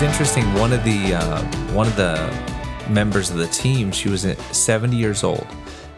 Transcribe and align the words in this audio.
was 0.00 0.08
interesting. 0.08 0.54
One 0.54 0.72
of 0.72 0.84
the 0.84 1.14
uh, 1.14 1.42
one 1.74 1.88
of 1.88 1.96
the 1.96 2.14
members 2.88 3.30
of 3.30 3.38
the 3.38 3.48
team, 3.48 3.90
she 3.90 4.08
was 4.08 4.22
70 4.22 4.94
years 4.94 5.24
old, 5.24 5.44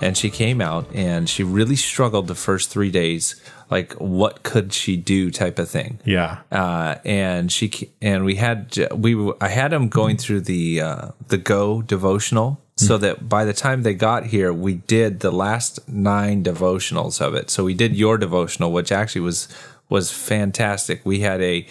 and 0.00 0.16
she 0.16 0.30
came 0.30 0.62
out 0.62 0.86
and 0.94 1.28
she 1.28 1.42
really 1.42 1.76
struggled 1.76 2.26
the 2.26 2.34
first 2.34 2.70
three 2.70 2.90
days. 2.90 3.38
Like, 3.68 3.92
what 3.94 4.42
could 4.42 4.72
she 4.72 4.96
do? 4.96 5.30
Type 5.30 5.58
of 5.58 5.68
thing. 5.68 5.98
Yeah. 6.06 6.38
Uh, 6.50 6.94
and 7.04 7.52
she 7.52 7.90
and 8.00 8.24
we 8.24 8.36
had 8.36 8.74
we 8.94 9.34
I 9.38 9.48
had 9.48 9.70
them 9.70 9.90
going 9.90 10.16
through 10.16 10.42
the 10.42 10.80
uh, 10.80 11.08
the 11.28 11.36
Go 11.36 11.82
devotional. 11.82 12.62
So 12.76 12.96
that 12.96 13.28
by 13.28 13.44
the 13.44 13.52
time 13.52 13.82
they 13.82 13.92
got 13.92 14.24
here, 14.24 14.54
we 14.54 14.72
did 14.72 15.20
the 15.20 15.30
last 15.30 15.86
nine 15.86 16.42
devotionals 16.42 17.20
of 17.20 17.34
it. 17.34 17.50
So 17.50 17.64
we 17.64 17.74
did 17.74 17.94
your 17.94 18.16
devotional, 18.16 18.72
which 18.72 18.90
actually 18.90 19.20
was 19.20 19.48
was 19.90 20.10
fantastic. 20.10 21.04
We 21.04 21.20
had 21.20 21.42
a, 21.42 21.66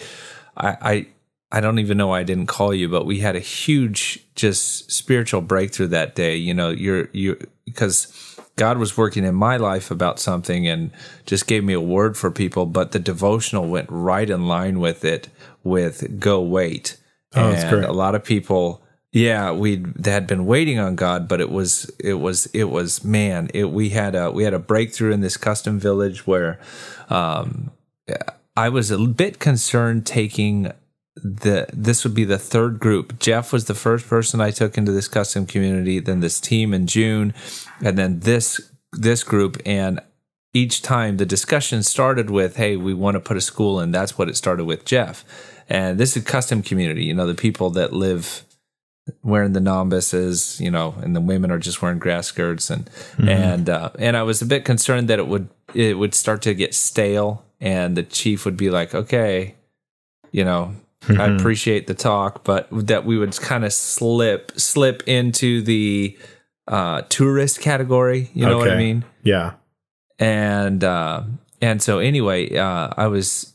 I, 0.56 0.76
I 0.80 1.06
I 1.52 1.60
don't 1.60 1.78
even 1.78 1.96
know 1.96 2.08
why 2.08 2.20
I 2.20 2.24
didn't 2.24 2.46
call 2.46 2.72
you, 2.72 2.88
but 2.88 3.06
we 3.06 3.20
had 3.20 3.36
a 3.36 3.40
huge 3.40 4.24
just 4.34 4.90
spiritual 4.90 5.40
breakthrough 5.40 5.88
that 5.88 6.14
day. 6.14 6.36
You 6.36 6.54
know, 6.54 6.70
you're 6.70 7.08
you 7.12 7.38
because 7.64 8.36
God 8.56 8.78
was 8.78 8.96
working 8.96 9.24
in 9.24 9.34
my 9.34 9.56
life 9.56 9.90
about 9.90 10.20
something 10.20 10.68
and 10.68 10.90
just 11.26 11.46
gave 11.46 11.64
me 11.64 11.72
a 11.72 11.80
word 11.80 12.16
for 12.16 12.30
people, 12.30 12.66
but 12.66 12.92
the 12.92 12.98
devotional 12.98 13.66
went 13.66 13.88
right 13.90 14.28
in 14.28 14.46
line 14.46 14.78
with 14.80 15.04
it 15.04 15.28
with 15.64 16.20
go 16.20 16.40
wait. 16.40 16.96
Oh, 17.34 17.44
and 17.44 17.56
that's 17.56 17.70
great. 17.70 17.84
a 17.84 17.92
lot 17.92 18.14
of 18.14 18.24
people 18.24 18.82
yeah, 19.12 19.50
we 19.50 19.76
they 19.76 20.12
had 20.12 20.28
been 20.28 20.46
waiting 20.46 20.78
on 20.78 20.94
God, 20.94 21.26
but 21.26 21.40
it 21.40 21.50
was 21.50 21.90
it 21.98 22.14
was 22.14 22.46
it 22.46 22.64
was 22.64 23.02
man, 23.02 23.50
it 23.52 23.70
we 23.70 23.90
had 23.90 24.14
a 24.14 24.30
we 24.30 24.44
had 24.44 24.54
a 24.54 24.58
breakthrough 24.60 25.12
in 25.12 25.20
this 25.20 25.36
custom 25.36 25.80
village 25.80 26.26
where 26.26 26.60
um 27.08 27.72
I 28.56 28.68
was 28.68 28.90
a 28.90 28.98
bit 28.98 29.40
concerned 29.40 30.06
taking 30.06 30.72
the 31.22 31.66
this 31.72 32.04
would 32.04 32.14
be 32.14 32.24
the 32.24 32.38
third 32.38 32.78
group. 32.78 33.18
Jeff 33.18 33.52
was 33.52 33.66
the 33.66 33.74
first 33.74 34.08
person 34.08 34.40
I 34.40 34.50
took 34.50 34.76
into 34.78 34.92
this 34.92 35.08
custom 35.08 35.46
community, 35.46 36.00
then 36.00 36.20
this 36.20 36.40
team 36.40 36.74
in 36.74 36.86
June, 36.86 37.34
and 37.82 37.96
then 37.96 38.20
this 38.20 38.60
this 38.92 39.22
group 39.22 39.56
and 39.64 40.00
each 40.52 40.82
time 40.82 41.16
the 41.16 41.26
discussion 41.26 41.82
started 41.82 42.30
with, 42.30 42.56
"Hey, 42.56 42.76
we 42.76 42.94
want 42.94 43.14
to 43.14 43.20
put 43.20 43.36
a 43.36 43.40
school 43.40 43.80
in." 43.80 43.92
That's 43.92 44.18
what 44.18 44.28
it 44.28 44.36
started 44.36 44.64
with, 44.64 44.84
Jeff. 44.84 45.24
And 45.68 45.98
this 45.98 46.16
is 46.16 46.24
custom 46.24 46.62
community, 46.62 47.04
you 47.04 47.14
know, 47.14 47.26
the 47.26 47.34
people 47.34 47.70
that 47.70 47.92
live 47.92 48.44
wearing 49.22 49.52
the 49.52 49.60
nombuses, 49.60 50.60
you 50.60 50.70
know, 50.70 50.94
and 51.02 51.14
the 51.14 51.20
women 51.20 51.50
are 51.50 51.58
just 51.58 51.80
wearing 51.82 51.98
grass 51.98 52.26
skirts 52.26 52.70
and 52.70 52.90
and 53.18 53.68
uh, 53.68 53.90
and 53.98 54.16
I 54.16 54.22
was 54.22 54.42
a 54.42 54.46
bit 54.46 54.64
concerned 54.64 55.08
that 55.08 55.18
it 55.18 55.28
would 55.28 55.48
it 55.74 55.98
would 55.98 56.14
start 56.14 56.42
to 56.42 56.54
get 56.54 56.74
stale 56.74 57.44
and 57.60 57.96
the 57.96 58.02
chief 58.02 58.44
would 58.44 58.56
be 58.56 58.70
like, 58.70 58.94
"Okay, 58.94 59.54
you 60.32 60.44
know, 60.44 60.74
I 61.08 61.26
appreciate 61.26 61.86
the 61.86 61.94
talk, 61.94 62.44
but 62.44 62.68
that 62.70 63.04
we 63.04 63.16
would 63.16 63.36
kind 63.36 63.64
of 63.64 63.72
slip 63.72 64.52
slip 64.60 65.02
into 65.06 65.62
the 65.62 66.16
uh, 66.68 67.02
tourist 67.08 67.60
category. 67.60 68.30
You 68.34 68.46
know 68.46 68.58
what 68.58 68.70
I 68.70 68.76
mean? 68.76 69.04
Yeah. 69.22 69.54
And 70.18 70.84
uh, 70.84 71.22
and 71.62 71.82
so 71.82 71.98
anyway, 71.98 72.54
uh, 72.56 72.90
I 72.96 73.06
was 73.06 73.54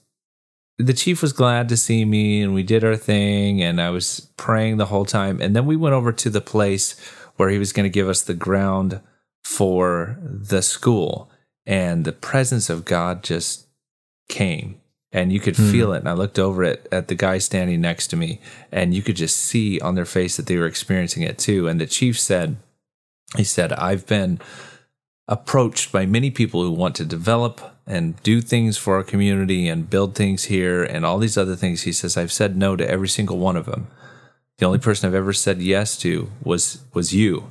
the 0.78 0.94
chief 0.94 1.22
was 1.22 1.34
glad 1.34 1.70
to 1.70 1.78
see 1.78 2.04
me, 2.04 2.42
and 2.42 2.54
we 2.54 2.64
did 2.64 2.84
our 2.84 2.98
thing, 2.98 3.62
and 3.62 3.80
I 3.80 3.92
was 3.92 4.32
praying 4.38 4.78
the 4.78 4.88
whole 4.88 5.06
time, 5.06 5.40
and 5.40 5.56
then 5.56 5.66
we 5.66 5.76
went 5.76 5.94
over 5.94 6.12
to 6.12 6.30
the 6.30 6.42
place 6.42 7.00
where 7.38 7.50
he 7.50 7.60
was 7.60 7.72
going 7.72 7.86
to 7.86 7.90
give 7.90 8.10
us 8.10 8.22
the 8.22 8.34
ground 8.34 9.00
for 9.44 10.18
the 10.22 10.62
school, 10.62 11.30
and 11.66 12.04
the 12.04 12.12
presence 12.12 12.70
of 12.70 12.86
God 12.86 13.24
just 13.24 13.68
came 14.28 14.82
and 15.16 15.32
you 15.32 15.40
could 15.40 15.56
feel 15.56 15.94
it. 15.94 16.00
And 16.00 16.10
I 16.10 16.14
looked 16.14 16.38
over 16.38 16.64
at, 16.66 16.86
at 16.92 17.08
the 17.08 17.16
guy 17.16 17.38
standing 17.40 17.80
next 17.80 18.08
to 18.08 18.18
me, 18.18 18.40
and 18.72 18.94
you 18.94 19.02
could 19.02 19.16
just 19.16 19.38
see 19.38 19.80
on 19.80 19.96
their 19.96 20.06
face 20.06 20.36
that 20.36 20.46
they 20.48 20.58
were 20.58 20.66
experiencing 20.68 21.24
it 21.24 21.38
too. 21.38 21.68
And 21.70 21.80
the 21.80 21.88
chief 21.88 22.20
said, 22.20 22.58
he 23.38 23.46
said, 23.46 23.72
I've 23.74 24.06
been 24.06 24.40
approached 25.28 25.92
by 25.92 26.06
many 26.06 26.30
people 26.32 26.62
who 26.62 26.72
want 26.72 26.96
to 26.98 27.06
develop 27.06 27.62
and 27.88 28.22
do 28.24 28.42
things 28.42 28.78
for 28.78 28.96
our 28.96 29.04
community 29.04 29.68
and 29.70 29.90
build 29.90 30.16
things 30.16 30.46
here 30.46 30.84
and 30.84 31.06
all 31.06 31.18
these 31.18 31.38
other 31.38 31.56
things. 31.56 31.84
He 31.84 31.94
says, 31.94 32.18
I've 32.18 32.32
said 32.32 32.58
no 32.58 32.76
to 32.76 32.88
every 32.88 33.08
single 33.08 33.38
one 33.38 33.56
of 33.56 33.66
them. 33.66 33.88
The 34.58 34.66
only 34.66 34.80
person 34.80 35.08
I've 35.08 35.16
ever 35.16 35.34
said 35.34 35.62
yes 35.62 35.98
to 36.00 36.30
was 36.44 36.84
was 36.94 37.14
you. 37.14 37.48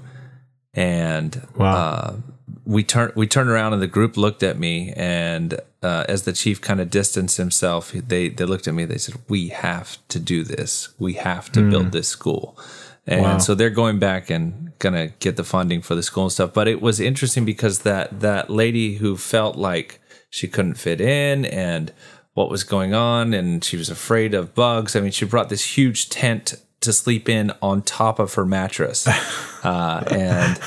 And 0.75 1.47
Wow. 1.57 1.77
uh, 1.77 2.17
we 2.65 2.85
turned 2.85 3.13
we 3.15 3.27
turned 3.27 3.49
around 3.49 3.73
and 3.73 3.81
the 3.81 3.87
group 3.87 4.17
looked 4.17 4.43
at 4.43 4.59
me 4.59 4.93
and 4.97 5.61
uh, 5.83 6.05
as 6.09 6.23
the 6.25 6.33
chief 6.33 6.61
kind 6.61 6.81
of 6.81 6.91
distanced 6.91 7.37
himself 7.39 7.93
they 7.93 8.29
they 8.29 8.45
looked 8.45 8.69
at 8.69 8.75
me 8.75 8.85
they 8.85 8.99
said 8.99 9.17
we 9.29 9.49
have 9.49 9.97
to 10.09 10.19
do 10.19 10.45
this. 10.45 10.89
We 10.99 11.15
have 11.15 11.51
to 11.53 11.69
build 11.71 11.93
this 11.93 12.09
school. 12.09 12.59
And 13.07 13.21
Wow. 13.23 13.39
so 13.39 13.55
they're 13.55 13.71
going 13.71 13.99
back 13.99 14.31
and 14.31 14.73
gonna 14.79 15.09
get 15.21 15.37
the 15.37 15.45
funding 15.45 15.83
for 15.83 15.95
the 15.95 16.03
school 16.03 16.25
and 16.25 16.33
stuff. 16.33 16.53
But 16.55 16.69
it 16.69 16.81
was 16.83 17.01
interesting 17.01 17.45
because 17.45 17.81
that 17.81 18.21
that 18.21 18.51
lady 18.51 18.97
who 18.97 19.17
felt 19.17 19.57
like 19.57 20.01
she 20.31 20.49
couldn't 20.49 20.75
fit 20.75 21.01
in 21.01 21.45
and 21.47 21.93
what 22.35 22.51
was 22.51 22.65
going 22.65 22.93
on 22.95 23.33
and 23.33 23.63
she 23.63 23.77
was 23.77 23.89
afraid 23.89 24.35
of 24.35 24.55
bugs. 24.55 24.97
I 24.97 25.01
mean 25.01 25.13
she 25.13 25.25
brought 25.25 25.49
this 25.49 25.77
huge 25.79 26.09
tent 26.09 26.55
to 26.85 26.93
sleep 26.93 27.29
in 27.29 27.53
on 27.61 27.83
top 27.83 28.19
of 28.19 28.35
her 28.35 28.45
mattress 28.47 29.07
uh, 29.65 30.05
and 30.11 30.61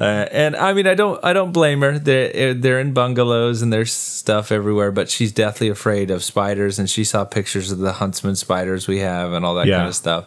uh, 0.00 0.04
and 0.32 0.56
I 0.56 0.72
mean 0.72 0.86
I 0.86 0.94
don't 0.94 1.22
I 1.24 1.32
don't 1.32 1.52
blame 1.52 1.80
her. 1.82 1.98
They're 1.98 2.54
they're 2.54 2.80
in 2.80 2.92
bungalows 2.92 3.62
and 3.62 3.72
there's 3.72 3.92
stuff 3.92 4.50
everywhere, 4.52 4.90
but 4.92 5.08
she's 5.10 5.32
deathly 5.32 5.68
afraid 5.68 6.10
of 6.10 6.22
spiders. 6.24 6.78
And 6.78 6.88
she 6.90 7.04
saw 7.04 7.24
pictures 7.24 7.70
of 7.72 7.78
the 7.78 7.92
huntsman 7.94 8.36
spiders 8.36 8.88
we 8.88 8.98
have 8.98 9.32
and 9.32 9.44
all 9.44 9.54
that 9.56 9.66
Yeah. 9.66 9.76
kind 9.78 9.88
of 9.88 9.94
stuff. 9.96 10.26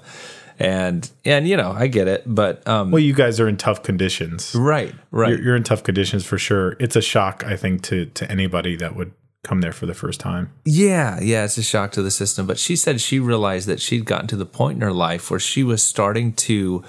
And 0.59 1.09
and 1.25 1.47
you 1.47 1.57
know 1.57 1.71
I 1.71 1.87
get 1.87 2.07
it, 2.07 2.23
but 2.27 2.65
um, 2.67 2.91
Well, 2.91 3.01
you 3.01 3.13
guys 3.13 3.39
are 3.39 3.47
in 3.47 3.57
tough 3.57 3.81
conditions. 3.83 4.53
right 4.55 4.93
right 5.11 5.29
You're, 5.31 5.41
you're 5.41 5.55
in 5.55 5.63
tough 5.63 5.83
conditions 5.83 6.25
for 6.25 6.37
sure. 6.37 6.75
It's 6.79 6.95
a 6.95 7.01
shock, 7.01 7.43
I 7.45 7.57
think, 7.57 7.81
to 7.83 8.05
to 8.05 8.29
anybody 8.31 8.75
that 8.77 8.95
would 8.95 9.11
come 9.43 9.61
there 9.61 9.73
for 9.73 9.85
the 9.85 9.93
first 9.93 10.19
time. 10.19 10.51
Yeah, 10.65 11.19
yeah, 11.21 11.43
it's 11.43 11.57
a 11.57 11.63
shock 11.63 11.91
to 11.93 12.01
the 12.01 12.11
system. 12.11 12.47
But 12.47 12.57
she 12.57 12.75
said 12.75 13.01
she 13.01 13.19
realized 13.19 13.67
that 13.67 13.81
she'd 13.81 14.05
gotten 14.05 14.27
to 14.27 14.35
the 14.35 14.45
point 14.45 14.77
in 14.77 14.81
her 14.81 14.93
life 14.93 15.29
where 15.29 15.39
she 15.39 15.63
was 15.63 15.83
starting 15.83 16.33
to 16.33 16.83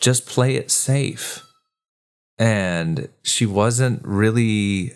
just 0.00 0.26
play 0.26 0.56
it 0.56 0.70
safe. 0.70 1.44
And 2.38 3.08
she 3.22 3.46
wasn't 3.46 4.04
really 4.04 4.94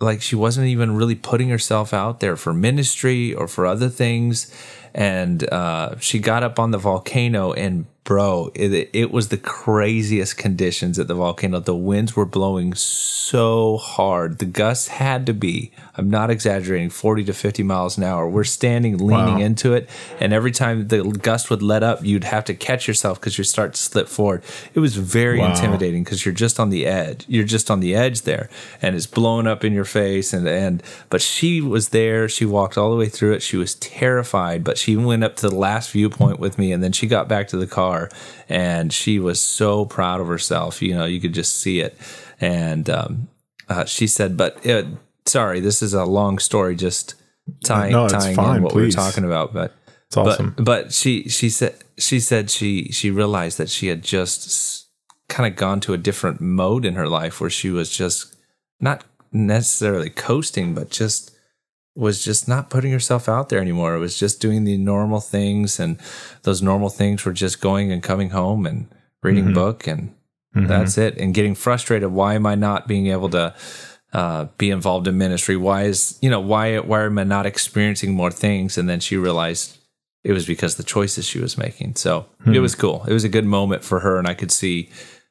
like 0.00 0.22
she 0.22 0.34
wasn't 0.36 0.66
even 0.66 0.96
really 0.96 1.14
putting 1.14 1.50
herself 1.50 1.92
out 1.92 2.20
there 2.20 2.36
for 2.36 2.54
ministry 2.54 3.34
or 3.34 3.46
for 3.46 3.66
other 3.66 3.88
things. 3.88 4.52
And 4.94 5.44
uh, 5.52 5.98
she 5.98 6.18
got 6.18 6.42
up 6.42 6.58
on 6.58 6.70
the 6.70 6.78
volcano, 6.78 7.52
and 7.52 7.86
bro, 8.04 8.50
it, 8.54 8.90
it 8.92 9.10
was 9.12 9.28
the 9.28 9.36
craziest 9.36 10.36
conditions 10.36 10.98
at 10.98 11.06
the 11.06 11.14
volcano. 11.14 11.60
The 11.60 11.74
winds 11.76 12.16
were 12.16 12.24
blowing 12.26 12.74
so 12.74 13.76
hard. 13.76 14.38
The 14.38 14.46
gusts 14.46 14.88
had 14.88 15.26
to 15.26 15.34
be, 15.34 15.70
I'm 15.96 16.08
not 16.10 16.30
exaggerating, 16.30 16.90
40 16.90 17.24
to 17.24 17.32
50 17.32 17.62
miles 17.62 17.98
an 17.98 18.04
hour. 18.04 18.28
We're 18.28 18.44
standing 18.44 18.96
leaning 18.98 19.34
Wow. 19.36 19.40
into 19.40 19.74
it. 19.74 19.88
And 20.18 20.32
every 20.32 20.50
time 20.50 20.88
the 20.88 21.02
gust 21.04 21.50
would 21.50 21.62
let 21.62 21.82
up, 21.82 22.02
you'd 22.04 22.24
have 22.24 22.44
to 22.46 22.54
catch 22.54 22.88
yourself 22.88 23.20
because 23.20 23.36
you 23.38 23.44
start 23.44 23.74
to 23.74 23.80
slip 23.80 24.08
forward. 24.08 24.42
It 24.74 24.80
was 24.80 24.96
very 24.96 25.38
Wow. 25.38 25.50
intimidating 25.50 26.02
because 26.02 26.24
you're 26.24 26.34
just 26.34 26.58
on 26.58 26.70
the 26.70 26.86
edge. 26.86 27.26
You're 27.28 27.44
just 27.44 27.70
on 27.70 27.80
the 27.80 27.94
edge 27.94 28.22
there 28.22 28.48
and 28.82 28.96
it's 28.96 29.06
blowing 29.06 29.46
up 29.46 29.62
in 29.64 29.72
your 29.72 29.84
face. 29.84 30.32
And, 30.32 30.48
and, 30.48 30.82
but 31.10 31.20
she 31.20 31.60
was 31.60 31.90
there. 31.90 32.28
She 32.28 32.46
walked 32.46 32.78
all 32.78 32.90
the 32.90 32.96
way 32.96 33.08
through 33.08 33.34
it. 33.34 33.42
She 33.42 33.56
was 33.58 33.74
terrified, 33.76 34.64
but 34.64 34.78
she 34.78 34.96
went 34.96 35.22
up 35.22 35.36
to 35.36 35.48
the 35.48 35.54
last 35.54 35.90
viewpoint 35.92 36.40
with 36.40 36.58
me 36.58 36.72
and 36.72 36.82
then 36.82 36.92
she 36.92 37.06
got 37.06 37.28
back 37.28 37.46
to 37.48 37.56
the 37.56 37.66
car 37.66 37.89
and 38.48 38.92
she 38.92 39.18
was 39.18 39.40
so 39.40 39.84
proud 39.84 40.20
of 40.20 40.26
herself. 40.28 40.80
You 40.82 40.94
know, 40.94 41.04
you 41.06 41.20
could 41.20 41.34
just 41.34 41.58
see 41.58 41.80
it. 41.80 41.96
And, 42.40 42.88
um, 42.88 43.28
uh, 43.68 43.84
she 43.84 44.06
said, 44.06 44.36
but 44.36 44.66
uh, 44.66 44.82
sorry, 45.26 45.60
this 45.60 45.82
is 45.82 45.94
a 45.94 46.04
long 46.04 46.38
story, 46.38 46.74
just 46.76 47.14
tying, 47.64 47.92
No, 47.92 48.08
tying 48.08 48.34
fine, 48.34 48.56
in 48.56 48.62
what 48.62 48.74
we 48.74 48.82
please. 48.82 48.96
were 48.96 49.02
talking 49.02 49.24
about. 49.24 49.52
But 49.52 49.72
It's 50.08 50.16
awesome. 50.16 50.54
but 50.56 50.64
but 50.64 50.92
she 50.92 51.28
she 51.28 51.48
said 51.50 51.74
she 51.96 52.18
said 52.20 52.50
she 52.50 52.90
she 52.90 53.10
realized 53.10 53.58
that 53.58 53.68
she 53.68 53.86
had 53.88 54.02
just 54.02 54.88
kind 55.28 55.46
of 55.52 55.56
gone 55.56 55.78
to 55.80 55.92
a 55.92 55.98
different 55.98 56.40
mode 56.40 56.84
in 56.84 56.94
her 56.96 57.06
life 57.06 57.40
where 57.40 57.50
she 57.50 57.70
was 57.70 57.90
just 57.90 58.34
not 58.80 59.04
necessarily 59.32 60.10
coasting, 60.10 60.74
but 60.74 60.90
just 60.90 61.29
was 62.00 62.24
just 62.24 62.48
not 62.48 62.70
putting 62.70 62.92
herself 62.92 63.28
out 63.28 63.50
there 63.50 63.60
anymore. 63.60 63.94
It 63.94 64.00
was 64.00 64.18
just 64.18 64.40
doing 64.40 64.64
the 64.64 64.78
normal 64.78 65.20
things, 65.20 65.78
and 65.78 65.98
those 66.42 66.62
normal 66.62 66.88
things 66.88 67.24
were 67.24 67.32
just 67.32 67.60
going 67.60 67.92
and 67.92 68.02
coming 68.02 68.30
home 68.30 68.66
and 68.66 68.88
reading 69.22 69.48
a 69.48 69.52
book, 69.52 69.86
and 69.86 70.14
mm-hmm. 70.56 70.66
that's 70.66 70.96
it. 70.96 71.18
And 71.18 71.34
getting 71.34 71.54
frustrated. 71.54 72.10
Why 72.10 72.34
am 72.34 72.46
I 72.46 72.54
not 72.54 72.88
being 72.88 73.08
able 73.08 73.28
to? 73.30 73.54
uh, 74.12 74.46
be 74.58 74.70
involved 74.70 75.06
in 75.06 75.16
ministry? 75.16 75.56
Why 75.56 75.84
is 75.84 76.18
you 76.20 76.30
know 76.30 76.40
why 76.40 76.78
why 76.78 77.04
am 77.04 77.18
I 77.18 77.22
not 77.22 77.46
experiencing 77.46 78.12
more 78.12 78.32
things? 78.32 78.76
And 78.76 78.88
then 78.88 78.98
she 78.98 79.16
realized 79.16 79.78
it 80.24 80.32
was 80.32 80.46
because 80.46 80.74
the 80.74 80.82
choices 80.82 81.26
she 81.26 81.38
was 81.38 81.56
making. 81.56 81.96
So 81.96 82.26
it 82.40 82.56
hmm. 82.56 82.60
was 82.60 82.74
cool. 82.74 83.04
It 83.06 83.12
was 83.12 83.24
a 83.24 83.28
good 83.28 83.44
moment 83.44 83.84
for 83.84 84.00
her, 84.00 84.18
and 84.18 84.26
I 84.26 84.34
could 84.34 84.50
see 84.50 84.90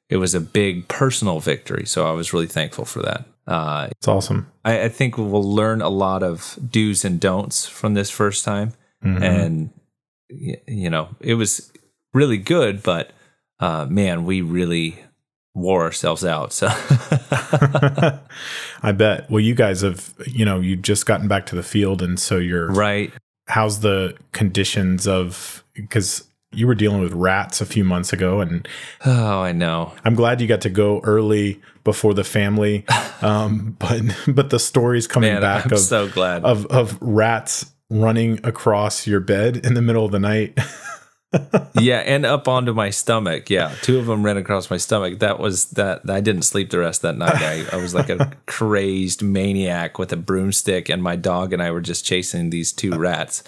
it 0.09 0.17
was 0.17 0.33
a 0.33 0.41
big 0.41 0.87
personal 0.87 1.39
victory. 1.39 1.85
So 1.85 2.07
I 2.07 2.11
was 2.11 2.33
really 2.33 2.47
thankful 2.47 2.85
for 2.85 3.01
that. 3.03 3.25
Uh, 3.49 3.87
It's 3.91 4.07
awesome. 4.07 4.49
I, 4.63 4.83
I 4.83 4.89
think 4.89 5.17
we'll 5.17 5.43
learn 5.43 5.81
a 5.81 5.89
lot 5.89 6.23
of 6.23 6.57
do's 6.69 7.03
and 7.03 7.19
don'ts 7.19 7.67
from 7.67 7.95
this 7.95 8.09
first 8.09 8.45
time, 8.45 8.73
and 9.01 9.71
you 10.29 10.89
know, 10.89 11.09
it 11.19 11.33
was 11.33 11.71
really 12.13 12.37
good, 12.37 12.83
but 12.83 13.11
uh, 13.59 13.85
man, 13.89 14.25
we 14.25 14.41
really 14.41 15.03
wore 15.55 15.83
ourselves 15.83 16.23
out. 16.23 16.53
So 16.53 16.67
I 18.83 18.91
bet. 18.93 19.29
Well, 19.29 19.39
you 19.39 19.55
guys 19.55 19.81
have, 19.81 20.13
you 20.27 20.45
know, 20.45 20.59
you've 20.59 20.81
just 20.81 21.05
gotten 21.05 21.27
back 21.27 21.45
to 21.47 21.55
the 21.55 21.63
field, 21.63 22.01
and 22.01 22.19
so 22.19 22.37
you're 22.37 22.67
right. 22.67 23.11
How's 23.47 23.79
the 23.79 24.15
conditions 24.31 25.07
of 25.07 25.63
because 25.73 26.25
you 26.51 26.67
were 26.67 26.75
dealing 26.75 27.01
with 27.01 27.13
rats 27.13 27.61
a 27.61 27.65
few 27.65 27.83
months 27.83 28.13
ago, 28.13 28.41
and 28.41 28.67
oh, 29.05 29.41
I 29.41 29.51
know. 29.51 29.93
I'm 30.05 30.15
glad 30.15 30.41
you 30.41 30.47
got 30.47 30.61
to 30.61 30.69
go 30.69 30.99
early 31.01 31.61
before 31.89 32.13
the 32.13 32.23
family, 32.23 32.85
um, 33.23 33.75
but 33.79 34.01
but 34.27 34.51
the 34.51 34.59
stories 34.59 35.07
coming 35.07 35.33
Man, 35.33 35.41
back 35.41 35.65
I'm 35.65 35.73
of 35.73 35.79
so 35.79 36.07
glad 36.07 36.45
of 36.45 36.67
of 36.67 36.97
rats 37.01 37.65
running 37.89 38.39
across 38.43 39.07
your 39.07 39.19
bed 39.19 39.57
in 39.57 39.73
the 39.73 39.81
middle 39.81 40.05
of 40.05 40.11
the 40.11 40.19
night. 40.19 40.55
yeah, 41.79 41.97
and 41.97 42.27
up 42.27 42.47
onto 42.47 42.75
my 42.75 42.91
stomach. 42.91 43.49
Yeah, 43.49 43.73
two 43.81 43.97
of 43.97 44.05
them 44.05 44.21
ran 44.23 44.37
across 44.37 44.69
my 44.69 44.77
stomach. 44.77 45.17
That 45.17 45.39
was 45.39 45.71
that. 45.71 46.07
I 46.07 46.21
didn't 46.21 46.43
sleep 46.43 46.69
the 46.69 46.77
rest 46.77 47.03
of 47.03 47.17
that 47.17 47.17
night. 47.17 47.41
I, 47.41 47.75
I 47.75 47.81
was 47.81 47.95
like 47.95 48.09
a 48.09 48.31
crazed 48.45 49.23
maniac 49.23 49.97
with 49.97 50.13
a 50.13 50.17
broomstick, 50.17 50.89
and 50.89 51.01
my 51.01 51.15
dog 51.15 51.53
and 51.53 51.61
I 51.61 51.71
were 51.71 51.81
just 51.81 52.05
chasing 52.05 52.51
these 52.51 52.71
two 52.71 52.91
rats. 52.99 53.43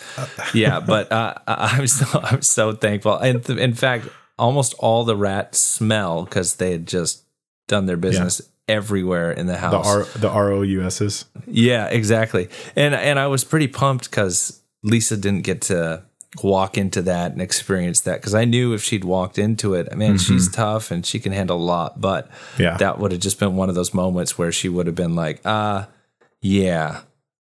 Yeah, 0.51 0.79
but 0.79 1.11
uh, 1.11 1.35
I'm 1.45 1.85
so 1.85 2.19
I'm 2.23 2.41
so 2.41 2.73
thankful. 2.73 3.17
And 3.17 3.47
in 3.51 3.75
fact, 3.75 4.07
almost 4.39 4.73
all 4.79 5.03
the 5.03 5.15
rats 5.15 5.59
smell 5.59 6.23
because 6.25 6.55
they 6.55 6.71
had 6.71 6.87
just 6.87 7.23
done 7.71 7.85
their 7.87 7.97
business. 7.97 8.41
Yeah 8.43 8.47
everywhere 8.67 9.33
in 9.33 9.47
the 9.47 9.57
house. 9.57 9.85
The 9.85 9.89
R 9.89 10.03
the 10.19 10.29
R 10.29 10.51
O 10.51 10.61
U 10.61 10.83
S's. 10.83 11.25
Yeah, 11.45 11.87
exactly. 11.87 12.47
And 12.75 12.95
and 12.95 13.19
I 13.19 13.27
was 13.27 13.43
pretty 13.43 13.67
pumped 13.67 14.09
because 14.09 14.61
Lisa 14.81 15.17
didn't 15.17 15.41
get 15.41 15.61
to 15.63 16.03
walk 16.41 16.77
into 16.77 17.01
that 17.01 17.33
and 17.33 17.41
experience 17.41 18.01
that 18.01 18.21
because 18.21 18.33
I 18.33 18.45
knew 18.45 18.73
if 18.73 18.81
she'd 18.83 19.03
walked 19.03 19.37
into 19.37 19.73
it, 19.73 19.93
man, 19.95 20.15
mm-hmm. 20.15 20.17
she's 20.17 20.49
tough 20.49 20.89
and 20.91 21.05
she 21.05 21.19
can 21.19 21.33
handle 21.33 21.57
a 21.57 21.59
lot. 21.59 21.99
But 21.99 22.29
yeah. 22.57 22.77
that 22.77 22.99
would 22.99 23.11
have 23.11 23.21
just 23.21 23.39
been 23.39 23.55
one 23.55 23.67
of 23.67 23.75
those 23.75 23.93
moments 23.93 24.37
where 24.37 24.51
she 24.51 24.69
would 24.69 24.87
have 24.87 24.95
been 24.95 25.15
like, 25.15 25.41
uh, 25.45 25.85
yeah, 26.39 27.01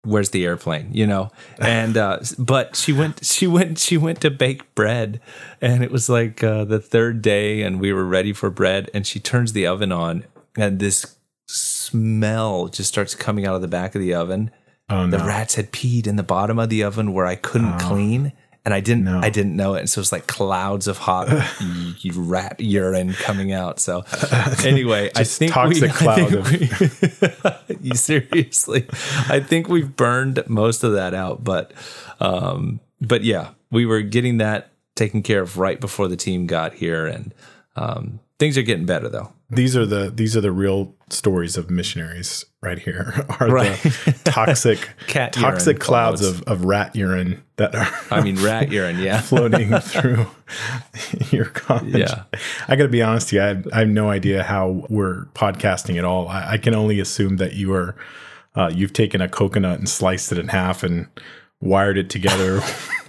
where's 0.07 0.31
the 0.31 0.45
airplane? 0.45 0.89
You 0.93 1.07
know? 1.07 1.31
And 1.59 1.97
uh, 1.97 2.21
but 2.39 2.77
she 2.77 2.93
went 2.93 3.25
she 3.25 3.47
went 3.47 3.79
she 3.79 3.97
went 3.97 4.21
to 4.23 4.31
bake 4.31 4.75
bread 4.75 5.21
and 5.61 5.83
it 5.83 5.91
was 5.91 6.09
like 6.09 6.43
uh, 6.43 6.65
the 6.65 6.81
third 6.81 7.21
day 7.21 7.63
and 7.63 7.81
we 7.81 7.93
were 7.93 8.05
ready 8.05 8.33
for 8.33 8.51
bread 8.51 8.91
and 8.95 9.07
she 9.07 9.21
turns 9.21 9.53
the 9.53 9.67
oven 9.67 9.93
on 9.93 10.25
and 10.57 10.79
this 10.79 11.17
smell 11.47 12.69
just 12.69 12.89
starts 12.89 13.15
coming 13.15 13.47
out 13.47 13.55
of 13.55 13.63
the 13.63 13.69
back 13.69 13.95
of 13.95 14.01
the 14.01 14.15
oven. 14.15 14.51
Oh, 14.89 15.07
no. 15.07 15.19
The 15.19 15.25
rats 15.25 15.57
had 15.57 15.73
peed 15.73 16.07
in 16.07 16.17
the 16.17 16.23
bottom 16.23 16.59
of 16.59 16.69
the 16.69 16.85
oven 16.85 17.13
where 17.13 17.27
I 17.27 17.35
couldn't 17.35 17.75
oh. 17.75 17.89
clean 17.89 18.33
and 18.67 18.75
I 18.75 18.81
didn't 18.81 19.05
no. 19.05 19.21
I 19.23 19.31
didn't 19.31 19.55
know 19.55 19.75
it. 19.75 19.79
And 19.79 19.89
so 19.89 20.01
it's 20.01 20.11
like 20.11 20.27
clouds 20.27 20.89
of 20.89 20.99
hot 20.99 21.29
rat 22.17 22.61
urine 22.61 23.13
coming 23.13 23.53
out. 23.53 23.79
So 23.79 24.05
anyway, 24.65 25.09
I 25.15 25.23
think 25.23 25.53
toxic 25.53 25.83
we, 25.93 25.97
cloud 25.97 26.35
of 26.35 26.51
we, 27.81 27.95
seriously, 27.95 28.87
I 29.29 29.39
think 29.39 29.69
we've 29.69 29.95
burned 29.95 30.43
most 30.49 30.83
of 30.83 30.95
that 30.95 31.15
out. 31.15 31.45
But 31.45 31.73
um, 32.19 32.81
but 33.01 33.23
yeah, 33.23 33.51
we 33.71 33.87
were 33.87 34.03
getting 34.03 34.39
that 34.39 34.73
taken 34.97 35.23
care 35.23 35.43
of 35.43 35.59
right 35.59 35.81
before 35.81 36.09
the 36.09 36.17
team 36.17 36.49
got 36.49 36.75
here, 36.75 37.07
and 37.07 37.33
um, 37.77 38.19
things 38.41 38.59
are 38.59 38.63
getting 38.63 38.85
better 38.85 39.09
though 39.09 39.33
these 39.49 39.77
are 39.77 39.87
the 39.87 40.11
these 40.11 40.37
are 40.37 40.41
the 40.41 40.51
real 40.51 40.95
stories 41.09 41.57
of 41.57 41.71
missionaries 41.71 42.45
right 42.67 42.79
here 42.79 43.25
are 43.41 43.49
right. 43.49 43.81
the 43.83 44.21
toxic 44.25 44.91
Cat 45.07 45.33
toxic 45.33 45.79
clouds 45.79 46.21
of, 46.21 46.43
of 46.43 46.65
rat 46.65 46.97
urine 46.97 47.43
that 47.57 47.75
are 47.75 47.89
I 48.11 48.21
mean 48.21 48.43
rat 48.43 48.73
urine 48.73 48.99
yeah 48.99 49.21
floating 49.21 49.79
through 49.79 50.27
your 51.31 51.47
college. 51.47 51.95
Yeah. 51.95 52.25
I 52.69 52.77
got 52.77 52.85
to 52.85 52.89
be 52.89 53.03
honest 53.03 53.29
with 53.29 53.35
you 53.35 53.43
I 53.43 53.47
have, 53.47 53.69
I 53.73 53.79
have, 53.81 53.89
no 53.89 54.11
idea 54.11 54.43
how 54.43 54.85
we're 54.89 55.27
podcasting 55.35 55.97
at 55.97 56.05
all. 56.05 56.29
I, 56.29 56.53
I 56.53 56.59
can 56.59 56.75
only 56.75 57.01
assume 57.01 57.37
that 57.37 57.55
you 57.55 57.73
are 57.73 57.97
uh, 58.57 58.71
you've 58.75 58.93
taken 58.93 59.21
a 59.21 59.29
coconut 59.29 59.79
and 59.79 59.89
sliced 59.89 60.33
it 60.33 60.39
in 60.39 60.49
half 60.49 60.83
and 60.83 61.07
wired 61.61 61.99
it 61.99 62.11
together 62.11 62.61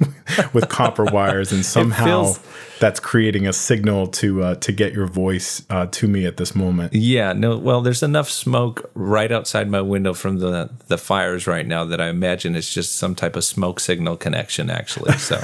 with 0.54 0.70
copper 0.70 1.06
wires 1.06 1.52
and 1.52 1.66
somehow 1.66 2.06
feels, 2.06 2.40
that's 2.80 3.00
creating 3.00 3.48
a 3.48 3.54
signal 3.54 4.08
to 4.08 4.44
uh, 4.44 4.56
to 4.56 4.72
get 4.72 4.94
your 4.94 5.08
voice 5.08 5.66
uh, 5.70 5.88
to 5.88 6.08
me 6.08 6.26
at 6.26 6.38
this 6.38 6.56
moment. 6.56 6.94
Yeah, 6.94 7.34
no, 7.34 7.58
well, 7.58 7.82
there's 7.82 8.04
enough 8.04 8.30
smoke 8.30 8.90
right 8.94 9.32
outside 9.32 9.70
my 9.70 9.82
window 9.82 10.14
from 10.14 10.40
the 10.40 10.70
the 10.88 10.98
fires 10.98 11.48
right 11.48 11.66
now 11.66 11.86
that 11.86 12.00
I 12.00 12.10
imagine 12.10 12.56
it's 12.56 12.74
just 12.74 12.96
some 12.96 13.16
type 13.16 13.36
of 13.36 13.44
smoke 13.44 13.80
signal 13.80 14.18
connection 14.18 14.70
actually. 14.70 15.14
So 15.18 15.42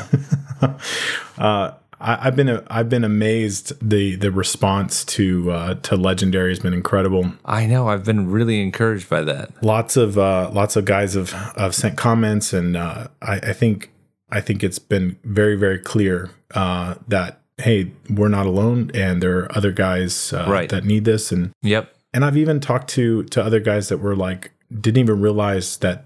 uh, 1.37 1.71
I, 2.03 2.25
have 2.25 2.35
been 2.35 2.61
I've 2.67 2.89
been 2.89 3.05
amazed 3.05 3.73
the 3.87 4.15
the 4.15 4.31
response 4.31 5.05
to 5.05 5.51
uh, 5.51 5.73
to 5.75 5.95
Legendary 5.95 6.51
has 6.51 6.59
been 6.59 6.73
incredible. 6.73 7.31
I 7.45 7.65
know 7.65 7.87
I've 7.87 8.03
been 8.03 8.29
really 8.29 8.61
encouraged 8.61 9.09
by 9.09 9.21
that. 9.21 9.63
Lots 9.63 9.95
of 9.95 10.17
uh, 10.17 10.49
lots 10.51 10.75
of 10.75 10.83
guys 10.83 11.13
have, 11.13 11.31
have 11.31 11.73
sent 11.73 11.97
comments, 11.97 12.51
and 12.51 12.75
uh, 12.75 13.07
I, 13.21 13.35
I, 13.35 13.53
think 13.53 13.91
I 14.29 14.41
think 14.41 14.63
it's 14.63 14.79
been 14.79 15.17
very 15.23 15.55
very 15.55 15.79
clear 15.79 16.31
uh, 16.53 16.95
that 17.07 17.39
hey 17.57 17.93
we're 18.09 18.27
not 18.27 18.45
alone, 18.45 18.91
and 18.93 19.23
there 19.23 19.39
are 19.39 19.57
other 19.57 19.71
guys 19.71 20.33
uh, 20.33 20.45
right. 20.47 20.69
that 20.69 20.83
need 20.83 21.05
this. 21.05 21.31
And 21.31 21.53
yep, 21.61 21.95
and 22.13 22.25
I've 22.25 22.37
even 22.37 22.59
talked 22.59 22.89
to 22.91 23.23
to 23.23 23.41
other 23.41 23.61
guys 23.61 23.87
that 23.87 23.99
were 23.99 24.15
like 24.15 24.51
didn't 24.69 24.99
even 24.99 25.21
realize 25.21 25.77
that 25.77 26.05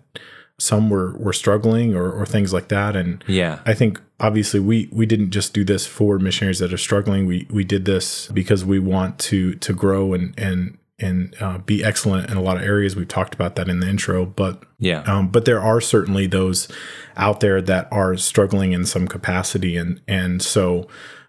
some 0.59 0.89
were 0.89 1.15
were 1.17 1.33
struggling 1.33 1.95
or, 1.95 2.11
or 2.11 2.25
things 2.25 2.51
like 2.51 2.69
that. 2.69 2.95
And 2.95 3.23
yeah. 3.27 3.59
I 3.65 3.73
think 3.73 4.01
obviously 4.19 4.59
we 4.59 4.89
we 4.91 5.05
didn't 5.05 5.31
just 5.31 5.53
do 5.53 5.63
this 5.63 5.85
for 5.85 6.19
missionaries 6.19 6.59
that 6.59 6.73
are 6.73 6.77
struggling. 6.77 7.25
We 7.25 7.47
we 7.49 7.63
did 7.63 7.85
this 7.85 8.27
because 8.29 8.65
we 8.65 8.79
want 8.79 9.19
to 9.19 9.55
to 9.55 9.73
grow 9.73 10.13
and 10.13 10.33
and 10.37 10.77
and 10.99 11.35
uh, 11.39 11.59
be 11.59 11.83
excellent 11.83 12.29
in 12.31 12.37
a 12.37 12.41
lot 12.41 12.57
of 12.57 12.63
areas. 12.63 12.95
We've 12.95 13.07
talked 13.07 13.35
about 13.35 13.55
that 13.55 13.69
in 13.69 13.81
the 13.81 13.87
intro 13.87 14.25
but 14.25 14.63
yeah. 14.79 15.01
um, 15.01 15.29
but 15.29 15.45
there 15.45 15.61
are 15.61 15.79
certainly 15.79 16.25
those 16.25 16.67
out 17.15 17.39
there 17.39 17.61
that 17.61 17.87
are 17.91 18.17
struggling 18.17 18.73
in 18.73 18.85
some 18.85 19.07
capacity. 19.07 19.77
And 19.77 20.01
and 20.07 20.41
so 20.41 20.87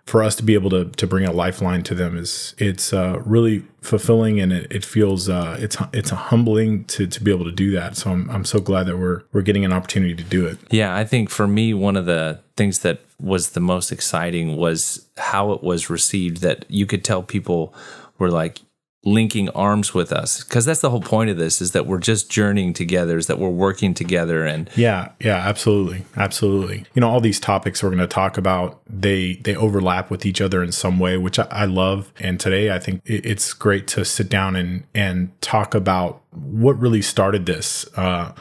for 0.08 0.22
us 0.22 0.34
to 0.34 0.42
be 0.42 0.54
able 0.54 0.70
to 0.70 0.86
to 0.86 1.06
bring 1.06 1.26
a 1.26 1.32
lifeline 1.32 1.82
to 1.82 1.94
them 1.94 2.16
is 2.16 2.54
it's 2.56 2.94
uh, 2.94 3.20
really 3.26 3.62
fulfilling 3.82 4.40
and 4.40 4.54
it, 4.54 4.66
it 4.72 4.82
feels 4.84 5.28
uh, 5.28 5.58
it's 5.60 5.76
it's 5.92 6.08
humbling 6.08 6.84
to 6.86 7.06
to 7.06 7.22
be 7.22 7.30
able 7.30 7.44
to 7.44 7.52
do 7.52 7.70
that. 7.72 7.94
So 7.94 8.10
I'm 8.10 8.30
I'm 8.30 8.44
so 8.46 8.58
glad 8.58 8.86
that 8.86 8.96
we're 8.96 9.22
we're 9.32 9.42
getting 9.42 9.66
an 9.66 9.72
opportunity 9.72 10.14
to 10.14 10.24
do 10.24 10.46
it. 10.46 10.56
Yeah, 10.70 10.96
I 10.96 11.04
think 11.04 11.28
for 11.28 11.46
me 11.46 11.74
one 11.74 11.94
of 11.94 12.06
the 12.06 12.40
things 12.56 12.78
that 12.78 13.02
was 13.20 13.50
the 13.50 13.60
most 13.60 13.92
exciting 13.92 14.56
was 14.56 15.06
how 15.18 15.52
it 15.52 15.62
was 15.62 15.90
received. 15.90 16.38
That 16.38 16.64
you 16.68 16.86
could 16.86 17.04
tell 17.04 17.22
people 17.22 17.74
were 18.18 18.30
like, 18.30 18.60
linking 19.04 19.48
arms 19.50 19.94
with 19.94 20.12
us 20.12 20.42
because 20.42 20.64
that's 20.64 20.80
the 20.80 20.90
whole 20.90 21.00
point 21.00 21.30
of 21.30 21.36
this 21.36 21.62
is 21.62 21.70
that 21.70 21.86
we're 21.86 22.00
just 22.00 22.28
journeying 22.28 22.72
together 22.72 23.16
is 23.16 23.28
that 23.28 23.38
we're 23.38 23.48
working 23.48 23.94
together 23.94 24.44
and 24.44 24.68
yeah 24.74 25.08
yeah 25.20 25.36
absolutely 25.36 26.04
absolutely 26.16 26.84
you 26.94 27.00
know 27.00 27.08
all 27.08 27.20
these 27.20 27.38
topics 27.38 27.80
we're 27.80 27.90
going 27.90 28.00
to 28.00 28.08
talk 28.08 28.36
about 28.36 28.80
they 28.88 29.34
they 29.44 29.54
overlap 29.54 30.10
with 30.10 30.26
each 30.26 30.40
other 30.40 30.64
in 30.64 30.72
some 30.72 30.98
way 30.98 31.16
which 31.16 31.38
i, 31.38 31.46
I 31.50 31.64
love 31.64 32.12
and 32.18 32.40
today 32.40 32.74
i 32.74 32.80
think 32.80 33.00
it's 33.04 33.52
great 33.52 33.86
to 33.88 34.04
sit 34.04 34.28
down 34.28 34.56
and 34.56 34.82
and 34.96 35.30
talk 35.40 35.76
about 35.76 36.20
what 36.32 36.78
really 36.78 37.02
started 37.02 37.46
this 37.46 37.86
uh 37.96 38.32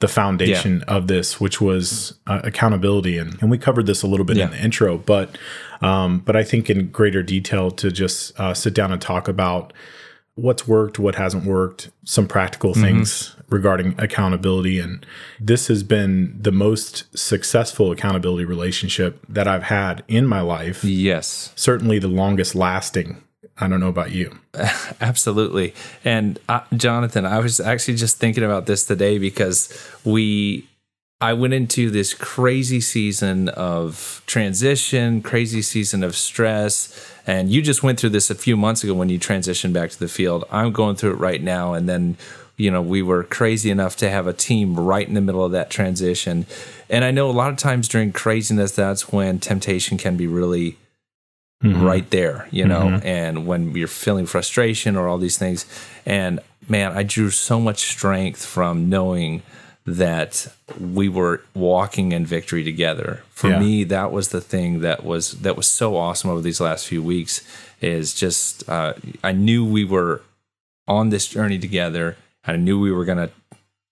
the 0.00 0.08
foundation 0.08 0.80
yeah. 0.86 0.96
of 0.96 1.06
this, 1.06 1.40
which 1.40 1.62
was 1.62 2.18
uh, 2.26 2.40
accountability, 2.44 3.16
and, 3.16 3.40
and 3.40 3.50
we 3.50 3.56
covered 3.56 3.86
this 3.86 4.02
a 4.02 4.06
little 4.06 4.26
bit 4.26 4.36
yeah. 4.36 4.46
in 4.46 4.50
the 4.50 4.62
intro, 4.62 4.98
but 4.98 5.38
um, 5.80 6.18
but 6.18 6.36
I 6.36 6.44
think 6.44 6.68
in 6.68 6.88
greater 6.88 7.22
detail 7.22 7.70
to 7.70 7.90
just 7.90 8.38
uh, 8.38 8.52
sit 8.52 8.74
down 8.74 8.92
and 8.92 9.00
talk 9.00 9.28
about 9.28 9.72
what's 10.36 10.66
worked, 10.66 10.98
what 10.98 11.14
hasn't 11.14 11.44
worked, 11.44 11.90
some 12.04 12.26
practical 12.26 12.72
mm-hmm. 12.72 12.82
things 12.82 13.36
regarding 13.48 13.94
accountability. 13.98 14.80
And 14.80 15.04
this 15.38 15.68
has 15.68 15.82
been 15.82 16.36
the 16.40 16.52
most 16.52 17.16
successful 17.16 17.92
accountability 17.92 18.44
relationship 18.44 19.24
that 19.28 19.46
I've 19.46 19.64
had 19.64 20.02
in 20.08 20.26
my 20.26 20.40
life. 20.40 20.82
Yes. 20.82 21.52
Certainly 21.54 22.00
the 22.00 22.08
longest 22.08 22.54
lasting. 22.54 23.22
I 23.56 23.68
don't 23.68 23.78
know 23.78 23.88
about 23.88 24.10
you. 24.10 24.36
Absolutely. 25.00 25.74
And 26.04 26.40
uh, 26.48 26.62
Jonathan, 26.76 27.24
I 27.24 27.38
was 27.38 27.60
actually 27.60 27.94
just 27.94 28.16
thinking 28.16 28.42
about 28.42 28.66
this 28.66 28.84
today 28.84 29.18
because 29.18 29.72
we 30.04 30.68
I 31.20 31.32
went 31.32 31.54
into 31.54 31.90
this 31.90 32.12
crazy 32.12 32.80
season 32.80 33.48
of 33.50 34.22
transition, 34.26 35.22
crazy 35.22 35.62
season 35.62 36.02
of 36.02 36.16
stress. 36.16 37.10
And 37.26 37.50
you 37.50 37.62
just 37.62 37.82
went 37.82 37.98
through 37.98 38.10
this 38.10 38.30
a 38.30 38.34
few 38.34 38.56
months 38.56 38.84
ago 38.84 38.94
when 38.94 39.08
you 39.08 39.18
transitioned 39.18 39.72
back 39.72 39.90
to 39.90 39.98
the 39.98 40.08
field. 40.08 40.44
I'm 40.50 40.72
going 40.72 40.96
through 40.96 41.12
it 41.12 41.18
right 41.18 41.42
now. 41.42 41.72
And 41.72 41.88
then, 41.88 42.16
you 42.56 42.70
know, 42.70 42.82
we 42.82 43.00
were 43.00 43.22
crazy 43.22 43.70
enough 43.70 43.96
to 43.96 44.10
have 44.10 44.26
a 44.26 44.32
team 44.32 44.78
right 44.78 45.06
in 45.06 45.14
the 45.14 45.20
middle 45.20 45.44
of 45.44 45.52
that 45.52 45.70
transition. 45.70 46.46
And 46.90 47.04
I 47.04 47.10
know 47.10 47.30
a 47.30 47.32
lot 47.32 47.50
of 47.50 47.56
times 47.56 47.88
during 47.88 48.12
craziness, 48.12 48.72
that's 48.72 49.10
when 49.10 49.38
temptation 49.38 49.96
can 49.96 50.16
be 50.16 50.26
really 50.26 50.76
mm-hmm. 51.62 51.82
right 51.82 52.08
there, 52.10 52.48
you 52.50 52.66
know, 52.66 52.82
mm-hmm. 52.82 53.06
and 53.06 53.46
when 53.46 53.74
you're 53.74 53.88
feeling 53.88 54.26
frustration 54.26 54.96
or 54.96 55.08
all 55.08 55.18
these 55.18 55.38
things. 55.38 55.64
And 56.04 56.40
man, 56.68 56.92
I 56.92 57.02
drew 57.02 57.30
so 57.30 57.60
much 57.60 57.78
strength 57.90 58.44
from 58.44 58.90
knowing 58.90 59.42
that 59.86 60.48
we 60.80 61.08
were 61.08 61.42
walking 61.54 62.12
in 62.12 62.24
victory 62.24 62.64
together. 62.64 63.22
For 63.30 63.50
Yeah. 63.50 63.60
me, 63.60 63.84
that 63.84 64.10
was 64.12 64.28
the 64.30 64.40
thing 64.40 64.80
that 64.80 65.04
was 65.04 65.32
that 65.42 65.56
was 65.56 65.66
so 65.66 65.96
awesome 65.96 66.30
over 66.30 66.40
these 66.40 66.60
last 66.60 66.86
few 66.86 67.02
weeks. 67.02 67.42
Is 67.80 68.14
just 68.14 68.66
uh, 68.68 68.94
I 69.22 69.32
knew 69.32 69.64
we 69.64 69.84
were 69.84 70.22
on 70.88 71.10
this 71.10 71.28
journey 71.28 71.58
together. 71.58 72.16
I 72.46 72.56
knew 72.56 72.80
we 72.80 72.92
were 72.92 73.04
going 73.04 73.18
to 73.18 73.30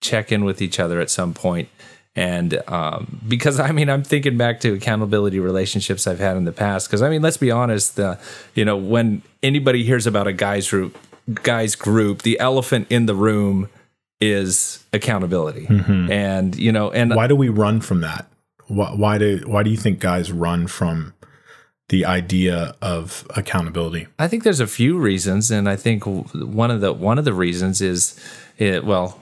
check 0.00 0.32
in 0.32 0.44
with 0.44 0.62
each 0.62 0.80
other 0.80 1.00
at 1.00 1.10
some 1.10 1.34
point. 1.34 1.68
And 2.16 2.62
um, 2.68 3.20
because 3.28 3.60
I 3.60 3.72
mean, 3.72 3.90
I'm 3.90 4.02
thinking 4.02 4.36
back 4.38 4.60
to 4.60 4.72
accountability 4.74 5.40
relationships 5.40 6.06
I've 6.06 6.18
had 6.20 6.36
in 6.38 6.44
the 6.44 6.52
past. 6.52 6.88
Because 6.88 7.02
I 7.02 7.10
mean, 7.10 7.20
let's 7.22 7.36
be 7.38 7.50
honest, 7.50 8.00
uh, 8.00 8.16
you 8.54 8.64
know, 8.64 8.76
when 8.76 9.22
anybody 9.42 9.84
hears 9.84 10.06
about 10.06 10.26
a 10.26 10.32
guys 10.32 10.68
group, 10.70 10.96
guys 11.42 11.74
group, 11.74 12.22
the 12.22 12.38
elephant 12.40 12.86
in 12.90 13.04
the 13.06 13.14
room 13.14 13.68
is 14.22 14.84
accountability. 14.92 15.66
Mm-hmm. 15.66 16.10
And 16.10 16.56
you 16.56 16.70
know, 16.70 16.90
and 16.92 17.14
Why 17.14 17.26
do 17.26 17.34
we 17.34 17.48
run 17.48 17.80
from 17.80 18.00
that? 18.02 18.28
Why, 18.68 18.90
why 18.92 19.18
do 19.18 19.42
why 19.46 19.64
do 19.64 19.70
you 19.70 19.76
think 19.76 19.98
guys 19.98 20.30
run 20.30 20.68
from 20.68 21.12
the 21.88 22.04
idea 22.04 22.76
of 22.80 23.26
accountability? 23.36 24.06
I 24.18 24.28
think 24.28 24.44
there's 24.44 24.60
a 24.60 24.66
few 24.66 24.96
reasons, 24.98 25.50
and 25.50 25.68
I 25.68 25.76
think 25.76 26.04
one 26.06 26.70
of 26.70 26.80
the 26.80 26.92
one 26.92 27.18
of 27.18 27.24
the 27.24 27.34
reasons 27.34 27.80
is, 27.82 28.18
it, 28.58 28.84
well, 28.84 29.20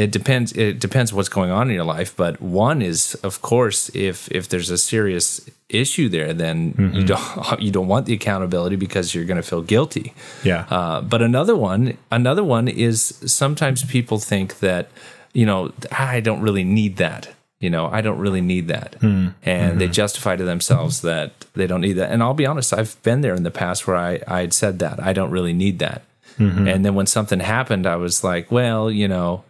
it 0.00 0.10
depends. 0.12 0.52
It 0.52 0.80
depends 0.80 1.12
what's 1.12 1.28
going 1.28 1.50
on 1.50 1.68
in 1.68 1.74
your 1.74 1.84
life, 1.84 2.16
but 2.16 2.40
one 2.40 2.80
is, 2.80 3.14
of 3.16 3.42
course, 3.42 3.90
if 3.94 4.30
if 4.30 4.48
there's 4.48 4.70
a 4.70 4.78
serious 4.78 5.42
issue 5.68 6.08
there, 6.08 6.32
then 6.32 6.72
mm-hmm. 6.72 6.96
you 6.96 7.04
don't 7.04 7.60
you 7.66 7.70
don't 7.70 7.86
want 7.86 8.06
the 8.06 8.14
accountability 8.14 8.76
because 8.76 9.14
you're 9.14 9.26
going 9.26 9.36
to 9.36 9.46
feel 9.46 9.60
guilty. 9.60 10.14
Yeah. 10.42 10.64
Uh, 10.70 11.02
but 11.02 11.20
another 11.20 11.54
one, 11.54 11.98
another 12.10 12.42
one 12.42 12.66
is 12.66 13.18
sometimes 13.26 13.84
people 13.84 14.18
think 14.18 14.60
that, 14.60 14.88
you 15.34 15.44
know, 15.44 15.70
I 15.92 16.20
don't 16.20 16.40
really 16.40 16.64
need 16.64 16.96
that. 16.96 17.28
You 17.58 17.68
know, 17.68 17.86
I 17.88 18.00
don't 18.00 18.18
really 18.18 18.40
need 18.40 18.68
that, 18.68 18.94
hmm. 18.94 19.28
and 19.42 19.78
they 19.78 19.84
mm-hmm. 19.84 19.92
justify 19.92 20.34
to 20.34 20.44
themselves 20.44 21.02
that 21.02 21.44
they 21.52 21.66
don't 21.66 21.82
need 21.82 21.98
that. 21.98 22.10
And 22.10 22.22
I'll 22.22 22.32
be 22.32 22.46
honest, 22.46 22.72
I've 22.72 22.96
been 23.02 23.20
there 23.20 23.34
in 23.34 23.42
the 23.42 23.50
past 23.50 23.86
where 23.86 23.96
I 23.96 24.22
I 24.26 24.40
had 24.40 24.54
said 24.54 24.78
that 24.78 24.98
I 24.98 25.12
don't 25.12 25.30
really 25.30 25.52
need 25.52 25.78
that, 25.80 26.00
mm-hmm. 26.38 26.66
and 26.66 26.86
then 26.86 26.94
when 26.94 27.04
something 27.04 27.40
happened, 27.40 27.86
I 27.86 27.96
was 27.96 28.24
like, 28.24 28.50
well, 28.50 28.90
you 28.90 29.06
know, 29.06 29.44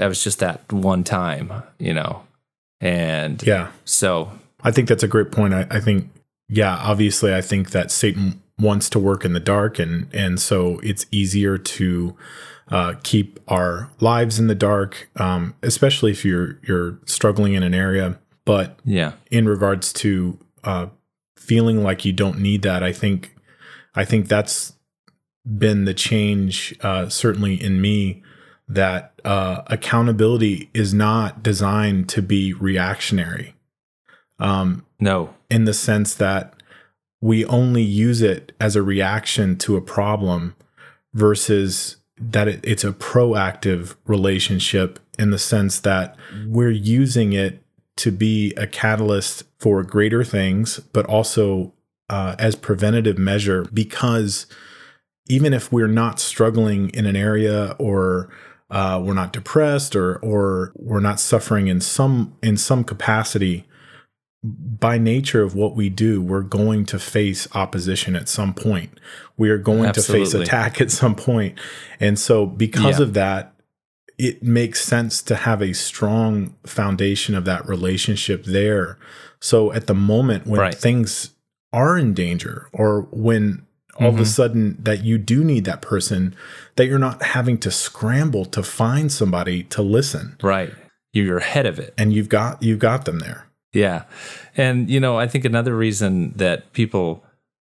that 0.00 0.08
was 0.08 0.24
just 0.24 0.38
that 0.38 0.72
one 0.72 1.04
time, 1.04 1.52
you 1.78 1.92
know, 1.92 2.22
and 2.80 3.42
yeah. 3.46 3.70
so 3.84 4.32
I 4.62 4.70
think 4.70 4.88
that's 4.88 5.02
a 5.02 5.08
great 5.08 5.30
point. 5.30 5.52
I, 5.52 5.66
I 5.70 5.78
think, 5.78 6.08
yeah, 6.48 6.74
obviously, 6.74 7.34
I 7.34 7.42
think 7.42 7.72
that 7.72 7.90
Satan 7.90 8.42
wants 8.58 8.88
to 8.90 8.98
work 8.98 9.26
in 9.26 9.34
the 9.34 9.40
dark, 9.40 9.78
and 9.78 10.08
and 10.14 10.40
so 10.40 10.80
it's 10.82 11.04
easier 11.10 11.58
to 11.58 12.16
uh, 12.70 12.94
keep 13.02 13.40
our 13.46 13.90
lives 14.00 14.38
in 14.38 14.46
the 14.46 14.54
dark, 14.54 15.10
um, 15.16 15.54
especially 15.62 16.12
if 16.12 16.24
you're 16.24 16.58
you're 16.66 16.98
struggling 17.04 17.52
in 17.52 17.62
an 17.62 17.74
area. 17.74 18.18
But 18.46 18.78
yeah, 18.86 19.12
in 19.30 19.46
regards 19.46 19.92
to 19.92 20.38
uh, 20.64 20.86
feeling 21.36 21.82
like 21.82 22.06
you 22.06 22.14
don't 22.14 22.38
need 22.38 22.62
that, 22.62 22.82
I 22.82 22.94
think 22.94 23.36
I 23.94 24.06
think 24.06 24.28
that's 24.28 24.72
been 25.58 25.84
the 25.84 25.94
change, 25.94 26.74
uh, 26.80 27.10
certainly 27.10 27.62
in 27.62 27.82
me, 27.82 28.22
that 28.70 29.20
uh, 29.24 29.62
accountability 29.66 30.70
is 30.72 30.94
not 30.94 31.42
designed 31.42 32.08
to 32.08 32.22
be 32.22 32.54
reactionary. 32.54 33.54
Um, 34.38 34.86
no, 34.98 35.34
in 35.50 35.64
the 35.64 35.74
sense 35.74 36.14
that 36.14 36.54
we 37.20 37.44
only 37.44 37.82
use 37.82 38.22
it 38.22 38.52
as 38.58 38.76
a 38.76 38.82
reaction 38.82 39.56
to 39.58 39.76
a 39.76 39.82
problem 39.82 40.54
versus 41.12 41.96
that 42.18 42.48
it, 42.48 42.60
it's 42.62 42.84
a 42.84 42.92
proactive 42.92 43.96
relationship 44.06 44.98
in 45.18 45.30
the 45.30 45.38
sense 45.38 45.80
that 45.80 46.16
we're 46.46 46.70
using 46.70 47.32
it 47.32 47.62
to 47.96 48.10
be 48.10 48.54
a 48.56 48.66
catalyst 48.66 49.44
for 49.58 49.82
greater 49.82 50.24
things, 50.24 50.78
but 50.92 51.04
also 51.06 51.74
uh, 52.08 52.34
as 52.38 52.56
preventative 52.56 53.18
measure 53.18 53.66
because 53.72 54.46
even 55.28 55.52
if 55.52 55.70
we're 55.70 55.86
not 55.86 56.18
struggling 56.18 56.88
in 56.90 57.06
an 57.06 57.14
area 57.14 57.76
or 57.78 58.28
uh, 58.70 59.00
we're 59.04 59.14
not 59.14 59.32
depressed 59.32 59.96
or 59.96 60.16
or 60.18 60.72
we're 60.76 61.00
not 61.00 61.18
suffering 61.20 61.68
in 61.68 61.80
some 61.80 62.36
in 62.42 62.56
some 62.56 62.84
capacity 62.84 63.66
by 64.42 64.96
nature 64.96 65.42
of 65.42 65.54
what 65.54 65.76
we 65.76 65.90
do, 65.90 66.22
we're 66.22 66.40
going 66.40 66.86
to 66.86 66.98
face 66.98 67.46
opposition 67.54 68.16
at 68.16 68.28
some 68.28 68.54
point. 68.54 68.98
We 69.36 69.50
are 69.50 69.58
going 69.58 69.92
to 69.92 70.02
face 70.02 70.32
attack 70.32 70.80
at 70.80 70.90
some 70.90 71.14
point. 71.14 71.58
And 71.98 72.18
so, 72.18 72.46
because 72.46 72.98
Yeah. 72.98 73.04
of 73.04 73.12
that, 73.14 73.52
it 74.16 74.42
makes 74.42 74.82
sense 74.82 75.20
to 75.22 75.34
have 75.34 75.60
a 75.60 75.74
strong 75.74 76.54
foundation 76.64 77.34
of 77.34 77.44
that 77.44 77.68
relationship 77.68 78.44
there. 78.44 78.98
So, 79.40 79.72
at 79.72 79.86
the 79.86 79.94
moment 79.94 80.46
when 80.46 80.60
Right. 80.60 80.74
things 80.74 81.30
are 81.72 81.98
in 81.98 82.14
danger 82.14 82.68
or 82.72 83.08
when 83.10 83.66
all 84.00 84.08
of 84.08 84.18
a 84.18 84.22
Mhm. 84.22 84.26
sudden 84.26 84.76
that 84.82 85.04
you 85.04 85.18
do 85.18 85.44
need 85.44 85.64
that 85.66 85.82
person, 85.82 86.34
that 86.76 86.86
you're 86.86 86.98
not 86.98 87.22
having 87.22 87.58
to 87.58 87.70
scramble 87.70 88.44
to 88.46 88.62
find 88.62 89.12
somebody 89.12 89.62
to 89.64 89.82
listen 89.82 90.36
right, 90.42 90.72
you're 91.12 91.38
ahead 91.38 91.66
of 91.66 91.78
it. 91.78 91.92
and 91.98 92.12
you've 92.12 92.28
got 92.28 92.62
you've 92.62 92.78
got 92.78 93.04
them 93.04 93.18
there. 93.20 93.46
Yeah. 93.72 94.02
And, 94.56 94.90
you 94.90 94.98
know, 94.98 95.16
I 95.16 95.28
think 95.28 95.44
another 95.44 95.76
reason 95.76 96.32
that 96.36 96.72
people 96.72 97.22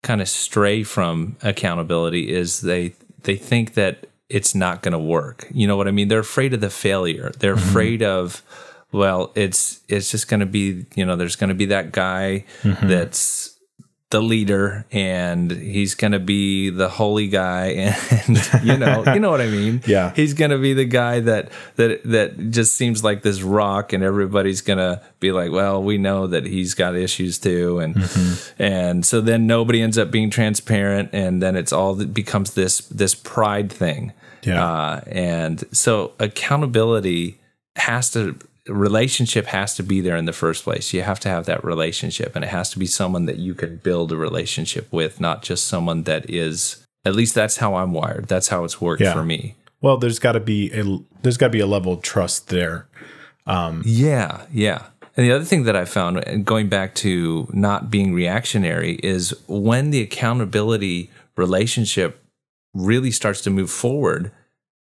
kind 0.04 0.22
of 0.22 0.30
stray 0.30 0.84
from 0.84 1.36
accountability 1.44 2.32
is 2.34 2.62
they 2.62 2.94
they 3.24 3.36
think 3.36 3.74
that 3.74 4.08
it's 4.30 4.56
not 4.56 4.82
going 4.82 4.94
to 4.94 4.98
work. 5.00 5.48
You 5.54 5.68
know 5.68 5.76
what 5.76 5.88
I 5.88 5.92
mean? 5.92 6.08
They're 6.08 6.20
afraid 6.20 6.54
of 6.54 6.62
the 6.62 6.70
failure. 6.70 7.32
They're 7.40 7.54
afraid 7.54 8.02
of 8.02 8.42
well, 8.94 9.32
it's 9.36 9.80
it's 9.88 10.12
just 10.12 10.28
going 10.28 10.40
to 10.42 10.46
be, 10.46 10.86
you 10.96 11.06
know, 11.06 11.16
there's 11.16 11.36
going 11.36 11.50
to 11.50 11.56
be 11.56 11.66
that 11.68 11.92
guy 11.92 12.46
that's 12.64 13.51
the 14.12 14.22
leader 14.22 14.86
and 14.92 15.50
he's 15.52 15.96
going 15.96 16.12
to 16.12 16.20
be 16.20 16.70
the 16.70 16.88
holy 16.90 17.28
guy 17.28 17.68
and 18.28 18.38
you 18.64 18.78
know, 18.78 19.04
you 19.14 19.20
know 19.20 19.32
what 19.32 19.42
I 19.42 19.48
mean? 19.48 19.82
Yeah. 19.88 20.14
he's 20.16 20.34
gonna 20.34 20.58
be 20.60 20.74
the 20.74 20.86
guy 20.86 21.20
that 21.22 21.50
that 21.78 22.04
that 22.04 22.52
just 22.52 22.76
seems 22.76 23.04
like 23.04 23.24
this 23.24 23.42
rock, 23.42 23.94
and 23.94 24.04
everybody's 24.04 24.62
gonna 24.62 25.02
be 25.20 25.32
like, 25.32 25.52
well, 25.52 25.82
we 25.84 25.98
know 25.98 26.28
that 26.28 26.46
he's 26.46 26.74
got 26.76 26.96
issues 26.96 27.40
too, 27.40 27.80
and 27.80 27.96
Mm-hmm. 27.96 28.62
and 28.64 29.06
so 29.06 29.22
then 29.22 29.48
nobody 29.48 29.82
ends 29.82 29.98
up 29.98 30.12
being 30.12 30.30
transparent, 30.30 31.10
and 31.14 31.42
then 31.42 31.56
it's 31.56 31.74
all 31.74 32.00
it 32.00 32.14
becomes 32.14 32.54
this 32.54 32.80
this 32.90 33.16
pride 33.16 33.72
thing, 33.72 34.14
Yeah. 34.44 34.64
uh, 34.64 35.02
and 35.08 35.64
so 35.72 36.14
accountability 36.20 37.40
has 37.76 38.12
to 38.12 38.36
relationship 38.68 39.48
has 39.48 39.76
to 39.76 39.84
be 39.84 40.02
there 40.02 40.16
in 40.16 40.26
the 40.26 40.34
first 40.34 40.64
place. 40.64 40.94
You 40.94 41.02
have 41.02 41.20
to 41.22 41.30
have 41.30 41.46
that 41.46 41.64
relationship, 41.64 42.36
and 42.36 42.46
it 42.46 42.50
has 42.50 42.70
to 42.72 42.80
be 42.80 42.86
someone 42.86 43.26
that 43.26 43.38
you 43.38 43.54
can 43.54 43.78
build 43.78 44.12
a 44.12 44.18
relationship 44.18 44.92
with, 44.92 45.20
not 45.20 45.42
just 45.44 45.66
someone 45.66 46.04
that 46.04 46.30
is. 46.30 46.86
At 47.04 47.16
least 47.16 47.34
that's 47.34 47.58
how 47.58 47.76
I'm 47.76 47.94
wired. 47.94 48.28
That's 48.28 48.50
how 48.50 48.64
it's 48.64 48.80
worked 48.80 49.02
Yeah. 49.02 49.14
for 49.14 49.24
me. 49.24 49.56
Well, 49.82 49.98
there's 49.98 50.20
got 50.20 50.34
to 50.34 50.40
be 50.40 50.72
a 50.72 51.00
there's 51.24 51.38
got 51.38 51.48
to 51.48 51.52
be 51.52 51.60
a 51.60 51.66
level 51.68 51.94
of 51.94 52.02
trust 52.04 52.50
there. 52.50 52.88
Um, 53.48 53.82
yeah, 53.86 54.46
yeah. 54.54 54.84
And 55.18 55.26
the 55.26 55.32
other 55.32 55.44
thing 55.44 55.64
that 55.64 55.76
I 55.76 55.86
found, 55.86 56.18
and 56.28 56.46
going 56.46 56.70
back 56.70 56.94
to 56.96 57.50
not 57.52 57.90
being 57.90 58.14
reactionary, 58.14 58.94
is 59.04 59.34
when 59.48 59.90
the 59.90 60.02
accountability 60.02 61.10
relationship 61.36 62.24
really 62.74 63.12
starts 63.12 63.42
to 63.42 63.50
move 63.50 63.70
forward, 63.72 64.32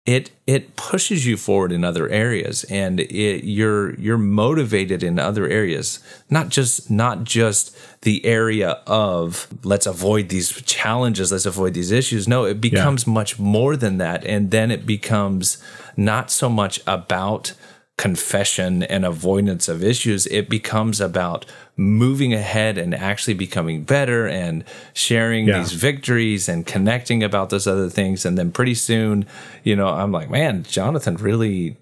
it 0.07 0.31
it 0.47 0.77
pushes 0.77 1.27
you 1.27 1.37
forward 1.37 1.73
in 1.73 1.85
other 1.85 2.09
areas, 2.09 2.65
and 2.65 3.01
it, 3.01 3.45
you're 3.45 3.95
you're 3.99 4.17
motivated 4.17 5.03
in 5.03 5.19
other 5.19 5.49
areas. 5.49 5.99
Not 6.31 6.49
just 6.49 6.91
not 6.91 7.25
just 7.25 7.77
the 8.03 8.25
area 8.25 8.81
of 8.87 9.49
let's 9.65 9.87
avoid 9.87 10.29
these 10.29 10.53
challenges, 10.63 11.33
let's 11.33 11.47
avoid 11.47 11.75
these 11.75 11.91
issues. 11.91 12.29
No, 12.29 12.45
it 12.45 12.61
becomes 12.61 13.07
much 13.07 13.39
more 13.39 13.77
than 13.77 13.99
that, 13.99 14.25
and 14.25 14.53
then 14.53 14.71
it 14.71 14.87
becomes 14.87 15.59
not 15.97 16.31
so 16.31 16.49
much 16.49 16.81
about 16.87 17.55
confession 17.97 18.83
and 18.85 19.05
avoidance 19.05 19.69
of 19.69 19.83
issues, 19.83 20.27
it 20.27 20.49
becomes 20.49 21.01
about 21.01 21.47
moving 21.77 22.33
ahead 22.33 22.79
and 22.79 22.95
actually 22.95 23.35
becoming 23.35 23.83
better 23.83 24.27
and 24.27 24.65
sharing 24.95 25.47
Yeah. 25.47 25.59
these 25.59 25.73
victories 25.73 26.49
and 26.49 26.65
connecting 26.67 27.23
about 27.23 27.51
those 27.51 27.67
other 27.67 27.91
things. 27.91 28.25
And 28.25 28.39
then 28.39 28.51
pretty 28.51 28.75
soon, 28.75 29.27
you 29.63 29.77
know, 29.77 29.89
I'm 29.89 30.11
like, 30.11 30.31
man, 30.31 30.63
Jonathan 30.63 31.17
really, 31.17 31.77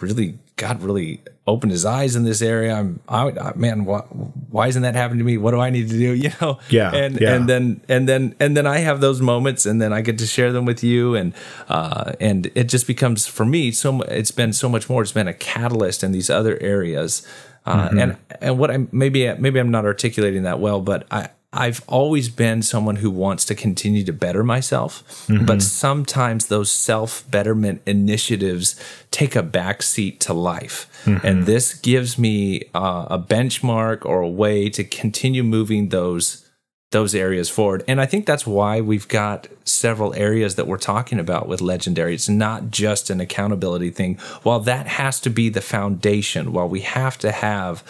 really 0.00 0.38
God 0.56 0.82
really 0.82 1.20
opened 1.48 1.72
his 1.72 1.84
eyes 1.84 2.14
in 2.14 2.22
this 2.22 2.40
area. 2.40 2.74
I'm, 2.74 3.00
I, 3.08 3.30
I 3.30 3.52
man, 3.56 3.84
why, 3.84 4.00
why 4.50 4.68
isn't 4.68 4.82
that 4.82 4.94
happening 4.94 5.18
to 5.18 5.24
me? 5.24 5.36
What 5.36 5.50
do 5.50 5.58
I 5.58 5.68
need 5.70 5.90
to 5.90 5.98
do? 5.98 6.12
You 6.14 6.30
know? 6.40 6.60
Yeah, 6.70 6.94
And 6.94 7.20
yeah. 7.20 7.34
and 7.34 7.48
then 7.48 7.80
and 7.88 8.08
then 8.08 8.36
and 8.38 8.56
then 8.56 8.66
I 8.68 8.78
have 8.78 9.00
those 9.00 9.20
moments, 9.20 9.66
and 9.66 9.82
then 9.82 9.92
I 9.92 10.00
get 10.00 10.16
to 10.18 10.26
share 10.26 10.52
them 10.52 10.64
with 10.64 10.84
you, 10.84 11.16
and 11.16 11.34
uh, 11.68 12.12
and 12.20 12.52
it 12.54 12.68
just 12.68 12.86
becomes 12.86 13.26
for 13.26 13.44
me 13.44 13.72
so. 13.72 14.02
It's 14.02 14.30
been 14.30 14.52
so 14.52 14.68
much 14.68 14.88
more. 14.88 15.02
It's 15.02 15.10
been 15.10 15.26
a 15.28 15.34
catalyst 15.34 16.04
in 16.04 16.12
these 16.12 16.30
other 16.30 16.56
areas, 16.62 17.26
uh, 17.66 17.88
Mm-hmm. 17.88 17.98
and 17.98 18.16
and 18.40 18.58
what 18.58 18.70
I 18.70 18.86
maybe 18.92 19.32
maybe 19.38 19.58
I'm 19.60 19.70
not 19.70 19.84
articulating 19.84 20.42
that 20.44 20.60
well, 20.60 20.80
but 20.80 21.06
I 21.10 21.28
I've 21.56 21.84
always 21.86 22.28
been 22.28 22.62
someone 22.62 22.96
who 22.96 23.10
wants 23.12 23.44
to 23.44 23.54
continue 23.54 24.02
to 24.04 24.12
better 24.12 24.42
myself, 24.42 25.04
Mm-hmm. 25.28 25.46
but 25.46 25.62
sometimes 25.62 26.46
those 26.46 26.70
self 26.70 27.24
betterment 27.30 27.80
initiatives 27.86 28.74
take 29.10 29.36
a 29.36 29.42
backseat 29.42 30.18
to 30.20 30.32
life. 30.34 30.88
Mm-hmm. 31.04 31.26
And 31.26 31.46
this 31.46 31.74
gives 31.74 32.18
me 32.18 32.62
uh, 32.74 33.06
a 33.10 33.18
benchmark 33.18 34.04
or 34.04 34.20
a 34.20 34.28
way 34.28 34.68
to 34.70 34.82
continue 34.84 35.42
moving 35.44 35.90
those 35.90 36.43
those 36.94 37.14
areas 37.14 37.50
forward. 37.50 37.84
And 37.88 38.00
I 38.00 38.06
think 38.06 38.24
that's 38.24 38.46
why 38.46 38.80
we've 38.80 39.08
got 39.08 39.48
several 39.64 40.14
areas 40.14 40.54
that 40.54 40.68
we're 40.68 40.78
talking 40.78 41.18
about 41.18 41.48
with 41.48 41.60
legendary. 41.60 42.14
It's 42.14 42.28
not 42.28 42.70
just 42.70 43.10
an 43.10 43.20
accountability 43.20 43.90
thing. 43.90 44.14
While 44.44 44.60
that 44.60 44.86
has 44.86 45.18
to 45.22 45.30
be 45.30 45.48
the 45.48 45.60
foundation, 45.60 46.52
while 46.52 46.68
we 46.68 46.80
have 46.82 47.18
to 47.18 47.32
have 47.32 47.82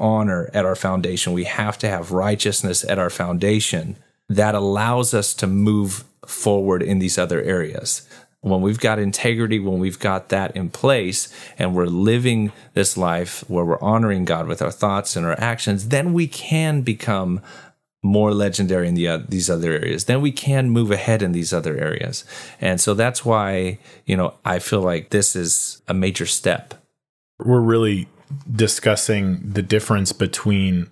honor 0.00 0.50
at 0.54 0.64
our 0.64 0.74
foundation, 0.74 1.34
we 1.34 1.44
have 1.44 1.76
to 1.78 1.88
have 1.88 2.12
righteousness 2.12 2.82
at 2.84 2.98
our 2.98 3.10
foundation, 3.10 3.96
that 4.28 4.54
allows 4.54 5.12
us 5.12 5.34
to 5.34 5.46
move 5.46 6.04
forward 6.26 6.82
in 6.82 6.98
these 6.98 7.18
other 7.18 7.42
areas. 7.42 8.08
When 8.40 8.62
we've 8.62 8.80
got 8.80 8.98
integrity, 8.98 9.58
when 9.58 9.80
we've 9.80 9.98
got 9.98 10.30
that 10.30 10.56
in 10.56 10.70
place, 10.70 11.28
and 11.58 11.74
we're 11.74 11.86
living 11.86 12.52
this 12.74 12.96
life 12.96 13.44
where 13.48 13.64
we're 13.64 13.80
honoring 13.80 14.24
God 14.24 14.46
with 14.46 14.62
our 14.62 14.70
thoughts 14.70 15.14
and 15.14 15.26
our 15.26 15.38
actions, 15.38 15.88
then 15.88 16.12
we 16.12 16.26
can 16.26 16.82
become 16.82 17.40
more 18.06 18.32
legendary 18.32 18.88
in 18.88 18.94
the 18.94 19.08
uh, 19.08 19.18
these 19.28 19.50
other 19.50 19.72
areas. 19.72 20.04
Then 20.04 20.20
we 20.20 20.32
can 20.32 20.70
move 20.70 20.90
ahead 20.90 21.22
in 21.22 21.32
these 21.32 21.52
other 21.52 21.76
areas. 21.76 22.24
And 22.60 22.80
so 22.80 22.94
that's 22.94 23.24
why 23.24 23.78
you 24.06 24.16
know 24.16 24.34
i 24.44 24.58
feel 24.58 24.80
like 24.80 25.10
this 25.10 25.36
is 25.36 25.82
a 25.88 25.94
major 25.94 26.26
step. 26.26 26.74
We're 27.38 27.60
really 27.60 28.08
discussing 28.50 29.40
the 29.52 29.62
difference 29.62 30.12
between 30.12 30.88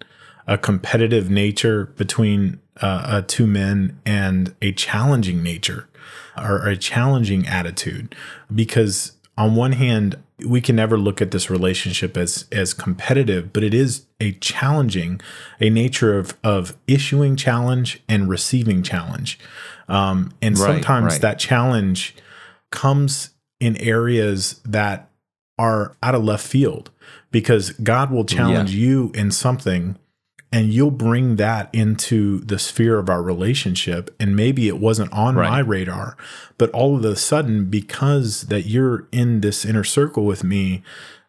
a 0.46 0.58
competitive 0.58 1.30
nature 1.30 1.86
between 1.96 2.60
uh, 2.82 2.86
uh, 3.04 3.22
two 3.26 3.46
men 3.46 3.98
and 4.04 4.54
a 4.60 4.72
challenging 4.72 5.42
nature 5.42 5.88
or 6.36 6.68
a 6.68 6.76
challenging 6.76 7.46
attitude. 7.46 8.14
Because 8.54 9.12
on 9.36 9.54
one 9.54 9.72
hand 9.72 10.16
we 10.46 10.60
can 10.60 10.76
never 10.76 10.98
look 10.98 11.22
at 11.22 11.30
this 11.30 11.48
relationship 11.48 12.16
as 12.16 12.46
as 12.50 12.74
competitive 12.74 13.52
but 13.52 13.62
it 13.62 13.72
is 13.74 14.06
a 14.20 14.32
challenging 14.32 15.20
a 15.60 15.70
nature 15.70 16.18
of 16.18 16.36
of 16.42 16.76
issuing 16.86 17.36
challenge 17.36 18.02
and 18.08 18.28
receiving 18.28 18.82
challenge 18.82 19.38
um, 19.88 20.32
and 20.40 20.58
Right, 20.58 20.66
sometimes 20.74 21.12
right. 21.14 21.20
that 21.22 21.38
challenge 21.38 22.16
comes 22.70 23.30
in 23.60 23.76
areas 23.76 24.60
that 24.64 25.10
are 25.58 25.96
out 26.02 26.14
of 26.14 26.24
left 26.24 26.46
field 26.46 26.90
because 27.30 27.70
God 27.72 28.10
will 28.10 28.24
challenge 28.24 28.72
you 28.72 29.12
in 29.14 29.30
something 29.30 29.96
and 30.54 30.72
you'll 30.72 30.90
bring 31.08 31.36
that 31.36 31.68
into 31.72 32.38
the 32.40 32.58
sphere 32.58 32.98
of 32.98 33.08
our 33.10 33.22
relationship 33.22 34.14
and 34.20 34.36
maybe 34.36 34.68
it 34.68 34.78
wasn't 34.78 35.12
on 35.12 35.34
Right. 35.34 35.50
my 35.50 35.58
radar 35.58 36.16
but 36.58 36.70
all 36.70 36.96
of 36.96 37.04
a 37.04 37.16
sudden 37.16 37.64
because 37.66 38.42
that 38.52 38.64
you're 38.66 39.08
in 39.10 39.40
this 39.40 39.64
inner 39.64 39.84
circle 39.84 40.24
with 40.24 40.44
me 40.44 40.82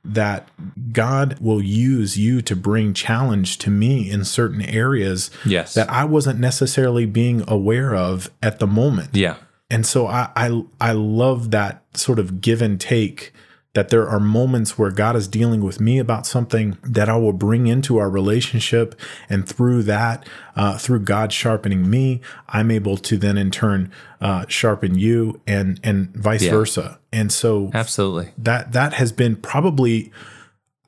that 0.07 0.47
God 0.93 1.39
will 1.39 1.63
use 1.63 2.15
you 2.17 2.39
to 2.43 2.55
bring 2.55 2.93
challenge 2.93 3.57
to 3.59 3.71
me 3.71 4.09
in 4.11 4.23
certain 4.23 4.61
areas 4.61 5.31
Yes. 5.43 5.73
that 5.73 5.89
I 5.89 6.03
wasn't 6.05 6.39
necessarily 6.39 7.07
being 7.07 7.43
aware 7.47 7.95
of 7.95 8.29
at 8.43 8.59
the 8.59 8.67
moment 8.67 9.09
yeah 9.13 9.37
and 9.71 9.83
so 9.85 10.05
I, 10.05 10.29
I 10.35 10.63
I 10.79 10.91
love 10.91 11.49
that 11.51 11.81
sort 11.95 12.19
of 12.19 12.39
give 12.41 12.61
and 12.61 12.79
take 12.79 13.33
that 13.75 13.89
there 13.89 14.07
are 14.09 14.19
moments 14.19 14.77
where 14.79 14.89
God 14.89 15.15
is 15.15 15.27
dealing 15.27 15.61
with 15.61 15.79
me 15.79 15.99
about 15.99 16.25
something 16.25 16.77
that 16.83 17.07
I 17.09 17.15
will 17.17 17.33
bring 17.33 17.67
into 17.67 17.97
our 17.97 18.09
relationship, 18.09 18.99
and 19.29 19.47
through 19.47 19.83
that, 19.83 20.27
uh, 20.55 20.77
through 20.79 21.01
God 21.01 21.31
sharpening 21.31 21.87
me, 21.89 22.21
I'm 22.49 22.71
able 22.71 22.97
to 22.97 23.17
then 23.17 23.37
in 23.37 23.51
turn 23.51 23.91
uh, 24.19 24.45
sharpen 24.47 24.97
you, 24.97 25.39
and 25.45 25.79
and 25.83 26.09
vice 26.15 26.43
Yeah. 26.43 26.51
versa. 26.51 26.99
And 27.13 27.31
so 27.31 27.69
absolutely 27.73 28.29
that 28.37 28.71
that 28.71 28.93
has 28.93 29.11
been 29.11 29.35
probably 29.35 30.11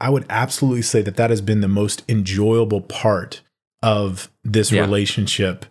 I 0.01 0.09
would 0.09 0.25
absolutely 0.29 0.81
say 0.83 1.01
that 1.01 1.15
that 1.17 1.29
has 1.29 1.41
been 1.41 1.61
the 1.61 1.67
most 1.67 2.03
enjoyable 2.07 2.81
part 2.81 3.41
of 3.83 4.29
this 4.43 4.71
Yeah. 4.71 4.81
relationship 4.81 5.65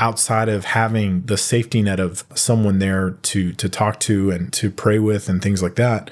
outside 0.00 0.48
of 0.48 0.64
having 0.64 1.22
the 1.26 1.36
safety 1.36 1.80
net 1.82 2.00
of 2.00 2.24
someone 2.34 2.78
there 2.80 3.10
to 3.22 3.52
to 3.52 3.68
talk 3.68 4.00
to 4.00 4.30
and 4.30 4.52
to 4.52 4.70
pray 4.70 4.98
with 4.98 5.28
and 5.28 5.40
things 5.42 5.62
like 5.62 5.76
that 5.76 6.10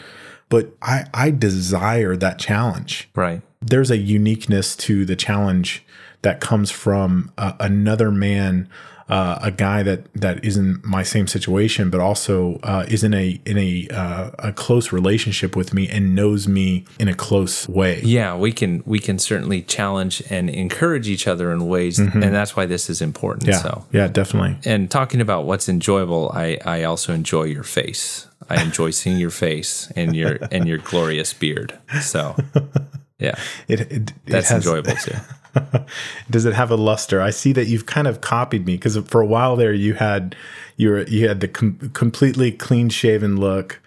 but 0.50 0.74
I 0.82 1.06
I 1.14 1.30
desire 1.30 2.14
that 2.16 2.38
challenge. 2.38 3.08
Right. 3.14 3.40
There's 3.62 3.90
a 3.90 3.96
uniqueness 3.96 4.76
to 4.76 5.06
the 5.06 5.16
challenge 5.16 5.82
that 6.22 6.40
comes 6.40 6.70
from 6.70 7.32
uh, 7.38 7.54
another 7.58 8.10
man, 8.10 8.68
uh, 9.10 9.38
a 9.42 9.50
guy 9.50 9.82
that 9.82 10.12
that 10.14 10.44
is 10.44 10.56
in 10.56 10.80
my 10.84 11.02
same 11.02 11.26
situation, 11.26 11.90
but 11.90 12.00
also 12.00 12.58
uh, 12.62 12.84
is 12.88 13.02
in 13.04 13.12
a 13.14 13.40
in 13.44 13.58
a 13.58 13.88
uh, 13.90 14.30
a 14.38 14.52
close 14.52 14.92
relationship 14.92 15.56
with 15.56 15.74
me 15.74 15.88
and 15.88 16.14
knows 16.14 16.46
me 16.48 16.84
in 16.98 17.08
a 17.08 17.14
close 17.14 17.68
way. 17.68 18.00
yeah 18.04 18.36
we 18.36 18.52
can 18.52 18.82
we 18.86 18.98
can 18.98 19.18
certainly 19.18 19.62
challenge 19.62 20.22
and 20.30 20.48
encourage 20.50 21.08
each 21.08 21.26
other 21.26 21.52
in 21.52 21.66
ways 21.68 21.98
and 21.98 22.22
that's 22.22 22.54
why 22.56 22.66
this 22.66 22.88
is 22.90 23.00
important 23.02 23.42
Mm-hmm. 23.42 23.50
Yeah, 23.50 23.62
so 23.62 23.84
yeah, 23.92 24.08
definitely. 24.08 24.56
and 24.70 24.90
talking 24.90 25.20
about 25.20 25.44
what's 25.46 25.68
enjoyable 25.68 26.30
i 26.34 26.58
i 26.64 26.82
also 26.84 27.12
enjoy 27.12 27.44
your 27.44 27.62
face 27.62 28.26
i 28.48 28.62
enjoy 28.62 28.90
seeing 28.90 29.18
your 29.18 29.30
face 29.30 29.90
and 29.96 30.14
your 30.16 30.38
and 30.52 30.66
your 30.68 30.78
glorious 30.78 31.32
beard 31.32 31.78
so 32.00 32.36
yeah 33.18 33.34
It, 33.68 33.80
it, 33.80 33.92
it 33.92 34.12
that's 34.26 34.48
has- 34.50 34.64
enjoyable 34.66 34.94
too 34.96 35.16
Does 36.30 36.44
it 36.44 36.54
have 36.54 36.70
a 36.70 36.76
luster? 36.76 37.20
I 37.20 37.30
see 37.30 37.52
that 37.52 37.66
you've 37.66 37.86
kind 37.86 38.06
of 38.06 38.20
copied 38.20 38.66
me 38.66 38.74
because 38.74 38.96
for 39.08 39.20
a 39.20 39.26
while 39.26 39.56
there 39.56 39.72
you 39.72 39.94
had 39.94 40.34
you 40.76 40.90
were 40.90 41.02
you 41.04 41.28
had 41.28 41.40
the 41.40 41.48
com- 41.48 41.90
completely 41.94 42.52
clean 42.52 42.88
shaven 42.88 43.36
look. 43.38 43.80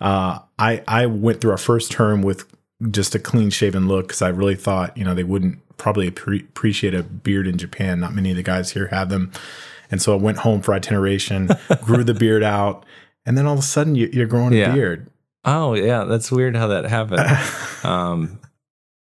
Uh, 0.00 0.38
I 0.58 0.82
I 0.88 1.06
went 1.06 1.40
through 1.40 1.50
our 1.52 1.58
first 1.58 1.90
term 1.92 2.22
with 2.22 2.46
just 2.90 3.14
a 3.14 3.18
clean 3.18 3.50
shaven 3.50 3.86
look 3.88 4.08
because 4.08 4.22
I 4.22 4.28
really 4.28 4.56
thought 4.56 4.96
you 4.96 5.04
know 5.04 5.14
they 5.14 5.24
wouldn't 5.24 5.58
probably 5.76 6.10
appre- 6.10 6.42
appreciate 6.48 6.94
a 6.94 7.02
beard 7.02 7.46
in 7.46 7.58
Japan. 7.58 8.00
Not 8.00 8.14
many 8.14 8.30
of 8.30 8.36
the 8.36 8.42
guys 8.42 8.70
here 8.72 8.86
have 8.88 9.08
them, 9.10 9.30
and 9.90 10.00
so 10.00 10.12
I 10.14 10.16
went 10.16 10.38
home 10.38 10.62
for 10.62 10.72
itineration, 10.74 11.50
grew 11.82 12.04
the 12.04 12.14
beard 12.14 12.42
out, 12.42 12.84
and 13.26 13.36
then 13.36 13.46
all 13.46 13.54
of 13.54 13.58
a 13.58 13.62
sudden 13.62 13.94
you, 13.94 14.08
you're 14.12 14.26
growing 14.26 14.52
Yeah. 14.54 14.70
a 14.70 14.74
beard. 14.74 15.10
Oh 15.44 15.74
yeah, 15.74 16.04
that's 16.04 16.30
weird 16.32 16.56
how 16.56 16.68
that 16.68 16.84
happened. 16.84 17.20
um, 17.84 18.38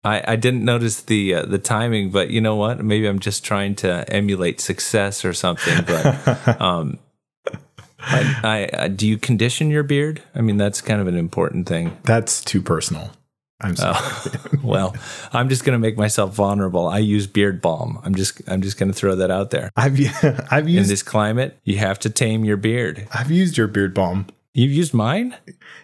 I 0.03 0.23
I 0.33 0.35
didn't 0.35 0.63
notice 0.65 1.01
the 1.01 1.35
uh, 1.35 1.45
the 1.45 1.57
timing, 1.59 2.11
but 2.11 2.29
you 2.29 2.41
know 2.41 2.55
what? 2.55 2.83
Maybe 2.83 3.07
I'm 3.07 3.19
just 3.19 3.43
trying 3.43 3.75
to 3.75 4.05
emulate 4.11 4.61
success 4.61 5.25
or 5.25 5.33
something. 5.33 5.83
But 5.85 6.61
um, 6.61 6.99
I, 7.99 8.39
I, 8.43 8.83
I 8.83 8.87
do 8.87 9.07
you 9.07 9.17
condition 9.17 9.69
your 9.69 9.83
beard? 9.83 10.21
I 10.33 10.41
mean, 10.41 10.57
that's 10.57 10.81
kind 10.81 11.01
of 11.01 11.07
an 11.07 11.17
important 11.17 11.67
thing. 11.67 11.97
That's 12.03 12.41
too 12.43 12.61
personal. 12.61 13.11
I'm 13.61 13.75
sorry. 13.75 13.97
Well, 14.63 14.95
I'm 15.33 15.49
just 15.49 15.63
gonna 15.65 15.79
make 15.79 15.97
myself 15.97 16.33
vulnerable. 16.33 16.87
I 16.87 16.99
use 16.99 17.27
beard 17.27 17.61
balm. 17.61 17.99
I'm 18.03 18.13
just 18.15 18.41
I'm 18.47 18.61
just 18.61 18.77
gonna 18.77 18.93
throw 18.93 19.15
that 19.15 19.31
out 19.31 19.51
there. 19.51 19.71
I've 19.75 19.99
I've 20.51 20.67
In 20.67 20.73
used 20.73 20.89
this 20.89 21.03
climate, 21.03 21.57
you 21.63 21.77
have 21.77 21.97
to 21.99 22.09
tame 22.09 22.45
your 22.45 22.57
beard. 22.57 23.07
I've 23.13 23.31
used 23.31 23.57
your 23.57 23.67
beard 23.67 23.93
balm. 23.93 24.27
You've 24.53 24.71
used 24.71 24.93
mine. 24.93 25.35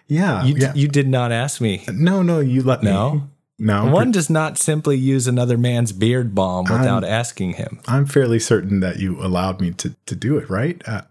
Yeah, 0.06 0.44
You 0.44 0.56
yeah. 0.56 0.72
you 0.74 0.88
did 0.88 1.08
not 1.08 1.32
ask 1.32 1.60
me. 1.60 1.84
No, 1.92 2.22
no, 2.22 2.40
you 2.40 2.62
let 2.62 2.82
me. 2.82 2.90
No? 2.90 3.28
No, 3.58 3.86
One 3.90 4.10
does 4.12 4.28
not 4.28 4.58
simply 4.58 4.98
use 4.98 5.26
another 5.26 5.56
man's 5.56 5.90
beard 5.92 6.34
balm 6.34 6.64
without 6.64 7.04
asking 7.04 7.54
him. 7.54 7.80
I'm 7.88 8.04
fairly 8.04 8.38
certain 8.38 8.80
that 8.80 8.98
you 8.98 9.18
allowed 9.24 9.60
me 9.62 9.70
to 9.72 9.94
to 10.06 10.14
do 10.14 10.36
it, 10.36 10.50
right? 10.50 10.80
Uh, 10.86 11.02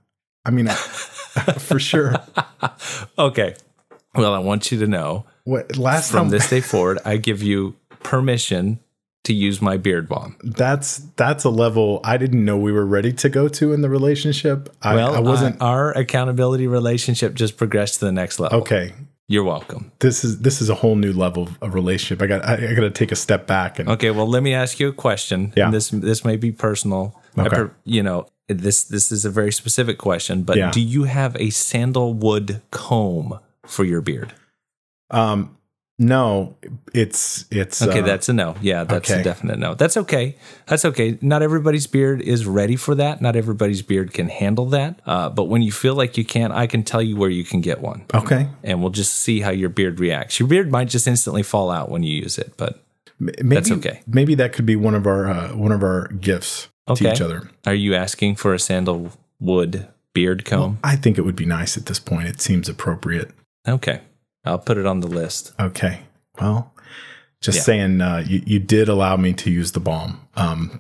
I 0.46 0.52
mean, 0.52 0.68
I- 0.68 0.74
for 1.60 1.80
sure. 1.80 2.16
Okay. 3.18 3.56
Well, 4.14 4.34
I 4.34 4.40
want 4.40 4.72
you 4.72 4.80
to 4.80 4.88
know 4.88 5.26
What 5.44 5.76
last 5.78 6.12
from 6.12 6.26
time? 6.26 6.30
this 6.30 6.50
day 6.50 6.62
forward, 6.62 7.00
I 7.04 7.18
give 7.18 7.42
you 7.44 7.76
permission 8.04 8.80
to 9.24 9.34
use 9.34 9.60
my 9.62 9.76
beard 9.78 10.08
balm. 10.08 10.36
that's 10.44 11.00
that's 11.16 11.44
a 11.46 11.50
level 11.50 12.00
I 12.04 12.18
didn't 12.18 12.46
know 12.46 12.58
we 12.58 12.72
were 12.72 12.86
ready 12.86 13.12
to 13.14 13.28
go 13.30 13.48
to 13.48 13.74
in 13.74 13.82
the 13.82 13.90
relationship. 13.90 14.70
I, 14.84 14.94
Well, 14.96 15.16
I 15.16 15.20
wasn't 15.20 15.60
uh, 15.62 15.66
our 15.66 15.92
accountability 15.98 16.68
relationship 16.68 17.34
just 17.34 17.58
progressed 17.58 18.00
to 18.00 18.06
the 18.06 18.12
next 18.12 18.40
level. 18.40 18.60
okay. 18.60 18.94
You're 19.28 19.44
welcome. 19.44 19.92
This 20.00 20.24
is 20.24 20.42
this 20.42 20.62
is 20.62 20.70
a 20.70 20.76
whole 20.76 20.96
new 20.96 21.12
level 21.12 21.50
of 21.62 21.74
relationship. 21.74 22.22
I 22.22 22.28
got 22.28 22.46
I, 22.46 22.54
I 22.72 22.74
got 22.76 22.82
to 22.82 22.92
take 22.92 23.12
a 23.12 23.16
step 23.16 23.48
back 23.48 23.80
and 23.80 23.90
Okay, 23.90 24.12
well, 24.12 24.28
let 24.28 24.44
me 24.44 24.54
ask 24.54 24.80
you 24.80 24.88
a 24.88 24.94
question. 24.94 25.52
Yeah. 25.56 25.66
And 25.66 25.74
this 25.74 25.90
this 25.90 26.24
may 26.24 26.38
be 26.38 26.52
personal. 26.52 27.20
I 27.36 27.42
Okay. 27.48 27.56
per- 27.56 27.76
you 27.86 28.04
know, 28.04 28.28
this 28.48 28.84
this 28.84 29.12
is 29.12 29.26
a 29.26 29.32
very 29.32 29.52
specific 29.52 29.98
question, 29.98 30.44
but 30.44 30.58
Yeah. 30.58 30.70
do 30.72 30.80
you 30.80 31.04
have 31.06 31.36
a 31.38 31.50
sandalwood 31.50 32.62
comb 32.72 33.40
for 33.66 33.84
your 33.84 34.02
beard? 34.02 34.34
um 35.12 35.56
no, 35.98 36.58
it's 36.94 37.46
it's 37.52 37.82
Okay, 37.82 38.00
uh, 38.02 38.06
that's 38.06 38.30
a 38.30 38.34
no. 38.34 38.56
Yeah, 38.62 38.84
that's 38.84 39.10
okay. 39.10 39.22
a 39.22 39.24
definite 39.24 39.60
no. 39.60 39.76
That's 39.76 39.98
okay. 39.98 40.36
That's 40.68 40.86
okay. 40.86 41.18
Not 41.22 41.42
everybody's 41.42 41.88
beard 41.88 42.22
is 42.22 42.46
ready 42.46 42.76
for 42.76 42.96
that. 42.96 43.22
Not 43.22 43.36
everybody's 43.36 43.82
beard 43.82 44.14
can 44.14 44.30
handle 44.30 44.66
that. 44.68 45.00
Uh, 45.06 45.30
but 45.30 45.46
when 45.46 45.62
you 45.62 45.72
feel 45.72 45.96
like 45.96 46.18
you 46.18 46.26
can't, 46.26 46.52
I 46.54 46.68
can 46.68 46.84
tell 46.84 47.02
you 47.02 47.16
where 47.16 47.30
you 47.30 47.44
can 47.44 47.62
get 47.62 47.82
one, 47.82 48.06
okay. 48.14 48.48
and 48.64 48.82
we'll 48.82 48.90
just 48.90 49.14
see 49.14 49.40
how 49.40 49.52
your 49.52 49.70
beard 49.70 50.00
reacts. 50.00 50.40
Your 50.40 50.50
beard 50.50 50.72
might 50.72 50.90
just 50.90 51.08
instantly 51.08 51.44
fall 51.44 51.72
out 51.72 51.90
when 51.90 52.04
you 52.04 52.16
use 52.16 52.38
it, 52.38 52.54
but 52.58 52.82
Maybe, 53.20 53.56
That's 53.56 53.72
okay. 53.72 54.02
Maybe 54.08 54.36
that 54.36 54.52
could 54.54 54.66
be 54.66 54.76
one 54.76 54.94
of 54.94 55.08
our 55.08 55.28
uh, 55.28 55.56
one 55.56 55.72
of 55.72 55.84
our 55.84 56.08
gifts 56.10 56.68
Okay. 56.88 57.06
to 57.06 57.12
each 57.14 57.22
other. 57.22 57.50
Are 57.66 57.74
you 57.74 57.96
asking 57.96 58.36
for 58.36 58.54
a 58.54 58.60
sandalwood 58.60 59.88
beard 60.14 60.46
comb? 60.46 60.80
I 60.84 60.96
think 60.96 61.18
it 61.18 61.22
would 61.22 61.36
be 61.36 61.46
nice 61.46 61.78
at 61.78 61.86
this 61.88 62.00
point. 62.00 62.28
It 62.28 62.42
seems 62.42 62.70
appropriate. 62.70 63.32
Okay. 63.68 64.02
I'll 64.46 64.60
put 64.60 64.78
it 64.78 64.86
on 64.86 65.00
the 65.00 65.08
list. 65.08 65.54
Okay. 65.60 66.02
Well, 66.40 66.74
just 67.42 67.58
Yeah. 67.58 67.64
saying, 67.64 68.02
uh, 68.02 68.24
you, 68.26 68.42
you 68.46 68.60
did 68.60 68.90
allow 68.90 69.18
me 69.18 69.34
to 69.34 69.50
use 69.52 69.72
the 69.74 69.80
balm. 69.80 70.22
Um, 70.36 70.80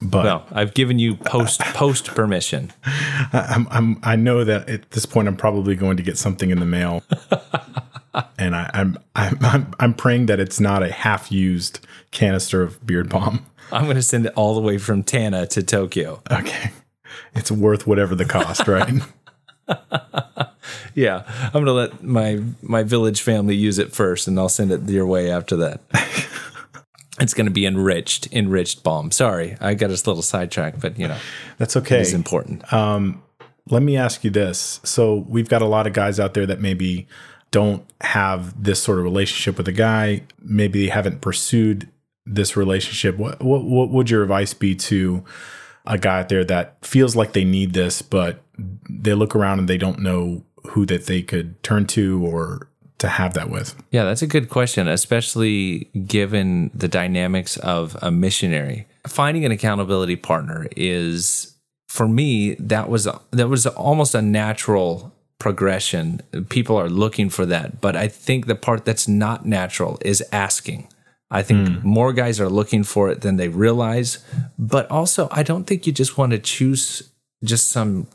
but 0.00 0.24
Well, 0.24 0.46
I've 0.52 0.74
given 0.74 0.98
you 0.98 1.14
post 1.16 1.60
post 1.60 2.06
permission. 2.08 2.72
I, 2.86 3.46
I'm, 3.54 3.68
I'm, 3.70 4.00
I 4.02 4.16
know 4.16 4.44
that 4.44 4.68
at 4.68 4.90
this 4.90 5.06
point 5.06 5.28
I'm 5.28 5.36
probably 5.36 5.76
going 5.76 5.96
to 5.96 6.02
get 6.02 6.18
something 6.18 6.50
in 6.50 6.58
the 6.60 6.66
mail, 6.66 7.02
and 8.38 8.54
I, 8.54 8.70
I'm, 8.74 8.98
I'm, 9.16 9.38
I'm, 9.40 9.74
I'm 9.80 9.94
praying 9.94 10.26
that 10.26 10.40
it's 10.40 10.60
not 10.60 10.82
a 10.82 10.92
half-used 10.92 11.80
canister 12.10 12.62
of 12.62 12.84
beard 12.84 13.08
balm. 13.08 13.46
I'm 13.72 13.84
going 13.84 13.96
to 13.96 14.02
send 14.02 14.26
it 14.26 14.32
all 14.36 14.54
the 14.54 14.60
way 14.60 14.76
from 14.76 15.02
Tanna 15.04 15.46
to 15.48 15.62
Tokyo. 15.62 16.22
Okay, 16.30 16.70
it's 17.34 17.50
worth 17.50 17.86
whatever 17.86 18.14
the 18.14 18.26
cost, 18.26 18.68
right? 18.68 18.92
Yeah, 20.94 21.24
I'm 21.26 21.52
going 21.52 21.66
to 21.66 21.72
let 21.72 22.04
my 22.04 22.40
my 22.62 22.82
village 22.84 23.20
family 23.20 23.56
use 23.56 23.78
it 23.78 23.92
first, 23.92 24.28
and 24.28 24.38
I'll 24.38 24.48
send 24.48 24.70
it 24.70 24.88
your 24.88 25.06
way 25.06 25.30
after 25.30 25.56
that. 25.56 25.80
it's 27.20 27.34
going 27.34 27.46
to 27.46 27.52
be 27.52 27.66
enriched, 27.66 28.28
enriched 28.32 28.82
balm. 28.82 29.10
Sorry, 29.10 29.56
I 29.60 29.74
got 29.74 29.90
us 29.90 30.04
a 30.04 30.10
little 30.10 30.22
sidetracked, 30.22 30.80
but 30.80 30.98
you 30.98 31.08
know, 31.08 31.18
That's 31.58 31.76
okay. 31.78 32.00
it's 32.00 32.12
important. 32.12 32.72
Um, 32.72 33.22
let 33.68 33.82
me 33.82 33.96
ask 33.96 34.22
you 34.22 34.30
this. 34.30 34.80
So 34.84 35.24
we've 35.28 35.48
got 35.48 35.62
a 35.62 35.66
lot 35.66 35.86
of 35.86 35.92
guys 35.92 36.20
out 36.20 36.34
there 36.34 36.46
that 36.46 36.60
maybe 36.60 37.08
don't 37.50 37.84
have 38.00 38.62
this 38.62 38.80
sort 38.80 38.98
of 38.98 39.04
relationship 39.04 39.56
with 39.58 39.66
a 39.66 39.72
guy. 39.72 40.22
Maybe 40.40 40.84
they 40.84 40.90
haven't 40.92 41.20
pursued 41.20 41.88
this 42.24 42.56
relationship. 42.56 43.16
What 43.16 43.42
what 43.42 43.64
what 43.64 43.90
would 43.90 44.10
your 44.10 44.22
advice 44.22 44.54
be 44.54 44.76
to 44.76 45.24
a 45.84 45.98
guy 45.98 46.20
out 46.20 46.28
there 46.28 46.44
that 46.44 46.84
feels 46.84 47.14
like 47.14 47.32
they 47.32 47.44
need 47.44 47.74
this, 47.74 48.02
but 48.02 48.42
they 48.88 49.14
look 49.14 49.36
around 49.36 49.58
and 49.58 49.68
they 49.68 49.78
don't 49.78 49.98
know 49.98 50.44
who 50.68 50.86
that 50.86 51.06
they 51.06 51.22
could 51.22 51.62
turn 51.62 51.86
to 51.86 52.24
or 52.24 52.68
to 52.98 53.08
have 53.08 53.34
that 53.34 53.50
with? 53.50 53.74
Yeah, 53.90 54.04
that's 54.04 54.22
a 54.22 54.26
good 54.26 54.48
question, 54.48 54.88
especially 54.88 55.90
given 56.06 56.70
the 56.74 56.88
dynamics 56.88 57.56
of 57.58 57.96
a 58.00 58.10
missionary. 58.10 58.86
Finding 59.06 59.44
an 59.44 59.52
accountability 59.52 60.16
partner 60.16 60.66
is 60.76 61.54
for 61.88 62.08
me 62.08 62.54
that 62.54 62.88
was 62.88 63.06
that 63.30 63.48
was 63.48 63.66
almost 63.66 64.14
a 64.14 64.22
natural 64.22 65.12
progression. 65.38 66.20
People 66.48 66.76
are 66.76 66.88
looking 66.88 67.28
for 67.28 67.44
that, 67.46 67.80
but 67.80 67.96
I 67.96 68.08
think 68.08 68.46
the 68.46 68.54
part 68.54 68.84
that's 68.84 69.06
not 69.06 69.44
natural 69.44 69.98
is 70.00 70.22
asking. 70.32 70.88
I 71.34 71.42
think 71.42 71.82
more 71.82 72.12
guys 72.12 72.40
are 72.40 72.48
looking 72.48 72.84
for 72.84 73.10
it 73.10 73.20
than 73.20 73.36
they 73.36 73.48
realize, 73.48 74.24
but 74.56 74.90
also 74.90 75.28
I 75.30 75.42
don't 75.42 75.64
think 75.66 75.86
you 75.86 75.92
just 75.92 76.16
want 76.16 76.32
to 76.32 76.38
choose 76.38 77.10
just 77.42 77.68
some 77.68 78.06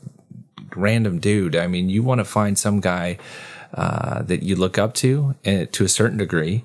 random 0.74 1.18
dude. 1.18 1.54
I 1.54 1.66
mean, 1.66 1.90
you 1.90 2.02
want 2.02 2.20
to 2.20 2.24
find 2.24 2.58
some 2.58 2.80
guy 2.80 3.18
uh, 3.74 4.22
that 4.22 4.42
you 4.42 4.56
look 4.56 4.78
up 4.78 4.94
to 4.94 5.34
uh, 5.46 5.66
to 5.72 5.84
a 5.84 5.88
certain 5.88 6.18
degree, 6.18 6.64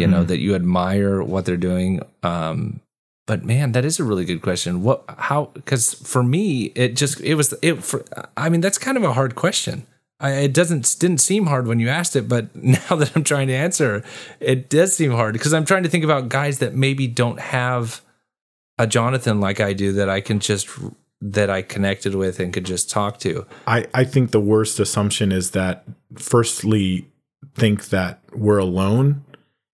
you 0.00 0.06
know, 0.06 0.24
that 0.24 0.38
you 0.38 0.54
admire 0.54 1.22
what 1.22 1.44
they're 1.44 1.56
doing. 1.56 2.00
Um, 2.22 2.80
but 3.26 3.44
man, 3.44 3.72
that 3.72 3.84
is 3.84 4.00
a 4.00 4.04
really 4.04 4.24
good 4.24 4.40
question. 4.40 4.82
What, 4.82 5.02
how, 5.18 5.50
because 5.54 5.94
for 5.94 6.22
me, 6.22 6.72
it 6.74 6.96
just, 6.96 7.20
it 7.20 7.34
was, 7.34 7.54
it, 7.60 7.82
for, 7.84 8.04
I 8.36 8.48
mean, 8.48 8.60
that's 8.60 8.78
kind 8.78 8.96
of 8.96 9.02
a 9.04 9.12
hard 9.12 9.34
question. 9.34 9.86
I, 10.20 10.32
it 10.32 10.52
doesn't, 10.54 10.96
didn't 10.98 11.18
seem 11.18 11.46
hard 11.46 11.66
when 11.66 11.78
you 11.78 11.88
asked 11.88 12.16
it, 12.16 12.28
but 12.28 12.54
now 12.62 12.96
that 12.96 13.12
I'm 13.14 13.24
trying 13.24 13.48
to 13.48 13.54
answer, 13.54 14.02
it 14.40 14.68
does 14.68 14.94
seem 14.94 15.12
hard 15.12 15.32
because 15.34 15.54
I'm 15.54 15.64
trying 15.64 15.84
to 15.84 15.88
think 15.88 16.04
about 16.04 16.28
guys 16.28 16.58
that 16.58 16.74
maybe 16.74 17.06
don't 17.06 17.40
have 17.40 18.02
a 18.78 18.86
Jonathan 18.86 19.40
like 19.40 19.60
I 19.60 19.72
do 19.72 19.92
that 19.92 20.08
I 20.08 20.20
can 20.20 20.40
just, 20.40 20.68
that 21.20 21.50
I 21.50 21.62
connected 21.62 22.14
with 22.14 22.40
and 22.40 22.52
could 22.52 22.64
just 22.64 22.90
talk 22.90 23.18
to. 23.20 23.46
I, 23.66 23.86
I 23.94 24.04
think 24.04 24.30
the 24.30 24.40
worst 24.40 24.78
assumption 24.80 25.32
is 25.32 25.52
that 25.52 25.84
firstly 26.16 27.08
think 27.54 27.86
that 27.90 28.20
we're 28.32 28.58
alone 28.58 29.24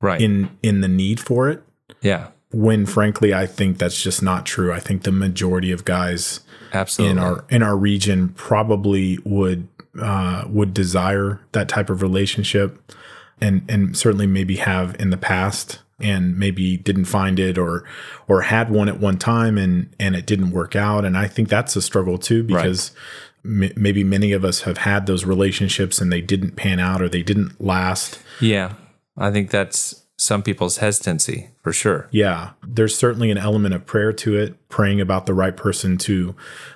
Right. 0.02 0.22
in 0.22 0.50
in 0.64 0.80
the 0.80 0.88
need 0.88 1.20
for 1.20 1.50
it 1.50 1.62
yeah. 2.02 2.28
when 2.52 2.86
frankly 2.86 3.34
I 3.34 3.46
think 3.46 3.80
that's 3.80 4.02
just 4.02 4.24
not 4.24 4.46
true. 4.46 4.72
I 4.72 4.80
think 4.80 5.04
the 5.04 5.12
majority 5.12 5.74
of 5.74 5.84
guys 5.84 6.40
Absolutely. 6.72 7.12
in 7.12 7.20
our 7.20 7.44
in 7.50 7.62
our 7.62 7.76
region 7.76 8.30
probably 8.30 9.20
would 9.26 9.68
uh, 10.02 10.46
would 10.48 10.74
desire 10.74 11.42
that 11.52 11.70
type 11.70 11.90
of 11.90 12.02
relationship, 12.02 12.94
and 13.42 13.64
and 13.70 13.98
certainly 13.98 14.28
maybe 14.28 14.58
have 14.58 14.96
in 15.00 15.10
the 15.10 15.18
past, 15.18 15.80
and 16.00 16.38
maybe 16.38 16.78
didn't 16.78 17.06
find 17.06 17.40
it 17.40 17.58
or 17.58 17.84
or 18.28 18.42
had 18.44 18.70
one 18.70 18.90
at 18.90 19.00
one 19.00 19.18
time 19.18 19.58
and 19.58 19.90
and 20.00 20.16
it 20.16 20.26
didn't 20.26 20.52
work 20.52 20.76
out. 20.76 21.06
And 21.06 21.18
I 21.18 21.28
think 21.28 21.50
that's 21.50 21.76
a 21.76 21.82
struggle 21.82 22.18
too 22.18 22.44
because. 22.44 22.92
m- 23.46 23.72
Maybe 23.78 24.04
many 24.04 24.34
of 24.34 24.44
us 24.44 24.62
have 24.64 24.80
had 24.80 25.06
those 25.06 25.24
relationships 25.24 26.02
and 26.02 26.12
they 26.12 26.20
didn't 26.20 26.58
pan 26.58 26.78
out 26.78 27.02
or 27.02 27.08
they 27.08 27.24
didn't 27.24 27.60
last. 27.64 28.20
Yeah, 28.42 28.74
I 29.18 29.32
think 29.32 29.50
that's 29.50 30.04
some 30.20 30.44
people's 30.44 30.78
hesitancy 30.78 31.50
for 31.64 31.72
sure. 31.72 32.10
Yeah, 32.12 32.52
there's 32.68 32.96
certainly 32.96 33.32
an 33.32 33.38
element 33.38 33.74
of 33.74 33.86
prayer 33.86 34.12
to 34.14 34.36
it, 34.36 34.68
praying 34.68 35.00
about 35.00 35.26
the 35.26 35.34
right 35.34 35.56
person 35.56 35.98
to 36.00 36.36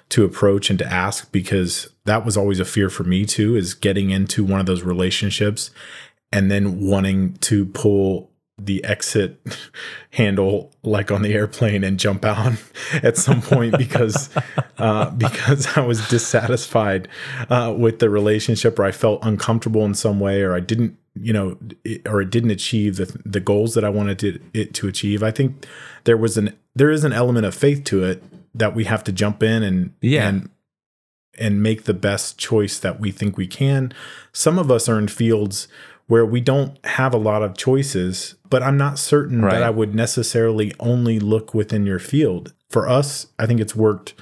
to 0.10 0.23
approach 0.23 0.69
and 0.69 0.79
to 0.79 0.86
ask 0.86 1.29
because 1.32 1.89
that 2.06 2.23
was 2.23 2.38
always 2.38 2.60
a 2.60 2.65
fear 2.65 2.89
for 2.89 3.03
me 3.03 3.25
too 3.25 3.56
is 3.56 3.73
getting 3.73 4.12
into 4.12 4.43
one 4.43 4.60
of 4.60 4.65
those 4.65 4.84
relationships 4.84 5.71
and 6.32 6.49
then 6.49 6.79
wanting 6.79 7.34
to 7.38 7.65
pull 7.65 8.29
the 8.58 8.84
exit 8.84 9.41
handle 10.12 10.71
like 10.84 11.12
on 11.12 11.21
the 11.21 11.34
airplane 11.34 11.84
and 11.84 11.99
jump 11.99 12.23
out 12.23 12.53
at 13.03 13.17
some 13.17 13.41
point 13.41 13.77
because 13.77 14.29
uh, 14.77 15.10
because 15.12 15.75
I 15.75 15.82
was 15.82 16.08
dissatisfied 16.08 17.10
uh, 17.49 17.73
with 17.77 17.99
the 17.99 18.10
relationship 18.10 18.79
or 18.79 18.84
I 18.86 18.91
felt 18.91 19.19
uncomfortable 19.23 19.84
in 19.84 19.95
some 19.95 20.19
way 20.19 20.43
or 20.43 20.56
I 20.56 20.60
didn't 20.60 20.97
you 21.15 21.32
know 21.34 21.58
it, 21.84 22.08
or 22.08 22.21
it 22.21 22.30
didn't 22.30 22.52
achieve 22.52 22.95
the 22.97 23.06
the 23.26 23.39
goals 23.39 23.73
that 23.76 23.84
I 23.84 23.89
wanted 23.89 24.23
it, 24.23 24.41
it 24.54 24.73
to 24.76 24.88
achieve. 24.88 25.21
I 25.23 25.32
think 25.32 25.65
there 26.06 26.17
was 26.17 26.38
an 26.38 26.56
there 26.76 26.89
is 26.89 27.04
an 27.04 27.13
element 27.13 27.45
of 27.45 27.54
faith 27.56 27.84
to 27.86 28.04
it 28.04 28.23
that 28.56 28.76
we 28.76 28.84
have 28.86 29.04
to 29.06 29.12
jump 29.12 29.41
in 29.43 29.63
and 29.63 29.93
Yeah. 30.02 30.28
and 30.28 30.49
and 31.39 31.63
make 31.63 31.84
the 31.86 31.93
best 31.95 32.38
choice 32.38 32.78
that 32.80 32.99
we 32.99 33.12
think 33.12 33.38
we 33.38 33.47
can. 33.47 33.91
Some 34.34 34.60
of 34.60 34.69
us 34.69 34.88
are 34.88 34.99
in 34.99 35.08
fields 35.08 35.67
where 36.06 36.26
we 36.26 36.39
don't 36.41 36.78
have 36.86 37.13
a 37.13 37.17
lot 37.17 37.41
of 37.41 37.58
choices, 37.58 38.36
but 38.49 38.62
I'm 38.62 38.78
not 38.78 38.99
certain 38.99 39.41
Right. 39.41 39.52
that 39.54 39.63
I 39.63 39.71
would 39.71 39.95
necessarily 39.95 40.73
only 40.80 41.19
look 41.19 41.54
within 41.54 41.86
your 41.88 41.97
field. 41.97 42.54
For 42.69 42.88
us, 42.88 43.28
I 43.39 43.47
think 43.47 43.60
it's 43.62 43.76
worked 43.76 44.13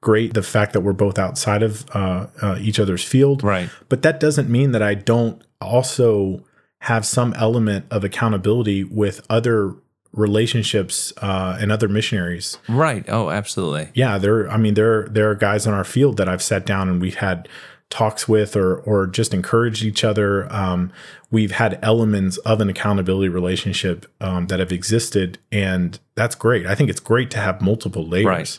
great 0.00 0.34
the 0.34 0.42
fact 0.42 0.72
that 0.72 0.80
we're 0.80 0.92
both 0.92 1.18
outside 1.18 1.62
of 1.62 1.84
uh, 1.94 2.26
uh, 2.40 2.56
each 2.60 2.78
other's 2.80 3.04
field. 3.04 3.42
Right. 3.42 3.68
But 3.88 4.02
that 4.02 4.20
doesn't 4.20 4.48
mean 4.48 4.72
that 4.72 4.82
I 4.82 4.94
don't 4.94 5.42
also 5.60 6.44
have 6.80 7.04
some 7.04 7.34
element 7.34 7.86
of 7.90 8.04
accountability 8.04 8.84
with 8.84 9.24
other 9.28 9.74
relationships 10.12 11.12
uh, 11.18 11.58
and 11.60 11.70
other 11.70 11.88
missionaries. 11.88 12.58
Right. 12.68 13.04
Oh, 13.08 13.30
absolutely. 13.30 13.90
Yeah, 13.94 14.18
there. 14.18 14.50
I 14.50 14.56
mean, 14.56 14.74
there 14.74 15.06
there 15.08 15.30
are 15.30 15.34
guys 15.34 15.66
on 15.66 15.74
our 15.74 15.84
field 15.84 16.16
that 16.16 16.28
I've 16.28 16.42
sat 16.42 16.64
down 16.66 16.88
and 16.88 17.00
we've 17.00 17.16
had 17.16 17.48
talks 17.90 18.28
with, 18.28 18.56
or 18.56 18.78
or 18.78 19.06
just 19.06 19.34
encouraged 19.34 19.84
each 19.84 20.02
other. 20.02 20.50
Um, 20.52 20.92
we've 21.30 21.52
had 21.52 21.78
elements 21.82 22.38
of 22.38 22.60
an 22.60 22.70
accountability 22.70 23.28
relationship 23.28 24.06
um, 24.20 24.46
that 24.46 24.60
have 24.60 24.72
existed, 24.72 25.38
and 25.52 25.98
that's 26.14 26.34
great. 26.34 26.66
I 26.66 26.74
think 26.74 26.88
it's 26.88 27.00
great 27.00 27.30
to 27.32 27.38
have 27.38 27.60
multiple 27.60 28.06
layers 28.06 28.26
Right. 28.26 28.58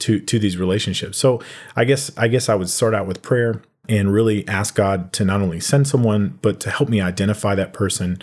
To 0.00 0.20
to 0.20 0.38
these 0.38 0.56
relationships. 0.56 1.18
So 1.18 1.42
I 1.76 1.84
guess 1.84 2.10
I 2.16 2.28
guess 2.28 2.48
I 2.48 2.54
would 2.54 2.70
start 2.70 2.94
out 2.94 3.06
with 3.06 3.22
prayer 3.22 3.62
and 3.88 4.12
really 4.12 4.46
ask 4.48 4.74
God 4.74 5.12
to 5.12 5.24
not 5.24 5.42
only 5.42 5.60
send 5.60 5.86
someone, 5.86 6.38
but 6.42 6.58
to 6.60 6.70
help 6.70 6.88
me 6.88 7.00
identify 7.00 7.54
that 7.54 7.72
person, 7.72 8.18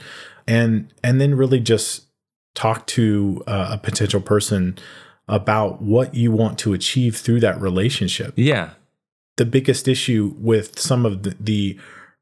and 0.48 0.94
and 1.04 1.22
then 1.22 1.36
really 1.36 1.60
just 1.60 2.06
talk 2.54 2.86
to 2.88 3.44
uh, 3.48 3.70
a 3.72 3.78
potential 3.78 4.22
person 4.22 4.78
about 5.28 5.82
what 5.82 6.14
you 6.14 6.32
want 6.32 6.60
to 6.60 6.74
achieve 6.74 7.16
through 7.16 7.40
that 7.40 7.60
relationship. 7.62 8.34
Yeah. 8.36 8.72
The 9.38 9.46
biggest 9.46 9.88
issue 9.88 10.36
with 10.38 10.78
some 10.78 11.06
of 11.06 11.24
the, 11.24 11.36
the 11.40 11.80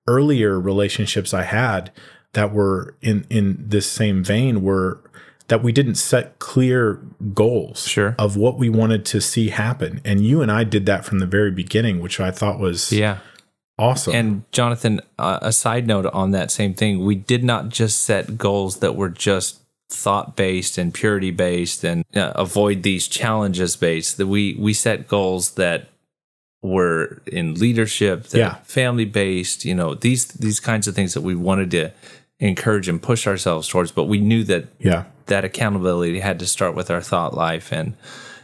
earlier 0.07 0.59
relationships 0.59 1.33
I 1.33 1.43
had 1.43 1.91
that 2.33 2.53
were 2.53 2.95
in 3.01 3.25
in 3.29 3.57
this 3.57 3.87
same 3.87 4.23
vein 4.23 4.61
were 4.61 5.01
that 5.49 5.61
we 5.61 5.71
didn't 5.71 5.95
set 5.95 6.39
clear 6.39 6.99
goals 7.33 7.85
Sure. 7.87 8.15
of 8.17 8.35
what 8.37 8.57
we 8.57 8.69
wanted 8.69 9.03
to 9.05 9.19
see 9.21 9.49
happen. 9.49 9.99
And 10.05 10.25
you 10.25 10.41
and 10.41 10.51
I 10.51 10.63
did 10.63 10.85
that 10.85 11.05
from 11.05 11.19
the 11.19 11.25
very 11.25 11.51
beginning, 11.51 11.99
which 11.99 12.19
I 12.19 12.31
thought 12.31 12.59
was 12.59 12.91
Yeah. 12.91 13.17
awesome. 13.77 14.15
And 14.15 14.43
Jonathan, 14.51 15.01
uh, 15.19 15.39
a 15.41 15.51
side 15.51 15.85
note 15.87 16.05
on 16.07 16.31
that 16.31 16.49
same 16.51 16.73
thing, 16.73 17.03
we 17.05 17.15
did 17.15 17.43
not 17.43 17.69
just 17.69 18.01
set 18.01 18.37
goals 18.37 18.77
that 18.77 18.95
were 18.95 19.09
just 19.09 19.57
thought 19.91 20.35
based 20.35 20.77
and 20.77 20.93
purity 20.93 21.31
based 21.31 21.83
and 21.83 22.05
uh, 22.15 22.31
avoid 22.35 22.83
these 22.83 23.07
challenges 23.07 23.75
based. 23.75 24.17
That 24.17 24.27
we 24.27 24.55
we 24.59 24.73
set 24.73 25.07
goals 25.07 25.51
that 25.51 25.89
were 26.61 27.21
in 27.25 27.55
leadership, 27.55 28.27
that 28.27 28.37
Yeah. 28.37 28.55
family 28.65 29.05
based. 29.05 29.65
You 29.65 29.73
know 29.75 29.95
these 29.95 30.25
these 30.25 30.59
kinds 30.59 30.87
of 30.87 30.93
things 30.95 31.13
that 31.15 31.21
we 31.21 31.33
wanted 31.35 31.71
to 31.71 31.91
encourage 32.39 32.87
and 32.87 33.01
push 33.01 33.25
ourselves 33.25 33.67
towards. 33.67 33.91
But 33.91 34.03
we 34.05 34.19
knew 34.19 34.43
that 34.43 34.67
yeah. 34.79 35.05
That 35.29 35.45
accountability 35.45 36.19
had 36.19 36.37
to 36.39 36.45
start 36.45 36.75
with 36.75 36.91
our 36.91 37.01
thought 37.01 37.33
life 37.33 37.71
and 37.71 37.95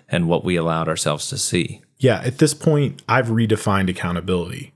and 0.09 0.27
what 0.27 0.43
we 0.45 0.55
allowed 0.55 0.87
ourselves 0.87 1.27
to 1.29 1.37
see. 1.37 1.81
Yeah, 1.99 2.21
at 2.23 2.37
this 2.37 2.53
point, 2.53 3.01
I've 3.09 3.27
redefined 3.27 3.89
accountability. 3.89 4.71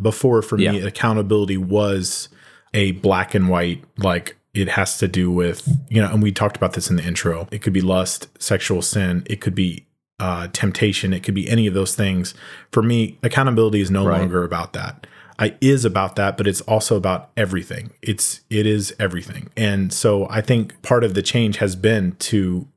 Before, 0.00 0.42
for 0.42 0.56
me, 0.56 0.80
accountability 0.80 1.56
was 1.56 2.28
a 2.74 2.92
black 2.92 3.34
and 3.34 3.48
white, 3.48 3.84
like 3.98 4.36
it 4.54 4.68
has 4.70 4.98
to 4.98 5.06
do 5.08 5.30
with, 5.30 5.68
you 5.88 6.00
know, 6.02 6.10
and 6.10 6.22
we 6.22 6.32
talked 6.32 6.56
about 6.56 6.72
this 6.72 6.90
in 6.90 6.96
the 6.96 7.04
intro. 7.04 7.46
It 7.52 7.62
could 7.62 7.72
be 7.72 7.80
lust, 7.80 8.28
sexual 8.42 8.82
sin, 8.82 9.22
it 9.26 9.40
could 9.40 9.54
be 9.54 9.86
uh, 10.18 10.48
temptation, 10.52 11.12
it 11.12 11.22
could 11.22 11.34
be 11.34 11.48
any 11.48 11.66
of 11.66 11.74
those 11.74 11.94
things. 11.94 12.34
For 12.70 12.82
me, 12.82 13.18
accountability 13.22 13.80
is 13.80 13.90
no 13.90 14.06
Right. 14.06 14.18
longer 14.20 14.44
about 14.44 14.72
that. 14.72 15.06
I 15.42 15.56
is 15.60 15.84
about 15.84 16.14
that, 16.14 16.36
but 16.36 16.46
it's 16.46 16.60
also 16.62 16.96
about 16.96 17.30
everything. 17.36 17.90
It's 18.00 18.42
it 18.48 18.64
is 18.64 18.94
everything. 19.00 19.50
And 19.56 19.92
so 19.92 20.28
I 20.30 20.40
think 20.40 20.80
part 20.82 21.02
of 21.02 21.14
the 21.14 21.22
change 21.22 21.56
has 21.56 21.74
been 21.74 22.12
to 22.30 22.68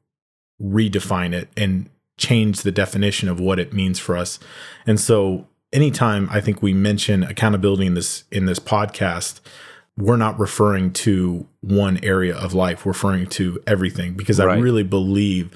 redefine 0.59 1.31
it 1.35 1.49
and 1.55 1.91
change 2.17 2.63
the 2.63 2.71
definition 2.71 3.29
of 3.29 3.39
what 3.39 3.59
it 3.59 3.71
means 3.71 3.99
for 3.99 4.17
us. 4.17 4.39
And 4.87 4.99
so 4.99 5.47
anytime 5.73 6.27
I 6.31 6.41
think 6.41 6.63
we 6.63 6.73
mention 6.73 7.21
accountability 7.21 7.85
in 7.85 7.93
this 7.93 8.23
in 8.31 8.47
this 8.47 8.59
podcast, 8.59 9.41
we're 9.95 10.17
not 10.17 10.39
referring 10.39 10.91
to 10.93 11.45
one 11.61 11.99
area 12.01 12.35
of 12.35 12.55
life, 12.55 12.83
we're 12.83 12.93
referring 12.93 13.27
to 13.27 13.61
everything 13.67 14.15
because 14.15 14.39
I 14.39 14.55
really 14.55 14.81
believe 14.81 15.51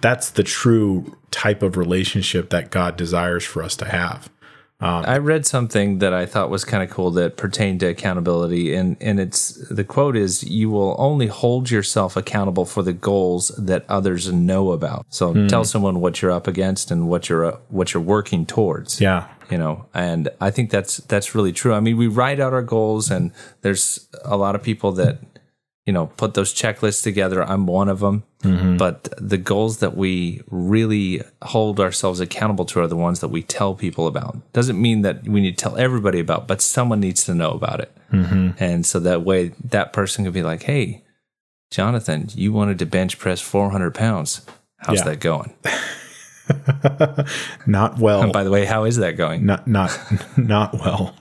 that's 0.00 0.30
the 0.30 0.42
true 0.42 1.18
type 1.30 1.62
of 1.62 1.76
relationship 1.76 2.48
that 2.50 2.70
God 2.70 2.96
desires 2.96 3.44
for 3.44 3.62
us 3.62 3.76
to 3.76 3.84
have. 3.84 4.30
I 4.80 5.18
read 5.18 5.46
something 5.46 5.98
that 6.00 6.12
I 6.12 6.26
thought 6.26 6.50
was 6.50 6.64
kind 6.64 6.82
of 6.82 6.90
cool 6.90 7.10
that 7.12 7.36
pertained 7.36 7.80
to 7.80 7.86
accountability, 7.86 8.74
and 8.74 8.96
and 9.00 9.18
it's 9.18 9.54
the 9.70 9.84
quote 9.84 10.16
is 10.16 10.42
you 10.44 10.68
will 10.68 10.94
only 10.98 11.28
hold 11.28 11.70
yourself 11.70 12.16
accountable 12.16 12.64
for 12.66 12.82
the 12.82 12.92
goals 12.92 13.48
that 13.56 13.84
others 13.88 14.30
know 14.32 14.72
about. 14.72 15.06
So 15.08 15.46
tell 15.48 15.64
someone 15.64 16.00
what 16.00 16.20
you're 16.20 16.32
up 16.32 16.46
against 16.46 16.90
and 16.90 17.08
what 17.08 17.28
you're 17.28 17.44
uh, 17.46 17.56
what 17.68 17.94
you're 17.94 18.02
working 18.02 18.44
towards. 18.46 19.00
Yeah. 19.00 19.28
you 19.50 19.58
know 19.58 19.84
and 19.92 20.30
i 20.40 20.50
think 20.50 20.70
that's 20.70 20.96
that's 21.12 21.34
really 21.34 21.52
true 21.52 21.74
i 21.74 21.80
mean 21.80 21.98
we 21.98 22.06
write 22.06 22.40
out 22.40 22.54
our 22.54 22.62
goals 22.62 23.10
and 23.10 23.30
there's 23.60 24.08
a 24.24 24.38
lot 24.38 24.54
of 24.54 24.62
people 24.62 24.90
that 24.92 25.18
you 25.86 25.92
know 25.92 26.06
put 26.16 26.34
those 26.34 26.54
checklists 26.54 27.02
together. 27.02 27.42
I'm 27.42 27.66
one 27.66 27.88
of 27.88 28.00
them 28.00 28.24
mm-hmm. 28.42 28.76
but 28.76 29.12
the 29.18 29.38
goals 29.38 29.78
that 29.78 29.96
we 29.96 30.42
really 30.50 31.22
hold 31.42 31.80
ourselves 31.80 32.20
accountable 32.20 32.64
to 32.66 32.80
are 32.80 32.86
the 32.86 32.96
ones 32.96 33.20
that 33.20 33.28
we 33.28 33.42
tell 33.42 33.74
people 33.74 34.06
about. 34.06 34.36
Doesn't 34.52 34.80
mean 34.80 35.02
that 35.02 35.24
we 35.28 35.40
need 35.40 35.58
to 35.58 35.62
tell 35.62 35.76
everybody 35.76 36.20
about 36.20 36.46
but 36.48 36.60
someone 36.62 37.00
needs 37.00 37.24
to 37.24 37.34
know 37.34 37.50
about 37.52 37.80
it. 37.80 37.96
Mm-hmm. 38.12 38.62
And 38.62 38.86
so 38.86 38.98
that 39.00 39.22
way 39.22 39.48
that 39.64 39.92
person 39.92 40.24
could 40.24 40.34
be 40.34 40.42
like 40.42 40.62
hey 40.64 41.02
jonathan 41.70 42.28
you 42.34 42.52
wanted 42.52 42.78
to 42.78 42.86
bench 42.86 43.18
press 43.18 43.40
400 43.40 43.94
pounds. 43.94 44.46
How's 44.78 44.98
Yeah. 44.98 45.04
that 45.04 45.20
going? 45.20 45.54
Not 47.66 47.98
well. 47.98 48.22
And 48.22 48.32
by 48.32 48.44
the 48.44 48.50
way 48.50 48.64
how 48.64 48.84
is 48.84 48.96
that 48.96 49.16
going? 49.16 49.46
Not 49.46 49.66
not 49.66 49.98
not 50.36 50.74
well. 50.74 51.14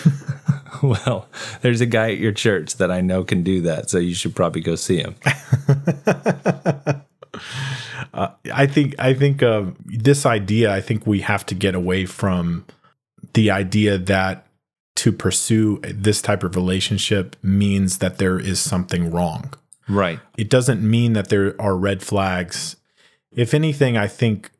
Well, 1.06 1.28
there's 1.60 1.80
a 1.80 1.86
guy 1.86 2.12
at 2.12 2.18
your 2.18 2.32
church 2.32 2.76
that 2.76 2.90
I 2.90 3.00
know 3.00 3.22
can 3.22 3.42
do 3.42 3.60
that, 3.62 3.90
so 3.90 3.98
you 3.98 4.14
should 4.14 4.34
probably 4.34 4.62
go 4.62 4.76
see 4.76 4.98
him. 4.98 5.14
I 8.14 8.66
think 8.66 8.94
I 8.98 9.14
think 9.14 9.42
uh, 9.42 9.66
this 9.84 10.24
idea. 10.26 10.72
I 10.72 10.80
think 10.80 11.06
we 11.06 11.20
have 11.20 11.44
to 11.46 11.54
get 11.54 11.74
away 11.74 12.06
from 12.06 12.64
the 13.34 13.50
idea 13.50 13.98
that 13.98 14.46
to 14.96 15.12
pursue 15.12 15.80
this 15.82 16.20
type 16.20 16.42
of 16.42 16.56
relationship 16.56 17.36
means 17.42 17.98
that 17.98 18.18
there 18.18 18.38
is 18.38 18.60
something 18.60 19.10
wrong. 19.10 19.54
Right. 19.88 20.20
It 20.36 20.50
doesn't 20.50 20.82
mean 20.82 21.14
that 21.14 21.28
there 21.28 21.54
are 21.60 21.76
red 21.76 22.02
flags. 22.02 22.76
If 23.32 23.54
anything, 23.54 23.96
I 23.96 24.08
think, 24.08 24.50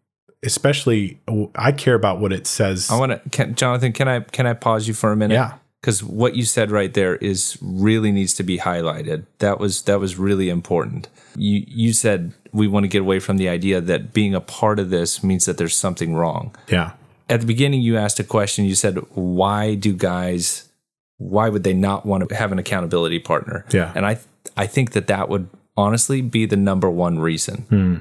especially, 0.43 1.21
I 1.55 1.73
care 1.73 1.95
about 1.95 2.21
what 2.21 2.33
it 2.33 2.47
says. 2.47 2.91
I 2.91 2.99
want 2.99 3.33
to, 3.33 3.47
Jonathan. 3.49 3.93
Can 3.93 4.09
I 4.09 4.21
can 4.21 4.47
I 4.47 4.55
pause 4.55 4.89
you 4.89 4.95
for 4.95 5.13
a 5.13 5.17
minute? 5.17 5.35
Yeah. 5.35 5.55
Because 5.81 6.03
what 6.03 6.37
you 6.37 6.45
said 6.45 6.71
right 6.71 6.93
there 6.93 7.17
is 7.17 7.57
really 7.63 8.13
needs 8.13 8.35
to 8.35 8.43
be 8.43 8.59
highlighted. 8.59 9.25
That 9.39 9.59
was 9.59 9.83
that 9.83 9.99
was 9.99 10.19
really 10.19 10.49
important. 10.51 11.09
You 11.37 11.65
you 11.67 11.93
said 11.93 12.33
we 12.53 12.69
want 12.69 12.85
to 12.85 12.89
get 12.89 13.01
away 13.01 13.19
from 13.19 13.39
the 13.39 13.49
idea 13.49 13.81
that 13.81 14.13
being 14.13 14.35
a 14.35 14.41
part 14.41 14.79
of 14.79 14.91
this 14.91 15.23
means 15.23 15.47
that 15.47 15.57
there's 15.57 15.77
something 15.77 16.15
wrong. 16.15 16.55
yeah, 16.69 16.93
At 17.29 17.41
the 17.41 17.47
beginning, 17.47 17.81
you 17.81 17.97
asked 17.97 18.21
a 18.21 18.25
question. 18.25 18.65
You 18.67 18.75
said, 18.75 18.99
"Why 19.15 19.75
do 19.75 19.95
guys? 19.95 20.69
Why 21.17 21.49
would 21.49 21.65
they 21.65 21.75
not 21.75 22.05
want 22.05 22.29
to 22.29 22.35
have 22.35 22.53
an 22.53 22.59
accountability 22.59 23.19
partner?" 23.19 23.65
Yeah. 23.73 23.93
and 23.95 24.05
I 24.05 24.19
I 24.57 24.67
think 24.67 24.93
that 24.93 25.07
that 25.07 25.29
would 25.29 25.49
honestly 25.77 26.21
be 26.21 26.45
the 26.45 26.57
number 26.57 26.91
one 26.91 27.21
reason. 27.21 27.63
Hmm. 27.71 27.97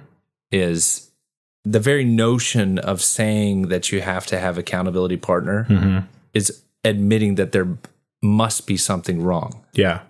Is 0.51 1.09
the 1.63 1.79
very 1.79 2.03
notion 2.03 2.79
of 2.79 3.01
saying 3.01 3.67
that 3.67 3.91
you 3.91 4.01
have 4.01 4.25
to 4.27 4.39
have 4.39 4.57
accountability 4.57 5.17
partner 5.17 5.65
mm-hmm. 5.69 5.99
is 6.33 6.61
admitting 6.83 7.35
that 7.35 7.51
there 7.51 7.77
must 8.21 8.67
be 8.67 8.77
something 8.77 9.21
wrong 9.21 9.63
yeah, 9.73 10.01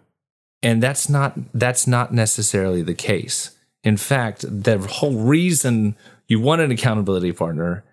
and 0.63 0.81
that's 0.81 1.09
not 1.09 1.33
that's 1.53 1.87
not 1.87 2.13
necessarily 2.13 2.81
the 2.81 2.93
case 2.93 3.57
in 3.83 3.97
fact 3.97 4.45
the 4.47 4.77
whole 4.79 5.17
reason 5.17 5.95
you 6.27 6.39
want 6.39 6.61
an 6.61 6.71
accountability 6.71 7.31
partner 7.31 7.83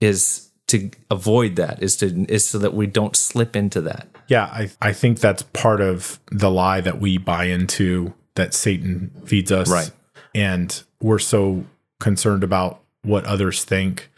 is 0.00 0.50
to 0.66 0.90
avoid 1.10 1.56
that 1.56 1.82
is 1.82 1.96
to 1.96 2.24
is 2.28 2.48
so 2.48 2.58
that 2.58 2.74
we 2.74 2.86
don't 2.86 3.16
slip 3.16 3.56
into 3.56 3.80
that 3.80 4.06
yeah. 4.30 4.44
I 4.44 4.70
I 4.80 4.92
think 4.92 5.18
that's 5.18 5.42
part 5.42 5.80
of 5.82 6.20
the 6.30 6.50
lie 6.50 6.80
that 6.80 7.00
we 7.00 7.18
buy 7.18 7.44
into 7.44 8.14
that 8.36 8.54
Satan 8.54 9.10
feeds 9.26 9.52
us. 9.52 9.68
Right. 9.68 9.90
and 10.34 10.82
we're 11.02 11.18
so 11.18 11.64
concerned 11.98 12.44
about 12.44 12.80
what 13.02 13.24
others 13.24 13.64
think. 13.64 14.10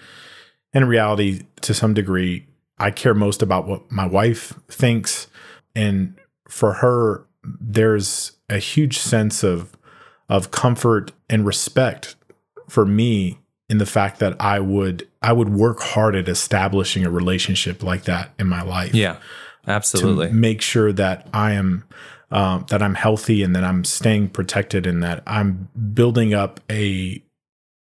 And 0.74 0.82
in 0.82 0.88
reality, 0.88 1.42
to 1.62 1.72
some 1.72 1.94
degree, 1.94 2.46
I 2.82 2.90
care 2.90 3.14
most 3.14 3.42
about 3.42 3.66
what 3.66 3.90
my 3.90 4.06
wife 4.06 4.54
thinks. 4.68 5.28
And 5.76 6.18
for 6.48 6.74
her, 6.74 7.24
there's 7.44 8.32
a 8.50 8.58
huge 8.58 8.98
sense 8.98 9.42
of 9.42 9.76
of 10.28 10.50
comfort 10.50 11.12
and 11.28 11.44
respect 11.44 12.16
for 12.68 12.86
me 12.86 13.38
in 13.68 13.78
the 13.78 13.86
fact 13.86 14.18
that 14.20 14.40
I 14.40 14.60
would 14.60 15.08
I 15.20 15.32
would 15.32 15.50
work 15.50 15.80
hard 15.80 16.14
at 16.16 16.28
establishing 16.28 17.04
a 17.04 17.10
relationship 17.10 17.82
like 17.82 18.04
that 18.04 18.30
in 18.38 18.46
my 18.46 18.62
life 18.62 18.94
yeah 18.94 19.16
absolutely 19.66 20.28
to 20.28 20.32
make 20.32 20.62
sure 20.62 20.92
that 20.92 21.28
I 21.34 21.52
am 21.52 21.84
um, 22.30 22.64
that 22.70 22.82
I'm 22.82 22.94
healthy 22.94 23.42
and 23.42 23.54
that 23.54 23.64
I'm 23.64 23.84
staying 23.84 24.30
protected 24.30 24.86
and 24.86 25.02
that 25.02 25.22
I'm 25.26 25.68
building 25.92 26.32
up 26.32 26.60
a 26.70 27.22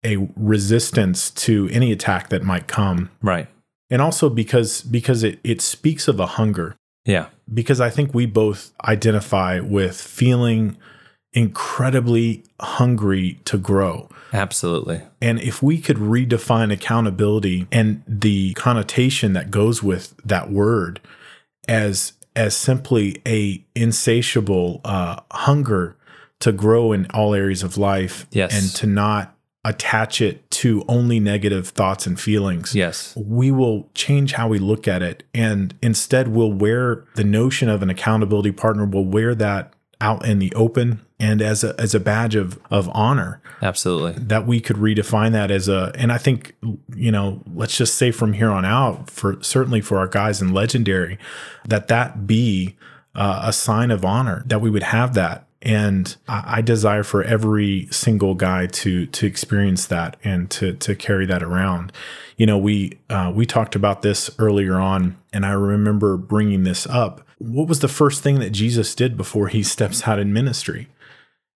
a 0.04 0.16
resistance 0.34 1.30
to 1.30 1.68
any 1.70 1.92
attack 1.92 2.30
that 2.30 2.42
might 2.42 2.66
come. 2.66 3.10
right 3.22 3.48
And 3.90 4.00
also 4.00 4.28
because 4.30 4.82
because 4.82 5.22
it 5.24 5.38
it 5.44 5.60
speaks 5.60 6.08
of 6.08 6.20
a 6.20 6.26
hunger. 6.26 6.76
yeah 7.04 7.26
Because 7.52 7.80
I 7.80 7.90
think 7.90 8.14
we 8.14 8.26
both 8.26 8.72
identify 8.84 9.60
with 9.60 10.00
feeling 10.00 10.76
incredibly 11.32 12.42
hungry 12.60 13.38
to 13.44 13.56
grow. 13.58 14.08
absolutely 14.32 15.02
And 15.20 15.40
if 15.40 15.62
we 15.62 15.78
could 15.80 15.96
redefine 15.96 16.72
accountability 16.72 17.66
and 17.72 18.02
the 18.06 18.52
connotation 18.54 19.32
that 19.32 19.50
goes 19.50 19.82
with 19.82 20.14
that 20.24 20.50
word 20.50 21.00
as 21.68 22.12
as 22.36 22.54
simply 22.56 23.20
a 23.26 23.64
insatiable 23.74 24.80
uh, 24.84 25.20
hunger 25.32 25.96
to 26.40 26.52
grow 26.52 26.92
in 26.92 27.06
all 27.12 27.34
areas 27.34 27.62
of 27.62 27.76
life 27.76 28.26
Yes. 28.30 28.52
and 28.54 28.70
to 28.76 28.86
not 28.86 29.36
attach 29.64 30.20
it 30.20 30.49
to 30.60 30.84
only 30.88 31.18
negative 31.18 31.68
thoughts 31.68 32.06
and 32.06 32.20
feelings. 32.20 32.74
Yes. 32.74 33.16
We 33.16 33.50
will 33.50 33.88
change 33.94 34.34
how 34.34 34.46
we 34.46 34.58
look 34.58 34.86
at 34.86 35.02
it 35.02 35.22
and 35.32 35.74
instead 35.80 36.28
we'll 36.28 36.52
wear 36.52 37.06
the 37.14 37.24
notion 37.24 37.70
of 37.70 37.82
an 37.82 37.88
accountability 37.88 38.52
partner 38.52 38.84
we'll 38.84 39.06
wear 39.06 39.34
that 39.34 39.72
out 40.02 40.26
in 40.26 40.38
the 40.38 40.52
open 40.54 41.00
and 41.18 41.40
as 41.40 41.64
a 41.64 41.74
as 41.80 41.94
a 41.94 42.00
badge 42.00 42.34
of 42.34 42.58
of 42.70 42.90
honor. 42.92 43.40
Absolutely. 43.62 44.22
That 44.22 44.46
we 44.46 44.60
could 44.60 44.76
redefine 44.76 45.32
that 45.32 45.50
as 45.50 45.66
a 45.66 45.92
and 45.94 46.12
i 46.12 46.18
think 46.18 46.54
you 46.94 47.10
know 47.10 47.40
let's 47.54 47.78
just 47.78 47.94
say 47.94 48.10
from 48.10 48.34
here 48.34 48.50
on 48.50 48.66
out 48.66 49.08
for 49.08 49.42
certainly 49.42 49.80
for 49.80 49.96
our 49.96 50.08
guys 50.08 50.42
in 50.42 50.52
legendary 50.52 51.18
that 51.66 51.88
that 51.88 52.26
be 52.26 52.76
uh, 53.14 53.44
a 53.44 53.52
sign 53.54 53.90
of 53.90 54.04
honor 54.04 54.42
that 54.46 54.60
we 54.60 54.68
would 54.68 54.82
have 54.82 55.14
that 55.14 55.46
and 55.62 56.16
I, 56.28 56.56
I 56.56 56.60
desire 56.62 57.02
for 57.02 57.22
every 57.22 57.88
single 57.90 58.34
guy 58.34 58.66
to 58.66 59.06
to 59.06 59.26
experience 59.26 59.86
that 59.86 60.16
and 60.24 60.50
to 60.52 60.74
to 60.74 60.94
carry 60.94 61.26
that 61.26 61.42
around. 61.42 61.92
You 62.36 62.46
know 62.46 62.58
we 62.58 62.98
uh, 63.08 63.32
we 63.34 63.46
talked 63.46 63.74
about 63.74 64.02
this 64.02 64.30
earlier 64.38 64.78
on 64.78 65.16
and 65.32 65.44
i 65.44 65.52
remember 65.52 66.16
bringing 66.16 66.64
this 66.64 66.86
up. 66.86 67.22
What 67.38 67.68
was 67.68 67.80
the 67.80 67.88
first 67.88 68.22
thing 68.22 68.38
that 68.40 68.50
jesus 68.50 68.94
did 68.94 69.16
before 69.16 69.48
he 69.48 69.62
steps 69.74 70.06
out 70.08 70.18
in 70.18 70.32
ministry? 70.32 70.88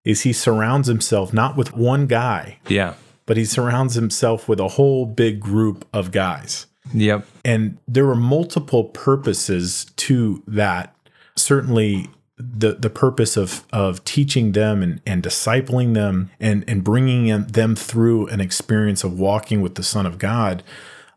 Is 0.04 0.22
he 0.22 0.34
surrounds 0.34 0.86
himself 0.86 1.32
not 1.32 1.56
with 1.56 1.74
one 1.74 2.06
guy, 2.06 2.58
yeah. 2.68 2.94
but 3.24 3.38
he 3.38 3.46
surrounds 3.46 3.94
himself 3.94 4.48
with 4.48 4.60
a 4.60 4.68
whole 4.68 5.06
big 5.06 5.40
group 5.40 5.86
of 5.94 6.12
guys. 6.12 6.66
yep. 6.92 7.26
And 7.42 7.78
there 7.88 8.04
were 8.04 8.14
multiple 8.14 8.84
purposes 8.84 9.86
to 9.96 10.42
that. 10.46 10.94
Certainly, 11.36 12.10
the 12.36 12.74
the 12.74 12.90
purpose 12.90 13.36
of 13.36 13.64
of 13.72 14.04
teaching 14.04 14.52
them 14.52 14.82
and, 14.82 15.00
and 15.06 15.22
discipling 15.22 15.94
them 15.94 16.30
and 16.40 16.64
and 16.68 16.82
bringing 16.82 17.46
them 17.46 17.76
through 17.76 18.26
an 18.28 18.40
experience 18.40 19.04
of 19.04 19.18
walking 19.18 19.60
with 19.60 19.76
the 19.76 19.82
Son 19.82 20.04
of 20.06 20.18
God, 20.18 20.62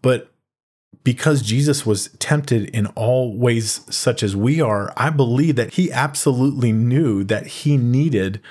but 0.02 0.32
because 1.04 1.42
Jesus 1.42 1.86
was 1.86 2.10
tempted 2.20 2.70
in 2.72 2.88
all 2.88 3.38
ways 3.38 3.80
such 3.90 4.22
as 4.22 4.36
we 4.36 4.60
are, 4.60 4.92
I 4.98 5.10
believe 5.10 5.56
that 5.56 5.76
he 5.76 5.90
absolutely 5.90 6.74
knew 6.74 7.24
that 7.24 7.48
he 7.48 7.78
needed 7.78 8.42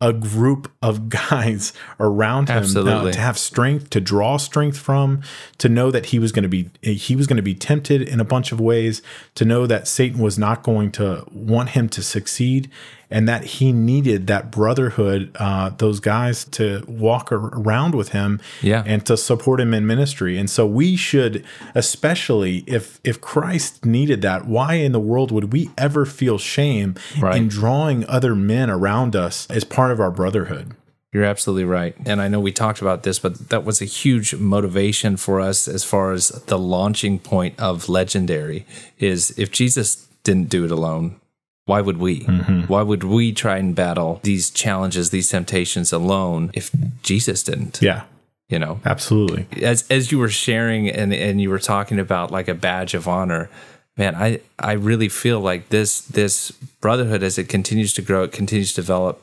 a 0.00 0.12
group 0.12 0.70
of 0.82 1.08
guys 1.30 1.72
around 1.98 2.48
him 2.48 2.64
uh, 2.76 3.10
to 3.10 3.18
have 3.18 3.38
strength 3.38 3.90
to 3.90 4.00
draw 4.00 4.36
strength 4.36 4.78
from 4.78 5.22
to 5.58 5.68
know 5.68 5.90
that 5.90 6.06
he 6.06 6.18
was 6.18 6.32
going 6.32 6.42
to 6.42 6.48
be 6.48 6.70
he 6.82 7.16
was 7.16 7.26
going 7.26 7.36
to 7.36 7.42
be 7.42 7.54
tempted 7.54 8.02
in 8.02 8.20
a 8.20 8.24
bunch 8.24 8.52
of 8.52 8.60
ways 8.60 9.02
to 9.34 9.44
know 9.44 9.66
that 9.66 9.88
Satan 9.88 10.20
was 10.20 10.38
not 10.38 10.62
going 10.62 10.92
to 10.92 11.24
want 11.32 11.70
him 11.70 11.88
to 11.90 12.02
succeed 12.02 12.70
and 13.10 13.28
that 13.28 13.44
he 13.44 13.72
needed 13.72 14.26
that 14.26 14.50
brotherhood, 14.50 15.30
uh, 15.36 15.70
those 15.70 16.00
guys 16.00 16.44
to 16.44 16.84
walk 16.88 17.30
around 17.32 17.94
with 17.94 18.10
him, 18.10 18.40
yeah. 18.62 18.82
and 18.86 19.04
to 19.06 19.16
support 19.16 19.60
him 19.60 19.72
in 19.72 19.86
ministry. 19.86 20.36
And 20.38 20.50
so 20.50 20.66
we 20.66 20.96
should, 20.96 21.44
especially 21.74 22.64
if 22.66 23.00
if 23.04 23.20
Christ 23.20 23.84
needed 23.84 24.22
that, 24.22 24.46
why 24.46 24.74
in 24.74 24.92
the 24.92 25.00
world 25.00 25.30
would 25.30 25.52
we 25.52 25.70
ever 25.78 26.04
feel 26.04 26.38
shame 26.38 26.94
right. 27.18 27.36
in 27.36 27.48
drawing 27.48 28.06
other 28.08 28.34
men 28.34 28.70
around 28.70 29.14
us 29.14 29.46
as 29.50 29.64
part 29.64 29.92
of 29.92 30.00
our 30.00 30.10
brotherhood? 30.10 30.74
You're 31.12 31.24
absolutely 31.24 31.64
right. 31.64 31.96
And 32.04 32.20
I 32.20 32.28
know 32.28 32.40
we 32.40 32.52
talked 32.52 32.82
about 32.82 33.02
this, 33.02 33.18
but 33.18 33.48
that 33.48 33.64
was 33.64 33.80
a 33.80 33.86
huge 33.86 34.34
motivation 34.34 35.16
for 35.16 35.40
us 35.40 35.66
as 35.66 35.82
far 35.82 36.12
as 36.12 36.28
the 36.28 36.58
launching 36.58 37.18
point 37.18 37.58
of 37.58 37.88
Legendary 37.88 38.66
is 38.98 39.30
if 39.38 39.50
Jesus 39.50 40.06
didn't 40.24 40.50
do 40.50 40.66
it 40.66 40.70
alone, 40.70 41.18
why 41.66 41.80
would 41.80 41.98
we? 41.98 42.20
Mm-hmm. 42.20 42.60
Why 42.62 42.82
would 42.82 43.04
we 43.04 43.32
try 43.32 43.58
and 43.58 43.74
battle 43.74 44.20
these 44.22 44.50
challenges, 44.50 45.10
these 45.10 45.28
temptations 45.28 45.92
alone 45.92 46.50
if 46.54 46.70
Jesus 47.02 47.42
didn't? 47.42 47.82
Yeah. 47.82 48.04
You 48.48 48.60
know? 48.60 48.80
Absolutely. 48.84 49.48
As 49.62 49.84
as 49.90 50.12
you 50.12 50.18
were 50.18 50.28
sharing 50.28 50.88
and, 50.88 51.12
and 51.12 51.40
you 51.40 51.50
were 51.50 51.58
talking 51.58 51.98
about 51.98 52.30
like 52.30 52.46
a 52.46 52.54
badge 52.54 52.94
of 52.94 53.08
honor, 53.08 53.50
man, 53.96 54.14
I, 54.14 54.40
I 54.60 54.72
really 54.72 55.08
feel 55.08 55.40
like 55.40 55.70
this 55.70 56.00
this 56.00 56.52
brotherhood 56.80 57.24
as 57.24 57.36
it 57.36 57.48
continues 57.48 57.92
to 57.94 58.02
grow, 58.02 58.22
it 58.22 58.32
continues 58.32 58.72
to 58.74 58.80
develop, 58.80 59.20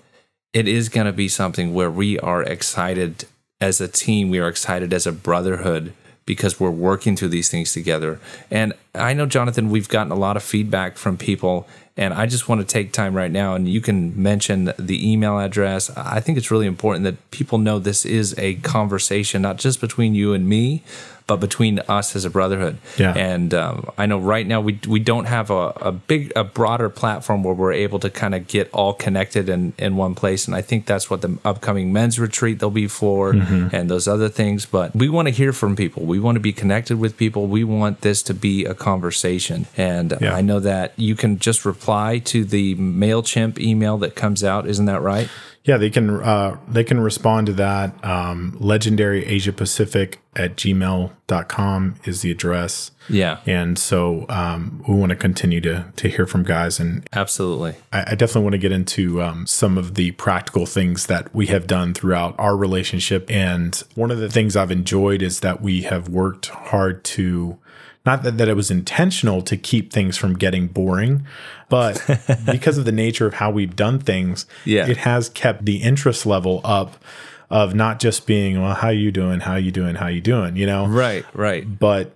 it 0.52 0.68
is 0.68 0.90
gonna 0.90 1.14
be 1.14 1.30
something 1.30 1.74
where 1.74 1.90
we 1.90 2.20
are 2.20 2.44
excited 2.44 3.24
as 3.62 3.80
a 3.80 3.88
team, 3.88 4.30
we 4.30 4.40
are 4.40 4.50
excited 4.50 4.92
as 4.92 5.08
a 5.08 5.14
brotherhood 5.14 5.94
because 6.26 6.60
we're 6.60 6.72
working 6.72 7.16
through 7.16 7.30
these 7.30 7.50
things 7.50 7.74
together. 7.74 8.20
And 8.50 8.74
I 8.96 9.14
know, 9.14 9.26
Jonathan, 9.26 9.70
we've 9.70 9.90
gotten 9.90 10.12
a 10.12 10.16
lot 10.16 10.38
of 10.38 10.44
feedback 10.44 10.98
from 10.98 11.18
people 11.18 11.68
and 11.96 12.14
I 12.14 12.26
just 12.26 12.50
want 12.50 12.62
to 12.62 12.66
take 12.66 12.92
time 12.92 13.16
right 13.16 13.32
now, 13.32 13.54
and 13.54 13.70
you 13.70 13.80
can 13.80 14.22
mention 14.22 14.74
the 14.80 15.12
email 15.12 15.40
address. 15.40 15.92
I 15.96 16.20
think 16.20 16.38
it's 16.38 16.50
really 16.50 16.66
important 16.66 17.04
that 17.04 17.32
people 17.32 17.58
know 17.60 17.78
this 17.78 18.06
is 18.06 18.34
a 18.38 18.56
conversation, 18.56 19.42
not 19.44 19.58
just 19.58 19.80
between 19.80 20.16
you 20.16 20.34
and 20.34 20.48
me, 20.50 20.82
but 21.28 21.38
between 21.38 21.80
us 21.80 22.16
as 22.16 22.26
a 22.26 22.30
brotherhood. 22.30 22.78
Yeah. 22.98 23.14
And 23.14 23.54
um, 23.54 23.90
I 23.98 24.06
know 24.06 24.20
right 24.20 24.46
now 24.46 24.62
we 24.62 24.80
we 24.88 25.00
don't 25.00 25.26
have 25.26 25.50
a, 25.50 25.74
a 25.78 25.92
big 25.92 26.32
a 26.36 26.44
broader 26.44 26.90
platform 26.90 27.44
where 27.44 27.54
we're 27.54 27.74
able 27.74 28.00
to 28.00 28.10
kind 28.10 28.36
of 28.36 28.48
get 28.48 28.70
all 28.74 28.94
connected 28.94 29.50
in 29.50 29.74
in 29.78 29.96
one 29.96 30.16
place. 30.16 30.48
And 30.48 30.56
I 30.56 30.62
think 30.62 30.86
that's 30.86 31.10
what 31.10 31.22
the 31.22 31.38
upcoming 31.46 31.94
men's 31.94 32.20
retreat 32.20 32.60
they'll 32.60 32.70
be 32.70 32.88
for, 32.88 33.34
mm-hmm. 33.34 33.74
and 33.74 33.90
those 33.90 34.08
other 34.08 34.30
things. 34.30 34.66
But 34.66 34.96
we 34.96 35.10
want 35.10 35.28
to 35.28 35.34
hear 35.34 35.54
from 35.54 35.76
people. 35.76 36.04
We 36.04 36.20
want 36.20 36.36
to 36.36 36.42
be 36.42 36.54
connected 36.54 37.00
with 37.00 37.18
people. 37.18 37.48
We 37.48 37.64
want 37.64 38.02
this 38.02 38.22
to 38.24 38.34
be 38.34 38.66
a 38.66 38.74
conversation. 38.74 39.68
And 39.78 40.18
yeah. 40.20 40.36
I 40.36 40.42
know 40.42 40.60
that 40.60 40.94
you 40.98 41.16
can 41.16 41.40
just 41.40 41.66
reply 41.66 42.20
to 42.20 42.44
the 42.44 42.76
Mailchimp 42.76 43.60
email 43.60 43.98
that 44.00 44.16
comes 44.16 44.44
out. 44.44 44.68
Isn't 44.68 44.86
that 44.86 45.02
right? 45.02 45.30
Yeah, 45.66 45.78
they 45.78 45.90
can 45.90 46.10
uh, 46.10 46.58
they 46.68 46.84
can 46.84 47.00
respond 47.00 47.48
to 47.48 47.54
that. 47.54 48.04
Um, 48.04 48.58
legendary 48.60 49.26
Asia 49.26 49.54
Pacific 49.54 50.20
at 50.36 50.58
gmail.com 50.58 51.96
is 52.04 52.22
the 52.22 52.32
address. 52.32 52.92
Yeah. 53.08 53.40
And 53.46 53.78
so 53.78 54.26
um, 54.30 54.84
we 54.88 54.96
want 54.96 55.12
to 55.12 55.16
continue 55.16 55.62
to 55.62 55.86
to 55.96 56.10
hear 56.10 56.26
from 56.26 56.44
guys 56.44 56.80
and 56.80 57.08
absolutely. 57.14 57.76
I, 57.94 58.12
I 58.12 58.16
definitely 58.16 58.44
want 58.44 58.54
to 58.54 58.60
get 58.60 58.74
into 58.74 59.22
um, 59.22 59.48
some 59.48 59.78
of 59.78 59.96
the 59.96 60.12
practical 60.12 60.66
things 60.66 61.08
that 61.08 61.34
we 61.34 61.48
have 61.48 61.66
done 61.66 61.94
throughout 61.94 62.36
our 62.38 62.58
relationship. 62.58 63.30
And 63.32 63.82
one 63.96 64.12
of 64.12 64.18
the 64.18 64.30
things 64.30 64.58
I've 64.58 64.72
enjoyed 64.72 65.22
is 65.22 65.40
that 65.42 65.62
we 65.62 65.84
have 65.84 66.10
worked 66.10 66.48
hard 66.48 67.06
to 67.06 67.58
not 68.06 68.24
that, 68.24 68.38
that 68.38 68.48
it 68.50 68.56
was 68.56 68.70
intentional 68.70 69.42
to 69.44 69.56
keep 69.56 69.94
things 69.94 70.18
from 70.18 70.34
getting 70.34 70.68
boring, 70.68 71.26
but 71.70 72.04
because 72.46 72.78
of 72.78 72.86
the 72.86 72.92
nature 72.92 73.26
of 73.26 73.36
how 73.36 73.50
we've 73.50 73.76
done 73.76 74.00
things, 74.00 74.46
yeah. 74.66 74.88
it 74.88 74.98
has 74.98 75.30
kept 75.30 75.66
the 75.66 75.78
interest 75.78 76.26
level 76.26 76.62
up 76.64 77.02
of 77.50 77.76
not 77.76 78.00
just 78.00 78.26
being, 78.26 78.62
well, 78.62 78.74
how 78.74 78.88
are 78.88 78.94
you 78.94 79.12
doing? 79.12 79.40
How 79.40 79.54
are 79.54 79.60
you 79.60 79.72
doing? 79.72 79.96
How 79.96 80.06
are 80.06 80.12
you 80.12 80.22
doing? 80.22 80.56
You 80.56 80.66
know? 80.66 80.88
Right, 80.88 81.26
right. 81.34 81.80
But 81.80 82.16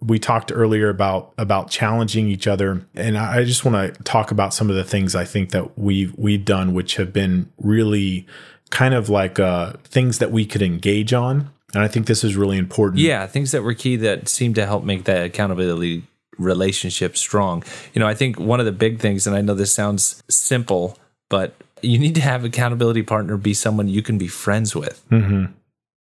we 0.00 0.18
talked 0.18 0.52
earlier 0.54 0.88
about 0.90 1.32
about 1.38 1.70
challenging 1.70 2.28
each 2.28 2.46
other 2.46 2.84
and 2.94 3.16
i 3.16 3.42
just 3.42 3.64
want 3.64 3.94
to 3.94 4.02
talk 4.02 4.30
about 4.30 4.52
some 4.52 4.68
of 4.68 4.76
the 4.76 4.84
things 4.84 5.14
i 5.14 5.24
think 5.24 5.50
that 5.50 5.78
we've 5.78 6.14
we've 6.18 6.44
done 6.44 6.74
which 6.74 6.96
have 6.96 7.12
been 7.12 7.50
really 7.58 8.26
kind 8.70 8.92
of 8.92 9.08
like 9.08 9.38
uh, 9.38 9.72
things 9.84 10.18
that 10.18 10.30
we 10.30 10.44
could 10.44 10.60
engage 10.60 11.12
on 11.12 11.50
and 11.74 11.82
I 11.82 11.88
think 11.88 12.06
this 12.06 12.24
is 12.24 12.36
really 12.36 12.56
important. 12.56 13.00
Yeah, 13.00 13.26
things 13.26 13.50
that 13.50 13.62
were 13.62 13.74
key 13.74 13.96
that 13.96 14.28
seem 14.28 14.54
to 14.54 14.66
help 14.66 14.84
make 14.84 15.04
that 15.04 15.24
accountability 15.24 16.04
relationship 16.38 17.16
strong. 17.16 17.64
You 17.92 18.00
know, 18.00 18.06
I 18.06 18.14
think 18.14 18.38
one 18.38 18.60
of 18.60 18.66
the 18.66 18.72
big 18.72 19.00
things, 19.00 19.26
and 19.26 19.36
I 19.36 19.40
know 19.40 19.54
this 19.54 19.74
sounds 19.74 20.22
simple, 20.28 20.98
but 21.28 21.54
you 21.82 21.98
need 21.98 22.14
to 22.14 22.20
have 22.20 22.44
accountability 22.44 23.02
partner 23.02 23.36
be 23.36 23.54
someone 23.54 23.88
you 23.88 24.02
can 24.02 24.18
be 24.18 24.28
friends 24.28 24.74
with. 24.74 25.04
Mm-hmm. 25.10 25.52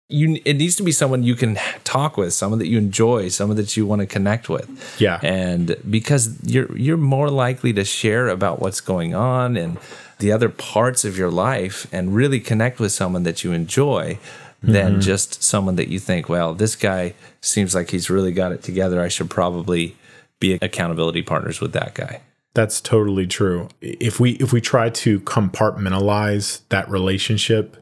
You, 0.09 0.41
it 0.45 0.55
needs 0.55 0.77
to 0.77 0.85
be 0.85 0.93
someone 0.93 1.25
you 1.25 1.35
can 1.35 1.59
talk 1.83 2.17
with, 2.17 2.33
someone 2.33 2.61
that 2.61 2.69
you 2.69 2.79
enjoy, 2.79 3.29
someone 3.29 3.57
that 3.57 3.77
you 3.77 3.87
want 3.87 4.01
to 4.01 4.07
connect 4.07 4.49
with. 4.49 5.01
Yeah, 5.01 5.19
and 5.21 5.75
because 5.91 6.39
you're 6.45 6.77
you're 6.77 6.97
more 6.97 7.29
likely 7.29 7.73
to 7.73 7.85
share 7.85 8.29
about 8.29 8.61
what's 8.61 8.81
going 8.81 9.17
on 9.17 9.57
and 9.57 9.79
the 10.21 10.31
other 10.31 10.49
parts 10.49 11.05
of 11.05 11.19
your 11.19 11.33
life, 11.33 11.93
and 11.93 12.15
really 12.15 12.39
connect 12.39 12.79
with 12.79 12.93
someone 12.93 13.25
that 13.25 13.43
you 13.43 13.51
enjoy 13.51 14.17
than 14.63 14.93
mm-hmm. 14.93 15.01
just 15.01 15.43
someone 15.43 15.77
that 15.77 15.89
you 15.89 15.99
think, 15.99 16.29
well, 16.29 16.55
this 16.55 16.77
guy 16.77 17.15
seems 17.41 17.75
like 17.75 17.91
he's 17.91 18.11
really 18.11 18.33
got 18.33 18.53
it 18.53 18.63
together. 18.63 19.01
I 19.01 19.09
should 19.09 19.31
probably 19.31 19.97
be 20.41 20.59
accountability 20.61 21.23
partners 21.23 21.61
with 21.61 21.73
that 21.73 21.95
guy. 21.95 22.21
That's 22.55 22.81
totally 22.81 23.27
true. 23.27 23.69
If 23.81 24.19
we 24.19 24.33
if 24.33 24.53
we 24.53 24.61
try 24.61 24.89
to 24.89 25.21
compartmentalize 25.21 26.63
that 26.71 26.89
relationship 26.89 27.77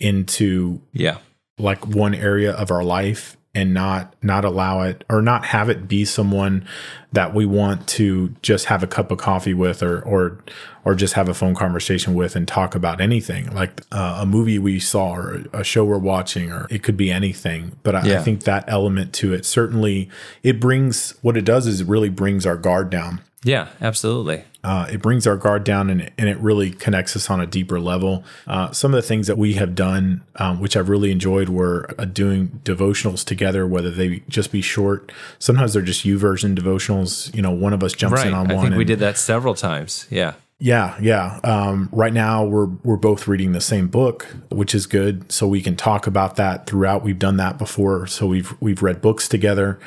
into 0.00 0.80
yeah, 0.92 1.18
like 1.56 1.86
one 1.86 2.14
area 2.14 2.52
of 2.52 2.70
our 2.72 2.82
life 2.82 3.36
and 3.54 3.72
not 3.72 4.14
not 4.22 4.44
allow 4.44 4.82
it 4.82 5.04
or 5.08 5.22
not 5.22 5.46
have 5.46 5.68
it 5.68 5.86
be 5.86 6.04
someone 6.04 6.66
that 7.12 7.34
we 7.34 7.44
want 7.46 7.86
to 7.86 8.34
just 8.42 8.66
have 8.66 8.82
a 8.82 8.86
cup 8.86 9.10
of 9.10 9.18
coffee 9.18 9.54
with 9.54 9.82
or 9.82 10.00
or 10.02 10.38
or 10.84 10.94
just 10.94 11.14
have 11.14 11.28
a 11.28 11.34
phone 11.34 11.54
conversation 11.54 12.14
with 12.14 12.34
and 12.34 12.48
talk 12.48 12.74
about 12.74 13.00
anything 13.00 13.52
like 13.54 13.82
uh, 13.92 14.18
a 14.22 14.26
movie 14.26 14.58
we 14.58 14.80
saw 14.80 15.12
or 15.14 15.44
a 15.52 15.62
show 15.62 15.84
we're 15.84 15.98
watching 15.98 16.50
or 16.50 16.66
it 16.70 16.82
could 16.82 16.96
be 16.96 17.10
anything 17.10 17.76
but 17.82 17.94
I, 17.94 18.02
yeah. 18.04 18.20
I 18.20 18.22
think 18.22 18.44
that 18.44 18.64
element 18.66 19.12
to 19.14 19.32
it 19.32 19.44
certainly 19.44 20.08
it 20.42 20.60
brings 20.60 21.14
what 21.22 21.36
it 21.36 21.44
does 21.44 21.66
is 21.66 21.82
it 21.82 21.86
really 21.86 22.08
brings 22.08 22.46
our 22.46 22.56
guard 22.56 22.90
down 22.90 23.20
yeah 23.44 23.68
absolutely 23.80 24.44
uh, 24.64 24.86
it 24.90 25.02
brings 25.02 25.26
our 25.26 25.36
guard 25.36 25.64
down 25.64 25.90
and, 25.90 26.10
and 26.16 26.28
it 26.28 26.38
really 26.38 26.70
connects 26.70 27.16
us 27.16 27.28
on 27.28 27.40
a 27.40 27.46
deeper 27.46 27.80
level. 27.80 28.22
Uh, 28.46 28.70
some 28.70 28.94
of 28.94 29.02
the 29.02 29.06
things 29.06 29.26
that 29.26 29.36
we 29.36 29.54
have 29.54 29.74
done, 29.74 30.22
um, 30.36 30.60
which 30.60 30.76
I've 30.76 30.88
really 30.88 31.10
enjoyed, 31.10 31.48
were 31.48 31.92
uh, 31.98 32.04
doing 32.04 32.60
devotionals 32.64 33.24
together, 33.24 33.66
whether 33.66 33.90
they 33.90 34.22
just 34.28 34.52
be 34.52 34.62
short. 34.62 35.10
Sometimes 35.40 35.72
they're 35.72 35.82
just 35.82 36.04
YouVersion 36.04 36.54
devotionals. 37.02 37.34
You 37.34 37.42
know, 37.42 37.50
one 37.50 37.72
of 37.72 37.82
us 37.82 37.92
jumps 37.92 38.18
right. 38.18 38.28
in 38.28 38.34
on 38.34 38.50
I 38.50 38.54
one. 38.54 38.66
I 38.66 38.68
think 38.68 38.78
we 38.78 38.84
did 38.84 39.00
that 39.00 39.18
several 39.18 39.54
times. 39.54 40.06
Yeah. 40.10 40.34
Yeah, 40.58 40.96
yeah. 41.00 41.40
Um, 41.42 41.88
right 41.90 42.12
now, 42.12 42.44
we're 42.44 42.66
we're 42.84 42.96
both 42.96 43.26
reading 43.26 43.50
the 43.50 43.60
same 43.60 43.88
book, 43.88 44.28
which 44.48 44.76
is 44.76 44.86
good. 44.86 45.32
So 45.32 45.48
we 45.48 45.60
can 45.60 45.74
talk 45.74 46.06
about 46.06 46.36
that 46.36 46.66
throughout. 46.66 47.02
We've 47.02 47.18
done 47.18 47.36
that 47.38 47.58
before, 47.58 48.06
so 48.06 48.28
we've 48.28 48.54
we've 48.60 48.80
read 48.80 49.00
books 49.00 49.26
together. 49.26 49.80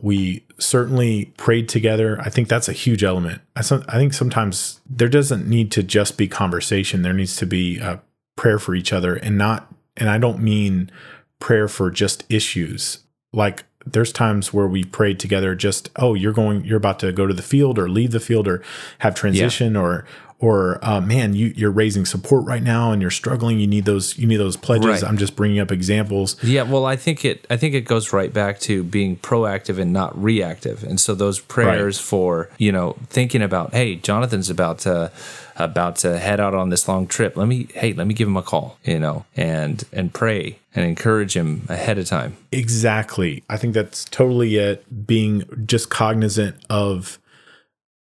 We 0.00 0.46
certainly 0.58 1.26
prayed 1.36 1.68
together. 1.68 2.18
I 2.22 2.30
think 2.30 2.48
that's 2.48 2.70
a 2.70 2.72
huge 2.72 3.04
element. 3.04 3.42
I, 3.54 3.60
I 3.60 3.98
think 3.98 4.14
sometimes 4.14 4.80
there 4.88 5.10
doesn't 5.10 5.46
need 5.46 5.70
to 5.72 5.82
just 5.82 6.16
be 6.16 6.26
conversation. 6.26 7.02
There 7.02 7.12
needs 7.12 7.36
to 7.36 7.46
be 7.46 7.78
a 7.78 8.00
prayer 8.34 8.58
for 8.58 8.74
each 8.74 8.94
other, 8.94 9.16
and 9.16 9.36
not. 9.36 9.70
And 9.94 10.08
I 10.08 10.16
don't 10.16 10.40
mean 10.40 10.90
prayer 11.38 11.68
for 11.68 11.90
just 11.90 12.24
issues. 12.30 13.00
Like 13.34 13.64
there's 13.86 14.12
times 14.12 14.52
where 14.52 14.66
we 14.66 14.84
prayed 14.84 15.18
together 15.18 15.54
just 15.54 15.90
oh 15.96 16.14
you're 16.14 16.32
going 16.32 16.64
you're 16.64 16.76
about 16.76 16.98
to 16.98 17.12
go 17.12 17.26
to 17.26 17.34
the 17.34 17.42
field 17.42 17.78
or 17.78 17.88
leave 17.88 18.10
the 18.10 18.20
field 18.20 18.48
or 18.48 18.62
have 18.98 19.14
transition 19.14 19.74
yeah. 19.74 19.80
or 19.80 20.06
or 20.38 20.78
uh, 20.82 21.00
man, 21.00 21.34
you 21.34 21.52
you're 21.56 21.70
raising 21.70 22.04
support 22.04 22.44
right 22.44 22.62
now 22.62 22.92
and 22.92 23.00
you're 23.00 23.10
struggling. 23.10 23.60
You 23.60 23.66
need 23.66 23.84
those 23.84 24.18
you 24.18 24.26
need 24.26 24.36
those 24.36 24.56
pledges. 24.56 24.86
Right. 24.86 25.04
I'm 25.04 25.16
just 25.16 25.36
bringing 25.36 25.60
up 25.60 25.70
examples. 25.70 26.42
Yeah, 26.42 26.62
well, 26.62 26.84
I 26.86 26.96
think 26.96 27.24
it. 27.24 27.46
I 27.50 27.56
think 27.56 27.74
it 27.74 27.82
goes 27.82 28.12
right 28.12 28.32
back 28.32 28.60
to 28.60 28.82
being 28.82 29.16
proactive 29.16 29.78
and 29.78 29.92
not 29.92 30.20
reactive. 30.20 30.82
And 30.82 31.00
so 31.00 31.14
those 31.14 31.40
prayers 31.40 31.98
for 31.98 32.50
you 32.58 32.72
know 32.72 32.96
thinking 33.08 33.42
about, 33.42 33.72
hey, 33.72 33.96
Jonathan's 33.96 34.50
about 34.50 34.80
to 34.80 35.10
about 35.56 35.96
to 35.96 36.18
head 36.18 36.40
out 36.40 36.54
on 36.54 36.70
this 36.70 36.88
long 36.88 37.06
trip. 37.06 37.36
Let 37.36 37.46
me, 37.46 37.68
hey, 37.74 37.92
let 37.92 38.06
me 38.06 38.14
give 38.14 38.26
him 38.28 38.36
a 38.36 38.42
call, 38.42 38.78
you 38.84 38.98
know, 38.98 39.24
and 39.36 39.84
and 39.92 40.12
pray 40.12 40.58
and 40.74 40.84
encourage 40.84 41.36
him 41.36 41.64
ahead 41.68 41.98
of 41.98 42.06
time. 42.06 42.36
Exactly. 42.50 43.42
I 43.48 43.56
think 43.56 43.74
that's 43.74 44.04
totally 44.06 44.56
it. 44.56 45.06
Being 45.06 45.44
just 45.66 45.90
cognizant 45.90 46.56
of 46.68 47.18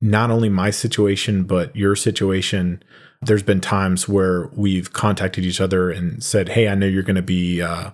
not 0.01 0.31
only 0.31 0.49
my 0.49 0.69
situation, 0.69 1.43
but 1.43 1.75
your 1.75 1.95
situation. 1.95 2.81
There's 3.21 3.43
been 3.43 3.59
times 3.59 4.07
where 4.07 4.47
we've 4.53 4.93
contacted 4.93 5.43
each 5.43 5.59
other 5.59 5.91
and 5.91 6.23
said, 6.23 6.49
Hey, 6.49 6.69
I 6.69 6.75
know 6.75 6.85
you're 6.85 7.03
going 7.03 7.17
to 7.17 7.21
be, 7.21 7.61
uh, 7.61 7.91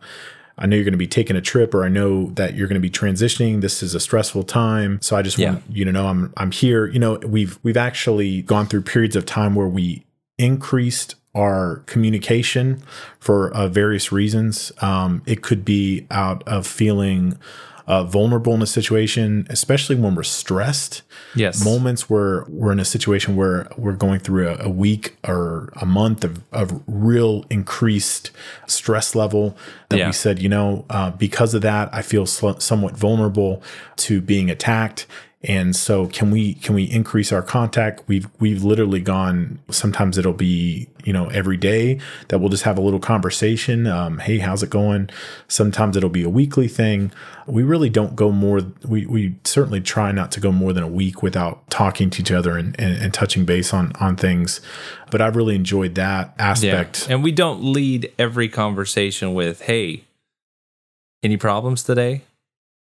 I 0.57 0.67
know 0.67 0.75
you're 0.75 0.85
going 0.85 0.93
to 0.93 0.97
be 0.99 1.07
taking 1.07 1.35
a 1.35 1.41
trip, 1.41 1.73
or 1.73 1.83
I 1.83 1.89
know 1.89 2.27
that 2.35 2.53
you're 2.53 2.67
going 2.67 2.79
to 2.81 2.87
be 2.89 2.91
transitioning. 2.91 3.61
This 3.61 3.81
is 3.81 3.95
a 3.95 3.99
stressful 3.99 4.43
time, 4.43 4.99
so 5.01 5.15
I 5.17 5.21
just 5.23 5.37
Yeah. 5.39 5.53
want 5.53 5.63
you 5.69 5.83
to 5.83 5.91
know 5.91 6.07
I'm 6.07 6.31
I'm 6.37 6.51
here. 6.51 6.85
You 6.87 6.99
know, 6.99 7.17
we've 7.25 7.57
we've 7.63 7.75
actually 7.75 8.43
gone 8.43 8.67
through 8.67 8.83
periods 8.83 9.15
of 9.15 9.25
time 9.25 9.55
where 9.55 9.67
we 9.67 10.05
increased 10.37 11.15
our 11.33 11.77
communication 11.87 12.81
for 13.19 13.51
uh, 13.53 13.67
various 13.67 14.11
reasons. 14.11 14.71
Um, 14.79 15.23
it 15.25 15.41
could 15.41 15.65
be 15.65 16.05
out 16.09 16.41
of 16.47 16.65
feeling 16.67 17.37
uh, 17.87 18.03
vulnerable 18.03 18.53
in 18.53 18.61
a 18.61 18.65
situation, 18.67 19.45
especially 19.49 19.95
when 19.95 20.15
we're 20.15 20.23
stressed 20.23 21.01
Yes. 21.35 21.63
moments 21.63 22.09
where 22.09 22.45
we're 22.47 22.71
in 22.71 22.79
a 22.79 22.85
situation 22.85 23.35
where 23.35 23.67
we're 23.77 23.91
going 23.93 24.19
through 24.19 24.47
a, 24.49 24.57
a 24.65 24.69
week 24.69 25.17
or 25.27 25.71
a 25.75 25.85
month 25.85 26.23
of, 26.23 26.41
of 26.51 26.81
real 26.87 27.43
increased 27.49 28.31
stress 28.67 29.15
level 29.15 29.55
that 29.89 29.97
Yeah. 29.99 30.07
we 30.07 30.13
said, 30.13 30.41
you 30.41 30.49
know, 30.49 30.85
uh, 30.89 31.11
because 31.11 31.53
of 31.53 31.61
that, 31.61 31.89
I 31.93 32.01
feel 32.01 32.25
sl- 32.25 32.57
somewhat 32.59 32.95
vulnerable 32.97 33.61
to 33.97 34.21
being 34.21 34.49
attacked. 34.49 35.05
And 35.47 35.75
so 35.75 36.07
can 36.07 36.31
we 36.31 36.55
can 36.55 36.73
we 36.75 36.83
increase 36.83 37.31
our 37.31 37.41
contact? 37.41 38.03
We've 38.07 38.27
we've 38.39 38.63
literally 38.63 38.99
gone 38.99 39.59
sometimes 39.69 40.17
it'll 40.17 40.33
be, 40.33 40.87
you 41.03 41.13
know, 41.13 41.27
every 41.27 41.57
day 41.57 41.99
that 42.29 42.39
we'll 42.39 42.49
just 42.49 42.63
have 42.63 42.77
a 42.77 42.81
little 42.81 42.99
conversation. 42.99 43.85
Um, 43.85 44.19
hey, 44.19 44.39
how's 44.39 44.63
it 44.63 44.69
going? 44.69 45.09
Sometimes 45.47 45.95
it'll 45.95 46.09
be 46.09 46.23
a 46.23 46.29
weekly 46.29 46.67
thing. 46.67 47.11
We 47.45 47.61
really 47.61 47.89
don't 47.89 48.15
go 48.15 48.31
more 48.31 48.61
we 48.87 49.05
we 49.05 49.35
certainly 49.43 49.81
try 49.81 50.11
not 50.11 50.31
to 50.33 50.39
go 50.39 50.51
more 50.51 50.73
than 50.73 50.83
a 50.83 50.87
week 50.87 51.21
without 51.21 51.69
talking 51.69 52.09
to 52.09 52.21
each 52.21 52.31
other 52.31 52.57
and, 52.57 52.79
and, 52.79 52.97
and 52.97 53.13
touching 53.13 53.45
base 53.45 53.73
on 53.73 53.91
on 53.99 54.15
things. 54.15 54.61
But 55.11 55.21
I've 55.21 55.35
really 55.35 55.55
enjoyed 55.55 55.95
that 55.95 56.33
yeah. 56.37 56.43
aspect. 56.43 57.07
And 57.09 57.23
we 57.23 57.31
don't 57.31 57.63
lead 57.63 58.11
every 58.17 58.49
conversation 58.49 59.33
with, 59.33 59.61
hey, 59.61 60.05
any 61.21 61.37
problems 61.37 61.83
today? 61.83 62.23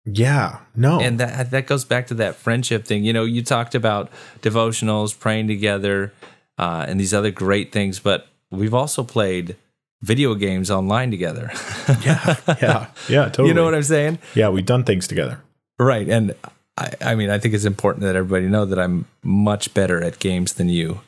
Yeah. 0.05 0.59
No. 0.75 0.99
and 0.99 1.19
that 1.19 1.51
that 1.51 1.67
goes 1.67 1.85
back 1.85 2.07
to 2.07 2.13
that 2.15 2.35
friendship 2.35 2.85
thing. 2.85 3.03
You 3.03 3.13
know, 3.13 3.25
you 3.25 3.43
talked 3.43 3.75
about 3.75 4.09
devotionals, 4.41 5.17
praying 5.17 5.47
together, 5.47 6.13
uh, 6.57 6.85
and 6.87 6.99
these 6.99 7.13
other 7.13 7.31
great 7.31 7.71
things, 7.71 7.99
but 7.99 8.27
we've 8.51 8.73
also 8.73 9.03
played 9.03 9.55
video 10.01 10.33
games 10.35 10.71
online 10.71 11.11
together. 11.11 11.51
yeah. 12.03 12.35
Yeah. 12.61 12.87
Yeah. 13.09 13.25
Totally. 13.25 13.47
you 13.49 13.53
know 13.53 13.65
what 13.65 13.75
I'm 13.75 13.83
saying? 13.83 14.19
yeah, 14.33 14.49
we've 14.49 14.65
done 14.65 14.83
things 14.83 15.07
together. 15.07 15.41
Right. 15.77 16.07
And 16.09 16.33
I, 16.77 16.91
I 17.01 17.15
mean, 17.15 17.29
I 17.29 17.37
think 17.37 17.53
it's 17.53 17.65
important 17.65 18.03
that 18.03 18.15
everybody 18.15 18.47
know 18.47 18.65
that 18.65 18.79
I'm 18.79 19.05
much 19.23 19.73
better 19.73 20.01
at 20.03 20.19
games 20.19 20.53
than 20.53 20.69
you. 20.69 21.01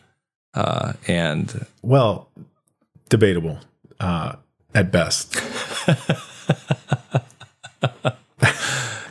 Uh, 0.54 0.94
and 1.08 1.66
Well, 1.82 2.30
debatable 3.10 3.60
uh, 4.00 4.36
at 4.76 4.92
best. 4.92 5.36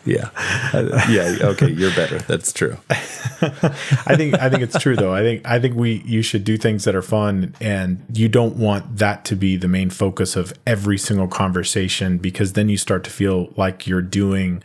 yeah, 0.05 0.31
yeah, 1.11 1.37
okay, 1.43 1.71
you're 1.71 1.95
better. 1.95 2.19
That's 2.21 2.53
true. 2.53 2.77
I 2.91 4.17
think 4.17 4.39
I 4.41 4.49
think 4.49 4.63
it's 4.63 4.79
true 4.79 4.97
though. 4.97 5.15
I 5.15 5.21
think 5.21 5.47
I 5.47 5.59
think 5.59 5.77
we 5.77 6.03
you 6.07 6.23
should 6.23 6.45
do 6.45 6.57
things 6.57 6.85
that 6.85 6.95
are 6.95 7.03
fun 7.03 7.55
and 7.61 8.05
you 8.13 8.29
don't 8.29 8.57
want 8.57 8.97
that 8.99 9.25
to 9.27 9.37
be 9.37 9.57
the 9.57 9.69
main 9.69 9.91
focus 9.91 10.37
of 10.37 10.53
every 10.67 10.99
single 10.99 11.29
conversation 11.29 12.19
because 12.19 12.55
then 12.55 12.69
you 12.69 12.77
start 12.77 13.05
to 13.05 13.11
feel 13.11 13.53
like 13.57 13.87
you're 13.87 14.03
doing 14.03 14.63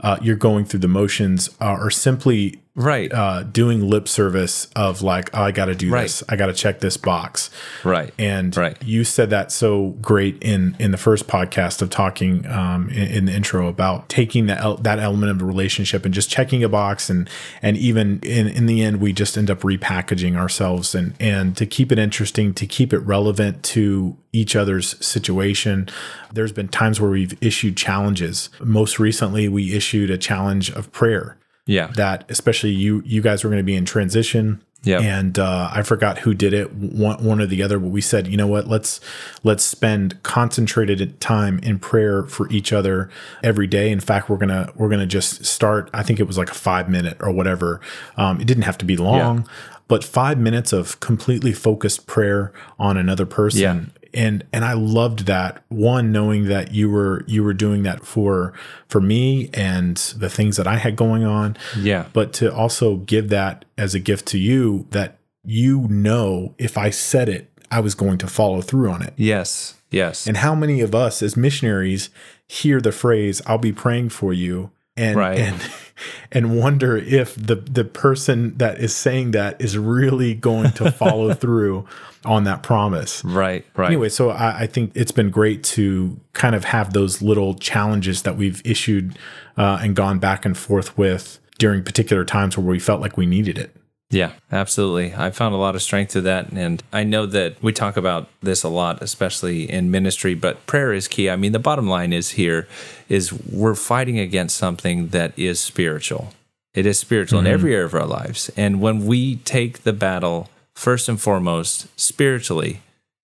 uh, 0.00 0.18
you're 0.20 0.36
going 0.36 0.64
through 0.64 0.80
the 0.80 0.88
motions 0.88 1.48
uh, 1.60 1.76
or 1.78 1.90
simply 1.90 2.60
Right. 2.76 3.12
uh, 3.12 3.42
doing 3.42 3.80
lip 3.88 4.06
service 4.06 4.68
of 4.76 5.00
like 5.02 5.30
oh, 5.34 5.42
I 5.42 5.50
got 5.50 5.64
to 5.66 5.74
do 5.74 5.90
Right. 5.90 6.02
this. 6.02 6.22
I 6.28 6.36
got 6.36 6.46
to 6.46 6.52
check 6.52 6.80
this 6.80 6.96
box. 6.98 7.50
right. 7.84 8.12
And 8.18 8.54
Right. 8.56 8.76
you 8.84 9.02
said 9.02 9.30
that 9.30 9.50
so 9.50 9.96
great 10.02 10.36
in 10.42 10.76
in 10.78 10.90
the 10.90 10.98
first 10.98 11.26
podcast 11.26 11.80
of 11.82 11.88
talking 11.90 12.46
um, 12.46 12.90
in, 12.90 13.06
in 13.08 13.24
the 13.24 13.32
intro 13.32 13.66
about 13.68 14.08
taking 14.10 14.46
that 14.46 14.60
el- 14.60 14.76
that 14.76 14.98
element 14.98 15.30
of 15.32 15.38
the 15.38 15.44
relationship 15.46 16.04
and 16.04 16.12
just 16.12 16.28
checking 16.30 16.62
a 16.62 16.68
box 16.68 17.08
and 17.08 17.28
and 17.62 17.76
even 17.78 18.20
in 18.22 18.46
in 18.46 18.66
the 18.66 18.82
end 18.82 19.00
we 19.00 19.12
just 19.12 19.38
end 19.38 19.50
up 19.50 19.60
repackaging 19.62 20.36
ourselves 20.36 20.94
and 20.94 21.14
and 21.18 21.56
to 21.56 21.64
keep 21.66 21.90
it 21.90 21.98
interesting 21.98 22.52
to 22.54 22.66
keep 22.66 22.92
it 22.92 22.98
relevant 23.00 23.62
to 23.62 24.16
each 24.32 24.54
other's 24.54 25.02
situation. 25.04 25.88
There's 26.30 26.52
been 26.52 26.68
times 26.68 27.00
where 27.00 27.10
we've 27.10 27.34
issued 27.40 27.74
challenges. 27.78 28.50
Most 28.60 28.98
recently, 28.98 29.48
we 29.48 29.74
issued 29.74 30.10
a 30.10 30.18
challenge 30.18 30.68
of 30.70 30.92
prayer 30.92 31.38
Yeah. 31.66 31.88
that 31.96 32.24
especially 32.28 32.70
you 32.70 33.02
you 33.04 33.20
guys 33.22 33.42
were 33.44 33.50
going 33.50 33.60
to 33.60 33.64
be 33.64 33.74
in 33.74 33.84
transition 33.84 34.62
Yeah. 34.84 35.00
and 35.00 35.36
uh, 35.38 35.68
I 35.72 35.82
forgot 35.82 36.18
who 36.18 36.32
did 36.32 36.52
it, 36.52 36.72
one, 36.72 37.22
one 37.24 37.40
or 37.40 37.46
the 37.46 37.60
other. 37.64 37.78
But 37.80 37.88
we 37.90 38.00
said, 38.00 38.28
you 38.28 38.36
know 38.36 38.46
what? 38.46 38.68
Let's 38.68 39.00
let's 39.42 39.64
spend 39.64 40.22
concentrated 40.22 41.20
time 41.20 41.58
in 41.60 41.78
prayer 41.80 42.22
for 42.24 42.48
each 42.50 42.72
other 42.72 43.10
every 43.42 43.66
day. 43.66 43.90
In 43.90 43.98
fact, 44.00 44.28
we're 44.30 44.36
gonna 44.36 44.70
we're 44.76 44.88
gonna 44.88 45.06
just 45.06 45.44
start. 45.44 45.90
I 45.92 46.02
think 46.04 46.20
it 46.20 46.26
was 46.28 46.38
like 46.38 46.50
a 46.50 46.54
five 46.54 46.88
minute 46.88 47.16
or 47.20 47.32
whatever. 47.32 47.80
Um, 48.16 48.40
it 48.40 48.46
didn't 48.46 48.62
have 48.64 48.78
to 48.78 48.84
be 48.84 48.96
long, 48.96 49.48
but 49.88 50.04
five 50.04 50.38
minutes 50.38 50.72
of 50.72 51.00
completely 51.00 51.52
focused 51.52 52.06
prayer 52.06 52.52
on 52.78 52.96
another 52.96 53.26
person. 53.26 53.60
Yeah. 53.60 53.80
And 54.16 54.44
and 54.52 54.64
I 54.64 54.72
loved 54.72 55.26
that 55.26 55.62
one, 55.68 56.10
knowing 56.10 56.46
that 56.46 56.72
you 56.72 56.90
were 56.90 57.22
you 57.26 57.44
were 57.44 57.52
doing 57.54 57.82
that 57.84 58.04
for 58.04 58.54
for 58.88 59.00
me 59.00 59.50
and 59.52 59.96
the 60.16 60.30
things 60.30 60.56
that 60.56 60.66
I 60.66 60.76
had 60.78 60.96
going 60.96 61.24
on 61.24 61.56
yeah. 61.76 62.06
but 62.12 62.32
to 62.34 62.52
also 62.52 62.96
give 62.96 63.28
that 63.28 63.64
as 63.76 63.94
a 63.94 63.98
gift 63.98 64.26
to 64.28 64.38
you 64.38 64.86
that 64.90 65.18
you 65.44 65.86
know 65.88 66.54
if 66.58 66.78
I 66.78 66.90
said 66.90 67.28
it, 67.28 67.50
I 67.70 67.80
was 67.80 67.94
going 67.94 68.18
to 68.18 68.26
follow 68.26 68.62
through 68.62 68.90
on 68.90 69.02
it. 69.02 69.12
Yes. 69.16 69.74
Yes. 69.90 70.26
And 70.26 70.38
how 70.38 70.54
many 70.54 70.80
of 70.80 70.94
us 70.94 71.22
as 71.22 71.36
missionaries 71.36 72.10
hear 72.48 72.80
the 72.80 72.92
phrase, 72.92 73.42
I'll 73.46 73.58
be 73.58 73.72
praying 73.72 74.08
for 74.10 74.32
you 74.32 74.70
and 74.96 75.16
Right. 75.16 75.38
and 75.38 75.60
and 76.32 76.58
wonder 76.58 76.96
if 76.96 77.34
the 77.34 77.56
the 77.56 77.84
person 77.84 78.56
that 78.58 78.78
is 78.78 78.94
saying 78.94 79.32
that 79.32 79.60
is 79.60 79.76
really 79.78 80.34
going 80.34 80.72
to 80.72 80.90
follow 80.90 81.32
through 81.42 81.86
on 82.24 82.44
that 82.44 82.62
promise. 82.62 83.24
right. 83.24 83.64
Right. 83.76 83.86
Anyway, 83.86 84.08
so 84.08 84.30
I, 84.30 84.62
I 84.62 84.66
think 84.66 84.92
it's 84.94 85.12
been 85.12 85.30
great 85.30 85.62
to 85.64 86.18
kind 86.32 86.54
of 86.54 86.64
have 86.64 86.92
those 86.92 87.22
little 87.22 87.54
challenges 87.54 88.22
that 88.22 88.36
we've 88.36 88.60
issued 88.64 89.18
uh, 89.56 89.78
and 89.80 89.94
gone 89.94 90.18
back 90.18 90.44
and 90.44 90.56
forth 90.56 90.98
with 90.98 91.38
during 91.58 91.82
particular 91.82 92.24
times 92.24 92.58
where 92.58 92.66
we 92.66 92.78
felt 92.78 93.00
like 93.00 93.16
we 93.16 93.26
needed 93.26 93.58
it. 93.58 93.74
Yeah, 94.10 94.32
absolutely. 94.52 95.14
I 95.14 95.30
found 95.30 95.54
a 95.54 95.58
lot 95.58 95.74
of 95.74 95.82
strength 95.82 96.12
to 96.12 96.20
that. 96.22 96.52
And 96.52 96.82
I 96.92 97.02
know 97.02 97.26
that 97.26 97.60
we 97.60 97.72
talk 97.72 97.96
about 97.96 98.28
this 98.40 98.62
a 98.62 98.68
lot, 98.68 99.02
especially 99.02 99.68
in 99.68 99.90
ministry, 99.90 100.34
but 100.34 100.64
prayer 100.66 100.92
is 100.92 101.08
key. 101.08 101.28
I 101.28 101.36
mean, 101.36 101.52
the 101.52 101.58
bottom 101.58 101.88
line 101.88 102.12
is 102.12 102.32
here 102.32 102.68
is 103.08 103.32
we're 103.32 103.74
fighting 103.74 104.18
against 104.18 104.56
something 104.56 105.08
that 105.08 105.36
is 105.36 105.58
spiritual. 105.58 106.32
It 106.72 106.86
is 106.86 106.98
spiritual 106.98 107.40
in 107.40 107.46
mm-hmm. 107.46 107.54
every 107.54 107.74
area 107.74 107.86
of 107.86 107.94
our 107.94 108.06
lives. 108.06 108.50
And 108.56 108.80
when 108.80 109.06
we 109.06 109.36
take 109.36 109.82
the 109.82 109.92
battle 109.92 110.50
first 110.74 111.08
and 111.08 111.20
foremost 111.20 111.88
spiritually, 111.98 112.82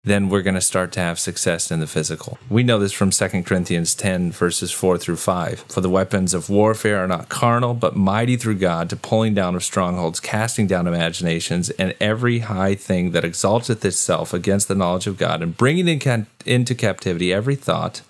then 0.10 0.30
we're 0.30 0.41
going 0.41 0.55
to 0.55 0.62
start 0.62 0.91
to 0.93 0.99
have 0.99 1.20
success 1.20 1.72
in 1.72 1.80
the 1.80 1.88
physical. 1.88 2.38
We 2.49 2.64
know 2.64 2.80
this 2.80 2.91
from 2.91 3.12
2 3.12 3.43
Corinthians 3.43 3.93
10, 3.95 4.32
verses 4.32 4.72
4 4.72 4.97
through 4.97 5.18
5. 5.18 5.66
For 5.70 5.82
the 5.82 5.89
weapons 5.89 6.34
of 6.34 6.49
warfare 6.49 7.03
are 7.03 7.07
not 7.07 7.30
carnal, 7.30 7.74
but 7.74 7.95
mighty 7.95 8.36
through 8.36 8.55
God 8.55 8.89
to 8.89 8.95
pulling 8.95 9.34
down 9.34 9.55
of 9.55 9.64
strongholds, 9.64 10.20
casting 10.20 10.68
down 10.68 10.88
imaginations, 10.88 11.70
and 11.72 11.95
every 11.99 12.39
high 12.39 12.76
thing 12.76 13.12
that 13.12 13.26
exalteth 13.26 13.86
itself 13.86 14.34
against 14.34 14.68
the 14.68 14.76
knowledge 14.76 15.07
of 15.07 15.18
God, 15.18 15.41
and 15.41 15.55
bringing 15.55 15.88
in 15.88 15.99
ca- 15.99 16.26
into 16.45 16.76
captivity 16.76 17.34
every 17.34 17.55
thought 17.55 18.01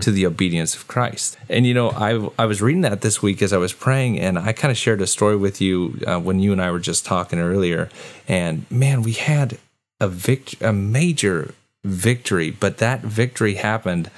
to 0.00 0.10
the 0.10 0.26
obedience 0.26 0.74
of 0.74 0.88
Christ. 0.88 1.36
And 1.48 1.64
you 1.64 1.72
know, 1.72 1.90
I 1.90 2.28
I 2.36 2.46
was 2.46 2.60
reading 2.60 2.80
that 2.80 3.00
this 3.00 3.22
week 3.22 3.40
as 3.42 3.52
I 3.52 3.58
was 3.58 3.72
praying, 3.72 4.18
and 4.18 4.36
I 4.36 4.52
kind 4.52 4.72
of 4.72 4.76
shared 4.76 5.00
a 5.00 5.06
story 5.06 5.36
with 5.36 5.60
you 5.60 6.00
uh, 6.04 6.18
when 6.18 6.40
you 6.40 6.50
and 6.50 6.60
I 6.60 6.72
were 6.72 6.80
just 6.80 7.06
talking 7.06 7.38
earlier. 7.38 7.88
And 8.26 8.68
man, 8.72 9.02
we 9.02 9.12
had 9.12 9.58
a 10.00 10.08
vict- 10.08 10.60
a 10.62 10.72
major 10.72 11.54
victory, 11.84 12.50
but 12.50 12.78
that 12.78 13.02
victory 13.02 13.54
happened 13.54 14.10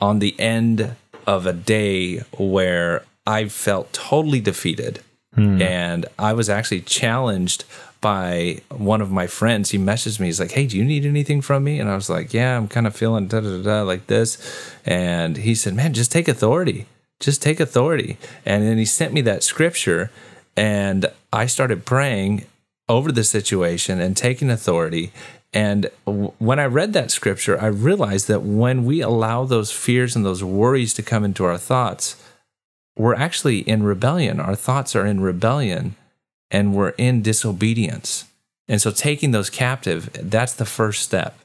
on 0.00 0.18
the 0.18 0.38
end 0.38 0.94
of 1.26 1.46
a 1.46 1.52
day 1.52 2.18
where 2.36 3.04
I 3.26 3.48
felt 3.48 3.92
totally 3.92 4.40
defeated. 4.40 5.00
Hmm. 5.34 5.60
And 5.60 6.06
I 6.18 6.32
was 6.32 6.48
actually 6.48 6.80
challenged 6.80 7.64
by 8.00 8.60
one 8.70 9.00
of 9.00 9.10
my 9.10 9.26
friends. 9.26 9.70
He 9.70 9.78
messaged 9.78 10.20
me. 10.20 10.26
He's 10.26 10.40
like, 10.40 10.52
"Hey, 10.52 10.66
do 10.66 10.76
you 10.76 10.84
need 10.84 11.04
anything 11.04 11.40
from 11.40 11.64
me?" 11.64 11.78
And 11.80 11.90
I 11.90 11.94
was 11.94 12.08
like, 12.08 12.32
"Yeah, 12.32 12.56
I'm 12.56 12.68
kind 12.68 12.86
of 12.86 12.96
feeling 12.96 13.26
da 13.26 13.40
da 13.40 13.62
da 13.62 13.82
like 13.82 14.06
this." 14.06 14.38
And 14.86 15.36
he 15.36 15.54
said, 15.54 15.74
"Man, 15.74 15.92
just 15.92 16.12
take 16.12 16.28
authority. 16.28 16.86
Just 17.20 17.42
take 17.42 17.60
authority." 17.60 18.16
And 18.46 18.64
then 18.64 18.78
he 18.78 18.84
sent 18.84 19.12
me 19.12 19.20
that 19.22 19.42
scripture, 19.42 20.10
and 20.56 21.06
I 21.32 21.46
started 21.46 21.84
praying 21.84 22.46
over 22.88 23.12
the 23.12 23.24
situation 23.24 24.00
and 24.00 24.16
taking 24.16 24.50
authority. 24.50 25.12
And 25.52 25.90
when 26.04 26.58
I 26.58 26.66
read 26.66 26.92
that 26.92 27.10
scripture, 27.10 27.60
I 27.60 27.66
realized 27.66 28.28
that 28.28 28.42
when 28.42 28.84
we 28.84 29.00
allow 29.00 29.44
those 29.44 29.72
fears 29.72 30.14
and 30.14 30.24
those 30.24 30.44
worries 30.44 30.94
to 30.94 31.02
come 31.02 31.24
into 31.24 31.44
our 31.44 31.58
thoughts, 31.58 32.16
we're 32.96 33.14
actually 33.14 33.60
in 33.60 33.82
rebellion. 33.82 34.40
Our 34.40 34.56
thoughts 34.56 34.94
are 34.96 35.06
in 35.06 35.20
rebellion 35.20 35.94
and 36.50 36.74
we're 36.74 36.90
in 36.90 37.22
disobedience. 37.22 38.24
And 38.66 38.80
so 38.80 38.90
taking 38.90 39.30
those 39.30 39.50
captive, 39.50 40.10
that's 40.20 40.52
the 40.52 40.66
first 40.66 41.02
step. 41.02 41.38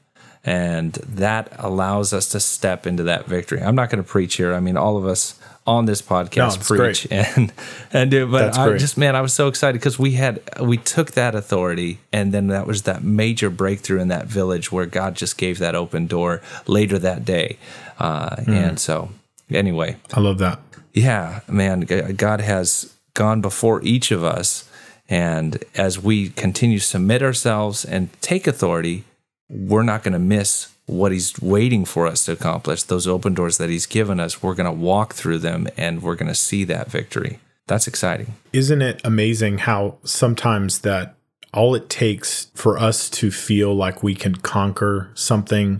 And 0.46 0.94
that 0.94 1.54
allows 1.58 2.12
us 2.14 2.28
to 2.30 2.39
step 2.39 2.86
into 2.86 3.04
that 3.04 3.26
victory. 3.28 3.62
I'm 3.62 3.76
not 3.76 3.89
going 3.89 4.04
to 4.04 4.10
preach 4.10 4.36
here. 4.36 4.54
I 4.54 4.60
mean, 4.60 4.76
all 4.76 4.98
of 4.98 5.06
us 5.06 5.39
on 5.66 5.86
this 5.86 6.02
podcast 6.02 6.58
it's 6.58 6.68
preach 6.68 7.08
great. 7.08 7.12
and 7.38 7.54
and 7.94 8.12
do, 8.12 8.30
but 8.30 8.39
That's 8.39 8.58
I 8.58 8.68
great. 8.68 8.82
just 8.82 8.98
man, 8.98 9.16
I 9.16 9.22
was 9.22 9.34
so 9.34 9.48
excited 9.48 9.80
because 9.80 9.98
we 9.98 10.12
had 10.14 10.41
we 10.60 10.76
took 10.76 11.12
that 11.12 11.34
authority 11.36 12.00
and 12.12 12.34
then 12.34 12.48
that 12.48 12.68
was 12.68 12.82
that 12.82 13.02
major 13.02 13.50
breakthrough 13.50 14.02
in 14.02 14.10
that 14.10 14.26
village 14.26 14.74
where 14.74 14.86
God 14.86 15.16
just 15.16 15.38
gave 15.38 15.60
that 15.60 15.74
open 15.76 16.06
door 16.08 16.41
later 16.68 17.00
that 17.00 17.24
day. 17.24 17.58
Uh, 17.98 18.36
Hmm. 18.44 18.52
And 18.54 18.80
so 18.80 19.12
anyway, 19.50 19.96
I 20.14 20.20
love 20.20 20.38
that. 20.39 20.60
yeah, 20.94 21.39
man, 21.48 21.82
God 22.18 22.41
has 22.41 22.94
gone 23.14 23.39
before 23.39 23.82
each 23.84 24.12
of 24.12 24.22
us. 24.22 24.70
And 25.08 25.64
as 25.76 25.98
we 25.98 26.30
continue 26.30 26.80
to 26.80 26.86
submit 26.86 27.22
ourselves 27.24 27.86
and 27.86 28.10
take 28.22 28.48
authority, 28.48 29.06
we're 29.50 29.84
not 29.84 30.04
going 30.04 30.14
to 30.14 30.20
miss 30.20 30.70
what 30.86 31.12
He's 31.12 31.39
waiting 31.41 31.86
for 31.86 32.08
us 32.08 32.26
to 32.26 32.32
accomplish. 32.34 32.84
Those 32.84 33.08
open 33.08 33.34
doors 33.34 33.58
that 33.58 33.70
He's 33.70 33.86
given 33.86 34.20
us, 34.20 34.41
we're 34.44 34.56
going 34.56 34.66
to 34.66 34.72
walk 34.72 35.14
through 35.14 35.39
them 35.39 35.68
and 35.78 36.02
we're 36.02 36.16
going 36.16 36.30
to 36.30 36.36
see 36.36 36.64
that 36.66 36.89
victory. 36.89 37.39
That's 37.68 37.88
exciting. 37.88 38.34
Isn't 38.52 38.82
it 38.82 39.00
amazing 39.06 39.60
how 39.60 39.98
sometimes 40.04 40.80
that 40.80 41.16
all 41.54 41.76
it 41.76 41.88
takes 41.89 42.48
for 42.56 42.78
us 42.78 43.10
to 43.12 43.32
feel 43.32 43.74
like 43.74 44.02
we 44.04 44.16
can 44.16 44.36
conquer 44.36 45.10
something 45.14 45.80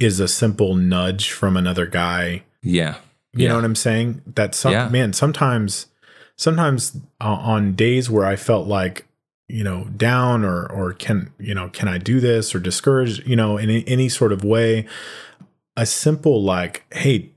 is 0.00 0.18
a 0.20 0.26
simple 0.28 0.74
nudge 0.74 1.30
from 1.30 1.56
another 1.56 1.86
guy 1.86 2.42
Yeah. 2.62 2.96
You 3.32 3.44
yeah. 3.44 3.48
know 3.50 3.54
what 3.56 3.64
I'm 3.64 3.74
saying? 3.76 4.22
That 4.26 4.54
some 4.54 4.72
Yeah. 4.72 4.88
man 4.88 5.12
sometimes 5.12 5.86
sometimes 6.36 6.96
uh, 7.20 7.24
on 7.28 7.74
days 7.74 8.10
where 8.10 8.26
I 8.26 8.34
felt 8.36 8.66
like 8.66 9.06
you 9.48 9.62
know 9.64 9.84
down 9.96 10.44
or 10.44 10.70
or 10.70 10.92
can 10.92 11.32
you 11.38 11.54
know 11.54 11.68
can 11.68 11.88
I 11.88 11.98
do 11.98 12.20
this 12.20 12.54
or 12.54 12.58
discouraged 12.60 13.26
you 13.26 13.36
know 13.36 13.56
in 13.58 13.68
any 13.70 14.08
sort 14.08 14.32
of 14.32 14.42
way 14.44 14.86
a 15.76 15.84
simple 15.86 16.42
like 16.42 16.84
hey 16.94 17.30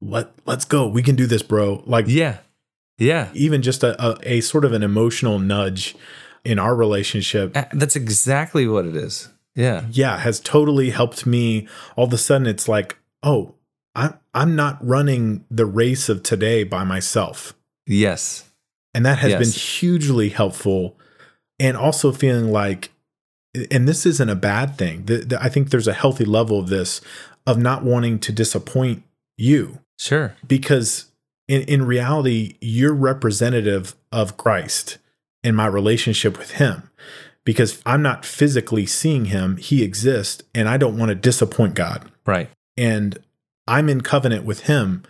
let 0.00 0.30
let's 0.44 0.64
go 0.64 0.86
we 0.86 1.02
can 1.02 1.16
do 1.16 1.26
this 1.26 1.42
bro 1.42 1.82
like 1.86 2.04
Yeah. 2.08 2.38
Yeah. 2.98 3.28
even 3.34 3.62
just 3.62 3.82
a, 3.82 3.96
a 4.04 4.16
a 4.22 4.40
sort 4.40 4.64
of 4.64 4.72
an 4.72 4.82
emotional 4.82 5.38
nudge 5.38 5.94
in 6.44 6.58
our 6.58 6.74
relationship 6.76 7.52
That's 7.72 7.96
exactly 7.96 8.68
what 8.68 8.84
it 8.86 8.94
is. 8.96 9.28
Yeah. 9.54 9.86
yeah 9.90 10.18
has 10.18 10.38
totally 10.40 10.90
helped 10.90 11.24
me 11.26 11.66
all 11.96 12.04
of 12.06 12.12
a 12.12 12.18
sudden 12.18 12.46
it's 12.46 12.68
like 12.68 12.98
oh 13.22 13.54
I'm 13.94 14.14
I'm 14.34 14.54
not 14.56 14.76
running 14.86 15.46
the 15.50 15.64
race 15.64 16.10
of 16.10 16.22
today 16.22 16.64
by 16.64 16.84
myself 16.84 17.54
Yes. 17.86 18.50
And 18.92 19.06
that 19.06 19.18
has 19.18 19.30
Yes. 19.30 19.38
been 19.40 19.52
hugely 19.52 20.28
helpful. 20.30 20.98
And 21.58 21.76
also 21.76 22.12
feeling 22.12 22.50
like, 22.52 22.90
and 23.70 23.88
this 23.88 24.04
isn't 24.04 24.28
a 24.28 24.34
bad 24.34 24.76
thing. 24.76 25.04
The, 25.06 25.16
the- 25.18 25.42
I 25.42 25.48
think 25.48 25.70
there's 25.70 25.88
a 25.88 25.92
healthy 25.94 26.24
level 26.24 26.58
of 26.60 26.68
this 26.68 27.00
of 27.46 27.58
not 27.58 27.82
wanting 27.84 28.18
to 28.20 28.32
disappoint 28.32 29.02
you 29.38 29.78
Sure. 29.98 30.34
because 30.46 31.06
in, 31.48 31.62
in 31.62 31.86
reality, 31.86 32.56
you're 32.60 32.92
representative 32.92 33.94
of 34.12 34.36
Christ 34.36 34.98
in 35.44 35.54
my 35.54 35.66
relationship 35.66 36.38
with 36.38 36.52
him. 36.52 36.90
Because 37.44 37.80
I'm 37.86 38.02
not 38.02 38.24
physically 38.24 38.84
seeing 38.86 39.26
him, 39.26 39.56
he 39.58 39.84
exists, 39.84 40.42
and 40.54 40.68
I 40.68 40.76
don't 40.76 40.98
want 40.98 41.10
to 41.10 41.14
disappoint 41.14 41.74
God 41.74 42.10
Right. 42.26 42.50
and 42.76 43.16
I'm 43.68 43.88
in 43.88 44.00
covenant 44.00 44.44
with 44.44 44.60
him. 44.64 45.04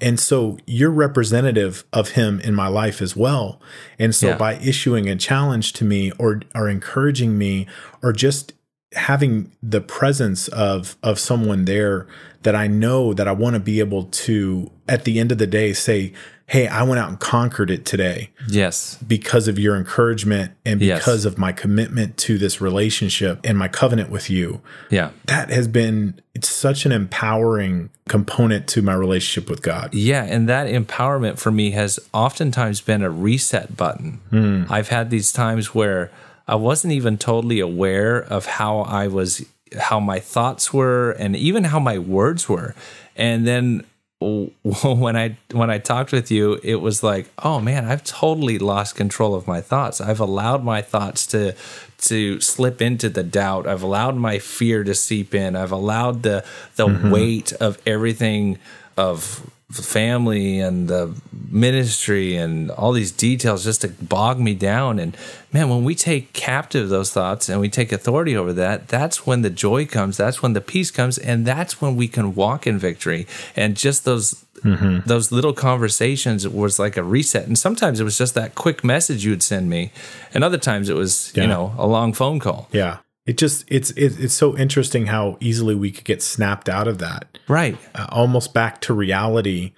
And 0.00 0.18
so 0.18 0.58
you're 0.66 0.90
representative 0.90 1.84
of 1.92 2.10
him 2.10 2.40
in 2.40 2.54
my 2.54 2.68
life 2.68 3.00
as 3.02 3.16
well. 3.16 3.60
And 3.98 4.14
so 4.14 4.28
Yeah. 4.28 4.36
by 4.36 4.54
issuing 4.56 5.08
a 5.08 5.16
challenge 5.16 5.72
to 5.74 5.84
me 5.84 6.12
or 6.18 6.40
or 6.54 6.68
encouraging 6.68 7.36
me 7.38 7.66
or 8.02 8.12
just 8.12 8.52
having 8.94 9.52
the 9.62 9.80
presence 9.80 10.48
of 10.48 10.96
of 11.02 11.18
someone 11.18 11.64
there 11.64 12.06
that 12.42 12.54
I 12.56 12.66
know 12.66 13.12
that 13.14 13.28
I 13.28 13.32
want 13.32 13.54
to 13.54 13.60
be 13.60 13.78
able 13.80 14.04
to 14.04 14.70
at 14.88 15.04
the 15.04 15.20
end 15.20 15.30
of 15.30 15.38
the 15.38 15.46
day 15.46 15.72
say, 15.72 16.12
"Hey, 16.50 16.66
I 16.66 16.82
went 16.82 16.98
out 16.98 17.08
and 17.08 17.18
conquered 17.18 17.70
it 17.70 17.84
today." 17.84 18.30
Yes. 18.48 18.98
because 19.06 19.46
of 19.48 19.58
your 19.58 19.76
encouragement 19.76 20.52
and 20.66 20.80
Yes. 20.80 20.98
because 20.98 21.24
of 21.24 21.38
my 21.38 21.52
commitment 21.52 22.16
to 22.18 22.36
this 22.38 22.60
relationship 22.60 23.38
and 23.44 23.56
my 23.56 23.68
covenant 23.68 24.10
with 24.10 24.28
you 24.28 24.60
Yeah. 24.90 25.10
that 25.26 25.50
has 25.50 25.68
been 25.68 26.14
it's 26.34 26.48
such 26.48 26.86
an 26.86 26.92
empowering 26.92 27.90
component 28.08 28.66
to 28.68 28.82
my 28.82 28.94
relationship 28.94 29.50
with 29.50 29.62
God. 29.62 29.92
Yeah, 29.92 30.24
and 30.24 30.48
that 30.48 30.66
empowerment 30.68 31.38
for 31.38 31.50
me 31.50 31.72
has 31.72 31.98
oftentimes 32.14 32.80
been 32.80 33.02
a 33.02 33.10
reset 33.10 33.76
button. 33.76 34.20
Hmm. 34.30 34.62
I've 34.70 34.88
had 34.88 35.10
these 35.10 35.32
times 35.32 35.74
where 35.74 36.10
I 36.48 36.54
wasn't 36.54 36.92
even 36.94 37.18
totally 37.18 37.60
aware 37.60 38.16
of 38.18 38.46
how 38.46 38.80
I 38.80 39.06
was, 39.06 39.44
how 39.78 40.00
my 40.00 40.18
thoughts 40.18 40.72
were, 40.72 41.10
and 41.12 41.36
even 41.36 41.64
how 41.64 41.78
my 41.78 41.98
words 41.98 42.48
were. 42.48 42.74
And 43.16 43.46
then 43.46 43.84
when 44.22 45.16
I 45.16 45.38
when 45.52 45.70
I 45.70 45.78
talked 45.78 46.12
with 46.12 46.30
you, 46.30 46.60
it 46.62 46.76
was 46.76 47.02
like, 47.02 47.30
oh 47.38 47.58
man, 47.58 47.86
I've 47.86 48.04
totally 48.04 48.58
lost 48.58 48.94
control 48.94 49.34
of 49.34 49.46
my 49.46 49.62
thoughts. 49.62 49.98
I've 50.00 50.20
allowed 50.20 50.62
my 50.62 50.82
thoughts 50.82 51.26
to 51.28 51.54
to 52.02 52.40
slip 52.40 52.82
into 52.82 53.08
the 53.08 53.22
doubt. 53.22 53.66
I've 53.66 53.82
allowed 53.82 54.16
my 54.16 54.38
fear 54.38 54.84
to 54.84 54.94
seep 54.94 55.34
in. 55.34 55.56
I've 55.56 55.72
allowed 55.72 56.22
the 56.22 56.44
the 56.76 56.88
mm-hmm. 56.88 57.10
weight 57.10 57.52
of 57.54 57.80
everything 57.86 58.58
of 58.94 59.50
family 59.70 60.58
and 60.58 60.88
the 60.88 61.14
ministry 61.50 62.36
and 62.36 62.70
all 62.72 62.92
these 62.92 63.12
details 63.12 63.64
just 63.64 63.82
to 63.82 63.88
bog 63.88 64.38
me 64.38 64.54
down. 64.54 64.98
And 64.98 65.16
man 65.52 65.68
when 65.68 65.84
we 65.84 65.94
take 65.94 66.32
captive 66.32 66.88
those 66.88 67.12
thoughts 67.12 67.48
and 67.48 67.60
we 67.60 67.68
take 67.68 67.92
authority 67.92 68.36
over 68.36 68.52
that 68.52 68.88
that's 68.88 69.26
when 69.26 69.42
the 69.42 69.50
joy 69.50 69.86
comes. 69.86 70.16
That's 70.16 70.42
when 70.42 70.52
the 70.52 70.60
peace 70.60 70.90
comes. 70.90 71.18
And 71.18 71.46
that's 71.46 71.80
when 71.80 71.96
we 71.96 72.08
can 72.08 72.34
walk 72.34 72.66
in 72.66 72.78
victory. 72.78 73.26
And 73.56 73.76
just 73.76 74.04
those 74.04 74.44
mm-hmm. 74.64 75.06
those 75.06 75.32
little 75.32 75.52
conversations 75.52 76.46
was 76.48 76.78
like 76.78 76.96
a 76.96 77.02
reset. 77.02 77.46
And 77.46 77.58
sometimes 77.58 78.00
it 78.00 78.04
was 78.04 78.18
just 78.18 78.34
that 78.34 78.54
quick 78.54 78.82
message 78.84 79.24
you 79.24 79.30
would 79.30 79.42
send 79.42 79.70
me. 79.70 79.92
And 80.34 80.44
other 80.44 80.58
times 80.58 80.88
it 80.88 80.94
was 80.94 81.32
Yeah. 81.34 81.42
you 81.42 81.48
know 81.48 81.74
a 81.78 81.86
long 81.86 82.12
phone 82.12 82.40
call. 82.40 82.68
Yeah. 82.72 82.98
It 83.30 83.38
just 83.38 83.64
it's 83.68 83.90
it, 83.92 84.18
it's 84.24 84.34
so 84.34 84.56
interesting 84.58 85.06
how 85.06 85.36
easily 85.40 85.74
we 85.76 85.90
could 85.92 86.04
get 86.04 86.20
snapped 86.22 86.68
out 86.68 86.88
of 86.88 86.98
that. 86.98 87.38
right 87.48 87.76
uh, 87.94 88.06
almost 88.10 88.52
back 88.52 88.80
to 88.86 88.90
reality 89.06 89.72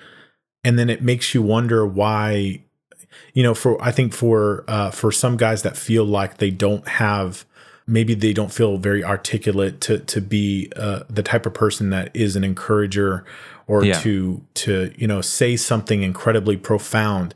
and 0.64 0.78
then 0.78 0.88
it 0.88 1.02
makes 1.02 1.34
you 1.34 1.42
wonder 1.42 1.80
why 1.86 2.62
you 3.34 3.42
know 3.42 3.54
for 3.62 3.72
i 3.82 3.90
think 3.92 4.12
for 4.14 4.64
uh, 4.68 4.90
for 4.90 5.12
some 5.12 5.36
guys 5.36 5.60
that 5.66 5.76
feel 5.76 6.04
like 6.18 6.38
they 6.38 6.50
don't 6.50 6.86
have 7.04 7.44
maybe 7.86 8.14
they 8.14 8.32
don't 8.32 8.52
feel 8.52 8.78
very 8.78 9.02
articulate 9.04 9.80
to 9.82 9.98
to 10.12 10.20
be 10.20 10.70
uh, 10.76 11.00
the 11.10 11.22
type 11.22 11.44
of 11.44 11.52
person 11.52 11.90
that 11.90 12.08
is 12.14 12.36
an 12.36 12.44
encourager 12.44 13.22
or 13.66 13.84
Yeah. 13.84 13.98
to 14.00 14.40
to 14.64 14.92
you 14.96 15.06
know 15.06 15.20
say 15.20 15.56
something 15.56 16.02
incredibly 16.02 16.56
profound 16.56 17.34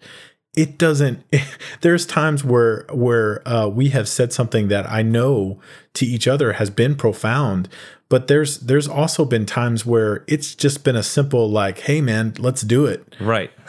it 0.56 0.78
doesn't 0.78 1.22
there's 1.82 2.04
times 2.06 2.42
where 2.42 2.84
where 2.90 3.46
uh, 3.46 3.68
we 3.68 3.90
have 3.90 4.08
said 4.08 4.32
something 4.32 4.68
that 4.68 4.90
i 4.90 5.02
know 5.02 5.60
to 5.94 6.04
each 6.06 6.26
other 6.26 6.54
has 6.54 6.70
been 6.70 6.94
profound 6.94 7.68
but 8.08 8.28
there's 8.28 8.58
there's 8.60 8.86
also 8.86 9.24
been 9.24 9.44
times 9.46 9.84
where 9.84 10.22
it's 10.28 10.54
just 10.54 10.84
been 10.84 10.94
a 10.96 11.02
simple 11.02 11.50
like 11.50 11.80
hey 11.80 12.00
man 12.00 12.34
let's 12.38 12.62
do 12.62 12.86
it. 12.86 13.14
Right. 13.20 13.50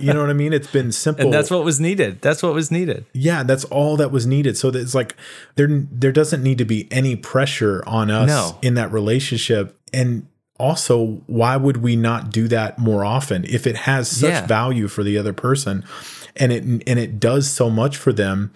You 0.00 0.12
know 0.12 0.20
what 0.20 0.28
i 0.30 0.34
mean? 0.34 0.52
It's 0.52 0.66
been 0.70 0.90
simple. 0.90 1.26
And 1.26 1.32
that's 1.32 1.50
what 1.52 1.64
was 1.64 1.78
needed. 1.78 2.20
That's 2.20 2.42
what 2.42 2.52
was 2.52 2.70
needed. 2.70 3.06
Yeah 3.12 3.44
that's 3.44 3.64
all 3.64 3.96
that 3.96 4.10
was 4.10 4.26
needed. 4.26 4.56
So 4.58 4.68
it's 4.68 4.94
like 4.94 5.16
there 5.54 5.68
there 5.70 6.12
doesn't 6.12 6.42
need 6.42 6.58
to 6.58 6.64
be 6.64 6.88
any 6.90 7.16
pressure 7.16 7.82
on 7.86 8.10
us 8.10 8.28
No. 8.28 8.58
in 8.60 8.74
that 8.74 8.92
relationship. 8.92 9.78
And 9.92 10.26
also 10.58 11.22
why 11.26 11.56
would 11.56 11.78
we 11.78 11.96
not 11.96 12.30
do 12.30 12.48
that 12.48 12.78
more 12.78 13.04
often 13.04 13.44
if 13.44 13.66
it 13.66 13.76
has 13.76 14.08
such 14.08 14.30
Yeah. 14.30 14.46
value 14.46 14.88
for 14.88 15.02
the 15.04 15.18
other 15.18 15.32
person 15.32 15.84
and 16.36 16.52
it 16.52 16.62
and 16.64 16.98
it 16.98 17.18
does 17.20 17.50
so 17.50 17.70
much 17.70 17.96
for 17.96 18.12
them 18.12 18.52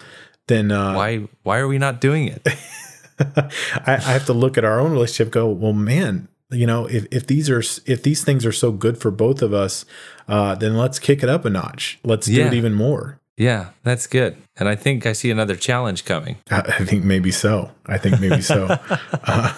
then 0.47 0.71
uh, 0.71 0.93
why 0.95 1.27
why 1.43 1.57
are 1.59 1.67
we 1.67 1.77
not 1.77 2.01
doing 2.01 2.27
it 2.27 2.47
I, 3.19 3.49
I 3.87 4.13
have 4.13 4.25
to 4.25 4.33
look 4.33 4.57
at 4.57 4.65
our 4.65 4.79
own 4.79 4.91
relationship 4.91 5.31
go 5.31 5.47
well 5.49 5.73
man 5.73 6.27
you 6.49 6.65
know 6.67 6.85
if, 6.87 7.05
if 7.11 7.27
these 7.27 7.49
are 7.49 7.59
if 7.85 8.03
these 8.03 8.23
things 8.23 8.45
are 8.45 8.51
so 8.51 8.71
good 8.71 8.97
for 8.97 9.11
both 9.11 9.41
of 9.41 9.53
us 9.53 9.85
uh, 10.27 10.55
then 10.55 10.75
let's 10.77 10.99
kick 10.99 11.23
it 11.23 11.29
up 11.29 11.45
a 11.45 11.49
notch 11.49 11.99
let's 12.03 12.27
do 12.27 12.45
it 12.45 12.53
even 12.53 12.73
more 12.73 13.19
Yeah, 13.37 13.69
that's 13.83 14.05
good. 14.07 14.35
And 14.59 14.69
I 14.69 14.75
think 14.75 15.05
I 15.05 15.13
see 15.13 15.31
another 15.31 15.55
challenge 15.55 16.05
coming. 16.05 16.35
I, 16.51 16.59
I 16.77 16.85
think 16.85 17.03
maybe 17.03 17.31
so. 17.31 17.71
I 17.87 17.97
think 17.97 18.19
maybe 18.19 18.41
so. 18.41 18.67
uh, 19.25 19.53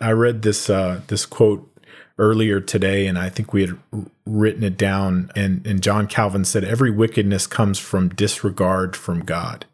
I 0.00 0.12
read 0.12 0.42
this 0.42 0.68
uh, 0.70 1.02
this 1.08 1.26
quote 1.26 1.68
earlier 2.18 2.60
today, 2.60 3.06
and 3.06 3.18
I 3.18 3.28
think 3.28 3.52
we 3.52 3.62
had 3.62 3.78
written 4.26 4.64
it 4.64 4.76
down. 4.76 5.30
And, 5.36 5.64
and 5.66 5.82
John 5.82 6.06
Calvin 6.06 6.44
said, 6.44 6.64
"Every 6.64 6.90
wickedness 6.90 7.46
comes 7.46 7.78
from 7.78 8.10
disregard 8.10 8.96
from 8.96 9.20
God." 9.20 9.66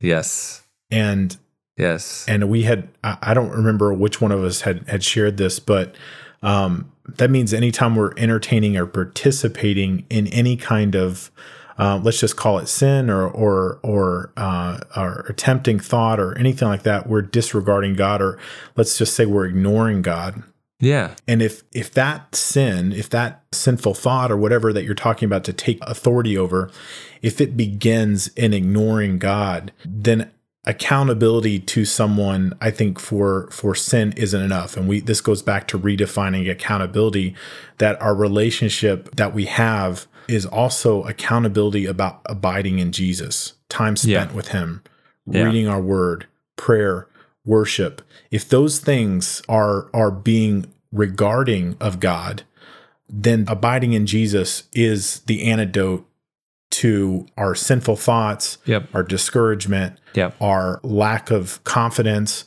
Yes. 0.00 0.62
And 0.90 1.36
yes, 1.76 2.24
and 2.28 2.48
we 2.48 2.62
had 2.62 2.88
I, 3.02 3.18
I 3.22 3.34
don't 3.34 3.50
remember 3.50 3.92
which 3.92 4.20
one 4.20 4.32
of 4.32 4.44
us 4.44 4.60
had 4.62 4.86
had 4.88 5.02
shared 5.02 5.38
this, 5.38 5.58
but 5.58 5.94
um, 6.42 6.92
that 7.16 7.30
means 7.30 7.52
anytime 7.52 7.96
we're 7.96 8.12
entertaining 8.16 8.76
or 8.76 8.86
participating 8.86 10.04
in 10.10 10.26
any 10.28 10.56
kind 10.56 10.94
of 10.94 11.30
uh, 11.78 12.00
let's 12.02 12.20
just 12.20 12.36
call 12.36 12.58
it 12.58 12.68
sin 12.68 13.10
or 13.10 13.26
or 13.26 13.80
or 13.82 14.32
uh, 14.36 14.78
or 14.96 15.24
attempting 15.28 15.78
thought 15.78 16.20
or 16.20 16.36
anything 16.38 16.68
like 16.68 16.82
that, 16.84 17.08
we're 17.08 17.22
disregarding 17.22 17.94
God, 17.94 18.22
or 18.22 18.38
let's 18.76 18.96
just 18.96 19.14
say 19.14 19.26
we're 19.26 19.46
ignoring 19.46 20.02
God. 20.02 20.42
Yeah. 20.80 21.14
And 21.26 21.40
if 21.42 21.62
if 21.72 21.92
that 21.92 22.34
sin, 22.34 22.92
if 22.92 23.08
that 23.10 23.42
sinful 23.52 23.94
thought 23.94 24.30
or 24.30 24.36
whatever 24.36 24.72
that 24.72 24.84
you're 24.84 24.94
talking 24.94 25.26
about 25.26 25.44
to 25.44 25.52
take 25.52 25.78
authority 25.82 26.36
over, 26.36 26.70
if 27.22 27.40
it 27.40 27.56
begins 27.56 28.28
in 28.28 28.52
ignoring 28.52 29.18
God, 29.18 29.72
then 29.84 30.30
accountability 30.66 31.60
to 31.60 31.84
someone 31.84 32.54
i 32.58 32.70
think 32.70 32.98
for 32.98 33.48
for 33.50 33.74
sin 33.74 34.14
isn't 34.16 34.40
enough 34.40 34.78
and 34.78 34.88
we 34.88 34.98
this 34.98 35.20
goes 35.20 35.42
back 35.42 35.68
to 35.68 35.78
redefining 35.78 36.50
accountability 36.50 37.34
that 37.76 38.00
our 38.00 38.14
relationship 38.14 39.14
that 39.14 39.34
we 39.34 39.44
have 39.44 40.06
is 40.28 40.46
also 40.46 41.02
accountability 41.04 41.86
about 41.86 42.20
abiding 42.26 42.78
in 42.78 42.92
Jesus, 42.92 43.54
time 43.68 43.96
spent 43.96 44.30
yeah. 44.30 44.36
with 44.36 44.48
Him, 44.48 44.82
yeah. 45.26 45.44
reading 45.44 45.68
our 45.68 45.80
Word, 45.80 46.26
prayer, 46.56 47.08
worship. 47.44 48.02
If 48.30 48.48
those 48.48 48.78
things 48.78 49.42
are 49.48 49.88
are 49.92 50.10
being 50.10 50.66
regarding 50.92 51.76
of 51.80 52.00
God, 52.00 52.42
then 53.08 53.44
abiding 53.48 53.92
in 53.92 54.06
Jesus 54.06 54.64
is 54.72 55.20
the 55.20 55.50
antidote 55.50 56.06
to 56.70 57.26
our 57.36 57.54
sinful 57.54 57.96
thoughts, 57.96 58.58
yep. 58.64 58.88
our 58.94 59.04
discouragement, 59.04 59.98
yep. 60.14 60.34
our 60.40 60.80
lack 60.82 61.30
of 61.30 61.62
confidence, 61.62 62.44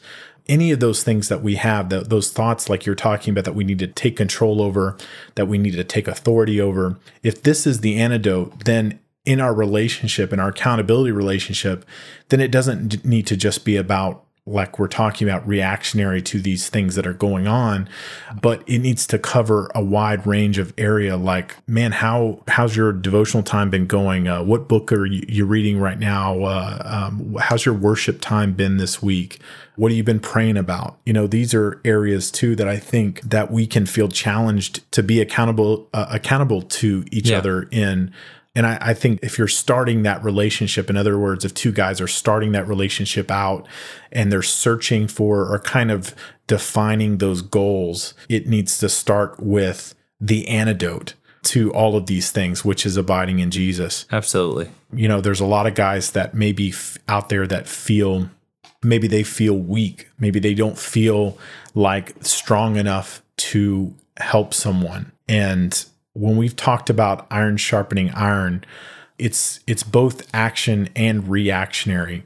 any 0.50 0.72
of 0.72 0.80
those 0.80 1.04
things 1.04 1.30
that 1.30 1.42
we 1.42 1.56
have, 1.56 1.90
those 1.90 2.32
thoughts 2.32 2.70
like 2.70 2.86
you're 2.86 2.96
talking 2.96 3.32
about 3.32 3.46
that 3.46 3.56
we 3.56 3.64
need 3.64 3.80
to 3.80 3.88
take 3.88 4.18
control 4.18 4.62
over, 4.62 4.98
that 5.36 5.48
we 5.48 5.58
need 5.58 5.74
to 5.74 5.84
take 5.84 6.08
authority 6.08 6.60
over, 6.62 6.98
if 7.24 7.44
this 7.44 7.68
is 7.68 7.82
the 7.82 8.00
antidote, 8.00 8.66
then 8.66 9.00
in 9.26 9.42
our 9.42 9.54
relationship, 9.54 10.32
in 10.32 10.40
our 10.40 10.50
accountability 10.50 11.12
relationship, 11.12 11.86
then 12.30 12.40
it 12.40 12.50
doesn't 12.50 13.04
need 13.04 13.28
to 13.28 13.36
just 13.36 13.66
be 13.66 13.76
about 13.76 14.24
like 14.46 14.80
we're 14.80 14.88
talking 14.88 15.28
about 15.28 15.46
reactionary 15.46 16.22
to 16.22 16.42
these 16.42 16.70
things 16.70 16.96
that 16.96 17.06
are 17.06 17.14
going 17.14 17.48
on 17.48 17.88
but 18.42 18.64
it 18.66 18.80
needs 18.80 19.06
to 19.06 19.20
cover 19.20 19.70
a 19.76 19.84
wide 19.84 20.26
range 20.26 20.58
of 20.58 20.74
area 20.78 21.18
like 21.18 21.58
man 21.68 21.92
how 21.92 22.42
how's 22.48 22.76
your 22.76 22.94
devotional 22.94 23.44
time 23.44 23.70
been 23.70 23.86
going? 23.86 24.28
Uh, 24.28 24.42
what 24.42 24.68
book 24.68 24.92
are 24.92 25.06
you, 25.06 25.24
you 25.28 25.46
reading 25.46 25.80
right 25.80 26.00
now? 26.00 26.42
Uh, 26.44 26.82
um, 26.86 27.36
how's 27.40 27.66
your 27.66 27.76
worship 27.76 28.22
time 28.22 28.54
been 28.54 28.78
this 28.78 29.02
week 29.02 29.40
what 29.78 29.92
have 29.92 29.98
you 29.98 30.04
been 30.04 30.20
praying 30.20 30.58
about 30.58 30.98
you 31.06 31.14
know 31.14 31.26
these 31.26 31.54
are 31.54 31.80
areas 31.86 32.30
too 32.30 32.56
that 32.56 32.68
i 32.68 32.78
think 32.78 33.22
that 33.22 33.50
we 33.50 33.66
can 33.66 33.86
feel 33.86 34.10
challenged 34.10 34.92
to 34.92 35.02
be 35.02 35.22
accountable 35.22 35.88
uh, 35.94 36.08
accountable 36.10 36.62
to 36.62 37.06
each 37.12 37.30
yeah. 37.30 37.38
other 37.38 37.64
in 37.72 38.12
and 38.56 38.66
I, 38.66 38.78
I, 38.82 38.94
think 38.96 39.20
if 39.22 39.38
you're 39.38 39.48
starting 39.48 40.02
that 40.02 40.24
relationship, 40.24 40.90
in 40.90 40.98
other 40.98 41.20
words, 41.20 41.46
if 41.46 41.54
two 41.54 41.72
guys 41.72 42.02
are 42.02 42.08
starting 42.08 42.54
that 42.54 42.68
relationship 42.68 43.30
out 43.30 43.68
and 44.12 44.32
they're 44.32 44.42
searching 44.42 45.08
for 45.08 45.42
or 45.54 45.60
kind 45.60 45.92
of 45.92 46.16
defining 46.48 47.20
those 47.20 47.44
goals, 47.44 48.16
it 48.30 48.48
needs 48.48 48.80
to 48.80 48.90
start 48.90 49.40
with 49.40 49.94
the 50.20 50.48
antidote 50.48 51.14
to 51.44 51.72
all 51.72 51.96
of 51.96 52.08
these 52.08 52.32
things, 52.32 52.66
which 52.66 52.84
is 52.84 52.98
abiding 52.98 53.38
in 53.38 53.52
Jesus. 53.52 54.08
Absolutely. 54.12 54.70
You 54.92 55.08
know, 55.08 55.22
there's 55.22 55.40
a 55.40 55.46
lot 55.46 55.68
of 55.68 55.76
guys 55.76 56.12
that 56.12 56.34
maybe 56.34 56.70
f- 56.70 56.98
out 57.08 57.30
there 57.30 57.46
that 57.46 57.68
feel 57.68 58.28
maybe 58.88 59.08
they 59.08 59.24
feel 59.24 59.56
weak, 59.58 60.10
maybe 60.20 60.40
they 60.40 60.54
don't 60.54 60.78
feel 60.78 61.38
like 61.76 62.14
strong 62.22 62.78
enough 62.78 63.22
to 63.38 63.94
help 64.18 64.54
someone. 64.54 65.12
And 65.28 65.86
when 66.14 66.38
we've 66.38 66.56
talked 66.56 66.90
about 66.90 67.28
iron 67.30 67.58
sharpening 67.58 68.12
iron, 68.12 68.64
it's 69.20 69.60
it's 69.68 69.84
both 69.84 70.28
action 70.34 70.90
and 70.96 71.28
reactionary. 71.28 72.26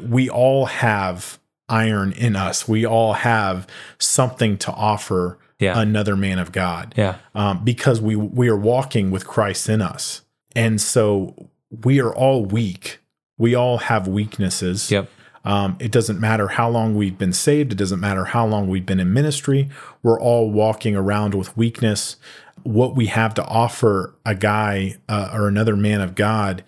We 0.00 0.30
all 0.30 0.66
have 0.66 1.38
iron 1.68 2.12
in 2.12 2.36
us. 2.36 2.68
We 2.68 2.86
all 2.86 3.14
have 3.14 3.66
something 3.98 4.56
to 4.58 4.72
offer 4.72 5.38
yeah. 5.58 5.78
another 5.78 6.16
man 6.16 6.38
of 6.38 6.52
God. 6.52 6.94
Yeah. 6.96 7.16
Um, 7.34 7.64
because 7.64 8.00
we 8.00 8.16
we 8.16 8.48
are 8.48 8.56
walking 8.56 9.10
with 9.10 9.26
Christ 9.26 9.68
in 9.68 9.82
us. 9.82 10.22
And 10.54 10.80
so 10.80 11.50
we 11.84 12.00
are 12.00 12.14
all 12.14 12.44
weak. 12.44 13.00
We 13.36 13.54
all 13.54 13.78
have 13.78 14.08
weaknesses. 14.08 14.90
Yep. 14.90 15.10
Um, 15.48 15.76
it 15.80 15.90
doesn't 15.90 16.20
matter 16.20 16.48
how 16.48 16.68
long 16.68 16.94
we've 16.94 17.18
been 17.18 17.32
saved. 17.32 17.72
It 17.72 17.76
doesn't 17.76 18.00
matter 18.00 18.26
how 18.26 18.46
long 18.46 18.68
we've 18.68 18.86
been 18.86 19.00
in 19.00 19.12
ministry. 19.12 19.70
We're 20.02 20.20
all 20.20 20.50
walking 20.50 20.94
around 20.94 21.34
with 21.34 21.56
weakness 21.56 22.16
what 22.62 22.94
we 22.94 23.06
have 23.06 23.34
to 23.34 23.44
offer 23.46 24.14
a 24.24 24.34
guy 24.34 24.96
uh, 25.08 25.30
or 25.32 25.48
another 25.48 25.76
man 25.76 26.00
of 26.00 26.14
God 26.14 26.64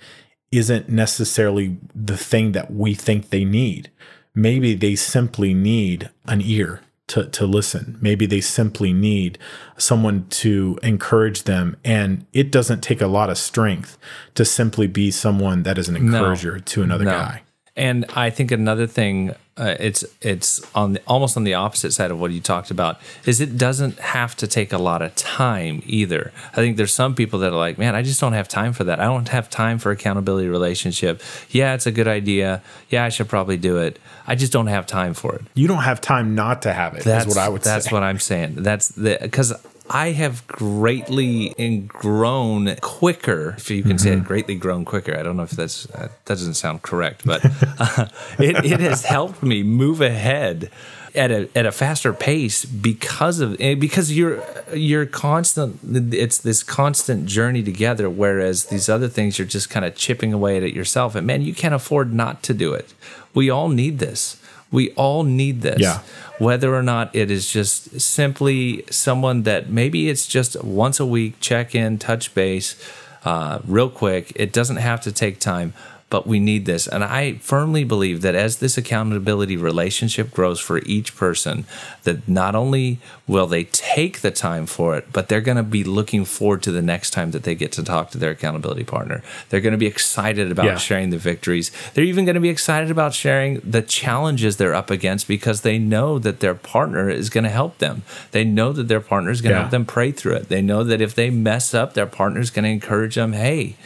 isn't 0.50 0.88
necessarily 0.88 1.76
the 1.94 2.16
thing 2.16 2.52
that 2.52 2.72
we 2.72 2.94
think 2.94 3.30
they 3.30 3.44
need. 3.44 3.90
Maybe 4.34 4.74
they 4.74 4.96
simply 4.96 5.54
need 5.54 6.10
an 6.26 6.40
ear 6.40 6.80
to, 7.08 7.26
to 7.26 7.46
listen. 7.46 7.98
Maybe 8.00 8.26
they 8.26 8.40
simply 8.40 8.92
need 8.92 9.38
someone 9.76 10.26
to 10.28 10.78
encourage 10.82 11.44
them. 11.44 11.76
And 11.84 12.26
it 12.32 12.50
doesn't 12.50 12.82
take 12.82 13.00
a 13.00 13.06
lot 13.06 13.30
of 13.30 13.38
strength 13.38 13.98
to 14.34 14.44
simply 14.44 14.86
be 14.86 15.10
someone 15.10 15.64
that 15.64 15.78
is 15.78 15.88
an 15.88 15.96
encourager 15.96 16.52
no, 16.52 16.58
to 16.58 16.82
another 16.82 17.04
no. 17.04 17.10
guy. 17.10 17.42
And 17.80 18.04
I 18.14 18.28
think 18.28 18.50
another 18.50 18.86
thing 18.86 19.34
uh, 19.56 19.74
it's 19.80 20.04
it's 20.20 20.60
on 20.74 20.92
the, 20.92 21.02
almost 21.06 21.34
on 21.38 21.44
the 21.44 21.54
opposite 21.54 21.92
side 21.92 22.10
of 22.10 22.20
what 22.20 22.30
you 22.30 22.38
talked 22.38 22.70
about 22.70 23.00
is 23.24 23.40
it 23.40 23.56
doesn't 23.56 23.98
have 24.00 24.36
to 24.36 24.46
take 24.46 24.70
a 24.70 24.76
lot 24.76 25.00
of 25.00 25.14
time 25.16 25.82
either. 25.86 26.30
I 26.52 26.56
think 26.56 26.76
there's 26.76 26.92
some 26.92 27.14
people 27.14 27.38
that 27.38 27.54
are 27.54 27.58
like, 27.58 27.78
man, 27.78 27.94
I 27.94 28.02
just 28.02 28.20
don't 28.20 28.34
have 28.34 28.48
time 28.48 28.74
for 28.74 28.84
that. 28.84 29.00
I 29.00 29.04
don't 29.04 29.30
have 29.30 29.48
time 29.48 29.78
for 29.78 29.90
accountability 29.92 30.48
relationship. 30.48 31.22
Yeah, 31.48 31.72
it's 31.72 31.86
a 31.86 31.90
good 31.90 32.06
idea. 32.06 32.62
Yeah, 32.90 33.02
I 33.02 33.08
should 33.08 33.30
probably 33.30 33.56
do 33.56 33.78
it. 33.78 33.98
I 34.26 34.34
just 34.34 34.52
don't 34.52 34.66
have 34.66 34.86
time 34.86 35.14
for 35.14 35.36
it. 35.36 35.42
You 35.54 35.66
don't 35.66 35.82
have 35.82 36.02
time 36.02 36.34
not 36.34 36.60
to 36.62 36.74
have 36.74 36.94
it. 36.96 37.02
That's 37.02 37.26
what 37.26 37.38
I 37.38 37.48
would 37.48 37.62
that's 37.62 37.86
say. 37.86 37.94
what 37.94 38.02
I'm 38.02 38.18
saying. 38.18 38.56
That's 38.56 38.88
the 38.88 39.18
because 39.22 39.54
I 39.92 40.12
have 40.12 40.46
greatly 40.46 41.52
grown 41.88 42.76
quicker, 42.76 43.54
if 43.58 43.70
you 43.70 43.82
can 43.82 43.92
mm-hmm. 43.92 43.98
say 43.98 44.12
it, 44.12 44.24
greatly 44.24 44.54
grown 44.54 44.84
quicker. 44.84 45.18
I 45.18 45.24
don't 45.24 45.36
know 45.36 45.42
if 45.42 45.50
that's 45.50 45.84
that 45.86 46.24
doesn't 46.24 46.54
sound 46.54 46.82
correct, 46.82 47.26
but 47.26 47.44
uh, 47.78 48.06
it, 48.38 48.64
it 48.64 48.80
has 48.80 49.04
helped 49.04 49.42
me 49.42 49.64
move 49.64 50.00
ahead 50.00 50.70
at 51.14 51.30
a 51.32 51.48
at 51.56 51.66
a 51.66 51.72
faster 51.72 52.12
pace 52.12 52.64
because 52.64 53.40
of 53.40 53.56
eh, 53.60 53.74
because 53.74 54.16
you're 54.16 54.44
you're 54.72 55.06
constant 55.06 55.80
it's 56.14 56.38
this 56.38 56.62
constant 56.62 57.26
journey 57.26 57.62
together 57.62 58.08
whereas 58.08 58.66
these 58.66 58.88
other 58.88 59.08
things 59.08 59.38
you're 59.38 59.48
just 59.48 59.70
kind 59.70 59.84
of 59.84 59.96
chipping 59.96 60.32
away 60.32 60.56
at 60.56 60.62
it 60.62 60.72
yourself 60.74 61.14
and 61.16 61.26
man 61.26 61.42
you 61.42 61.54
can't 61.54 61.74
afford 61.74 62.12
not 62.12 62.42
to 62.44 62.54
do 62.54 62.72
it 62.72 62.94
we 63.34 63.50
all 63.50 63.68
need 63.68 63.98
this 63.98 64.39
we 64.70 64.90
all 64.92 65.24
need 65.24 65.62
this. 65.62 65.80
Yeah. 65.80 66.00
Whether 66.38 66.74
or 66.74 66.82
not 66.82 67.14
it 67.14 67.30
is 67.30 67.50
just 67.50 68.00
simply 68.00 68.84
someone 68.90 69.42
that 69.42 69.68
maybe 69.68 70.08
it's 70.08 70.26
just 70.26 70.62
once 70.64 70.98
a 71.00 71.06
week 71.06 71.34
check 71.40 71.74
in, 71.74 71.98
touch 71.98 72.34
base, 72.34 72.76
uh, 73.24 73.60
real 73.66 73.90
quick. 73.90 74.32
It 74.36 74.52
doesn't 74.52 74.76
have 74.76 75.00
to 75.02 75.12
take 75.12 75.38
time, 75.38 75.74
but 76.10 76.26
we 76.26 76.40
need 76.40 76.66
this. 76.66 76.88
And 76.88 77.04
I 77.04 77.34
firmly 77.34 77.84
believe 77.84 78.20
that 78.22 78.34
as 78.34 78.58
this 78.58 78.76
accountability 78.76 79.56
relationship 79.56 80.32
grows 80.32 80.58
for 80.58 80.78
each 80.78 81.16
person, 81.16 81.64
that 82.02 82.28
not 82.28 82.56
only 82.56 82.98
will 83.28 83.46
they 83.46 83.64
take 83.64 84.20
the 84.20 84.32
time 84.32 84.66
for 84.66 84.96
it, 84.96 85.06
but 85.12 85.28
they're 85.28 85.40
going 85.40 85.56
to 85.56 85.62
be 85.62 85.84
looking 85.84 86.24
forward 86.24 86.64
to 86.64 86.72
the 86.72 86.82
next 86.82 87.10
time 87.10 87.30
that 87.30 87.44
they 87.44 87.54
get 87.54 87.70
to 87.72 87.84
talk 87.84 88.10
to 88.10 88.18
their 88.18 88.32
accountability 88.32 88.82
partner. 88.82 89.22
They're 89.48 89.60
going 89.60 89.72
to 89.72 89.78
be 89.78 89.86
excited 89.86 90.50
about 90.50 90.66
yeah. 90.66 90.76
sharing 90.76 91.10
the 91.10 91.18
victories. 91.18 91.70
They're 91.94 92.04
even 92.04 92.24
going 92.24 92.34
to 92.34 92.40
be 92.40 92.48
excited 92.48 92.90
about 92.90 93.14
sharing 93.14 93.60
the 93.60 93.82
challenges 93.82 94.56
they're 94.56 94.74
up 94.74 94.90
against 94.90 95.28
because 95.28 95.60
they 95.60 95.78
know 95.78 96.18
that 96.18 96.40
their 96.40 96.56
partner 96.56 97.08
is 97.08 97.30
going 97.30 97.44
to 97.44 97.50
help 97.50 97.78
them. 97.78 98.02
They 98.32 98.42
know 98.42 98.72
that 98.72 98.88
their 98.88 99.00
partner 99.00 99.30
is 99.30 99.40
going 99.40 99.50
to 99.50 99.54
yeah. 99.54 99.60
help 99.60 99.70
them 99.70 99.86
pray 99.86 100.10
through 100.10 100.34
it. 100.34 100.48
They 100.48 100.60
know 100.60 100.82
that 100.82 101.00
if 101.00 101.14
they 101.14 101.30
mess 101.30 101.72
up, 101.72 101.94
their 101.94 102.06
partner 102.06 102.40
is 102.40 102.50
going 102.50 102.64
to 102.64 102.70
encourage 102.70 103.14
them, 103.14 103.32
hey, 103.32 103.76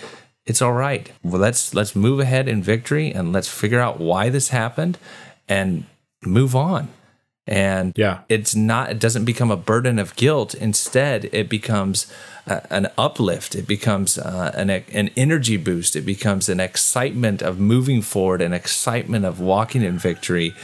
it's 0.47 0.61
all 0.63 0.73
right. 0.73 1.11
Well, 1.23 1.41
let's 1.41 1.75
let's 1.75 1.95
move 1.97 2.21
ahead 2.21 2.49
in 2.49 2.63
victory 2.63 3.13
and 3.13 3.33
let's 3.33 3.49
figure 3.49 3.81
out 3.81 3.99
why 3.99 4.29
this 4.31 4.49
happened 4.49 4.99
and 5.49 5.85
move 6.25 6.55
on. 6.57 6.89
And 7.47 7.93
Yeah. 7.97 8.21
it's 8.31 8.55
not, 8.55 8.91
it 8.91 8.99
doesn't 8.99 9.27
become 9.27 9.51
a 9.51 9.57
burden 9.57 9.99
of 9.99 10.17
guilt. 10.17 10.55
Instead, 10.55 11.27
it 11.33 11.49
becomes 11.51 12.07
a, 12.47 12.63
an 12.73 12.89
uplift. 12.97 13.55
It 13.55 13.67
becomes 13.67 14.17
uh, 14.17 14.51
an, 14.55 14.71
an 14.71 15.11
energy 15.15 15.59
boost. 15.59 15.95
It 15.95 16.07
becomes 16.07 16.49
an 16.49 16.59
excitement 16.61 17.43
of 17.43 17.59
moving 17.59 18.01
forward, 18.01 18.41
an 18.41 18.55
excitement 18.55 19.27
of 19.27 19.41
walking 19.41 19.83
in 19.83 19.99
victory, 19.99 20.55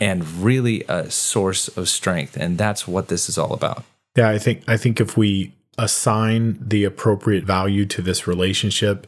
and 0.00 0.26
really 0.42 0.82
a 0.88 1.10
source 1.10 1.68
of 1.76 1.90
strength. 1.90 2.38
And 2.38 2.56
that's 2.56 2.88
what 2.88 3.08
this 3.08 3.28
is 3.28 3.36
all 3.36 3.52
about. 3.52 3.84
Yeah, 4.16 4.30
I 4.30 4.38
think 4.38 4.62
I 4.66 4.76
think 4.78 4.98
if 4.98 5.16
we 5.18 5.52
assign 5.78 6.58
the 6.60 6.84
appropriate 6.84 7.44
value 7.44 7.86
to 7.86 8.02
this 8.02 8.26
relationship, 8.26 9.06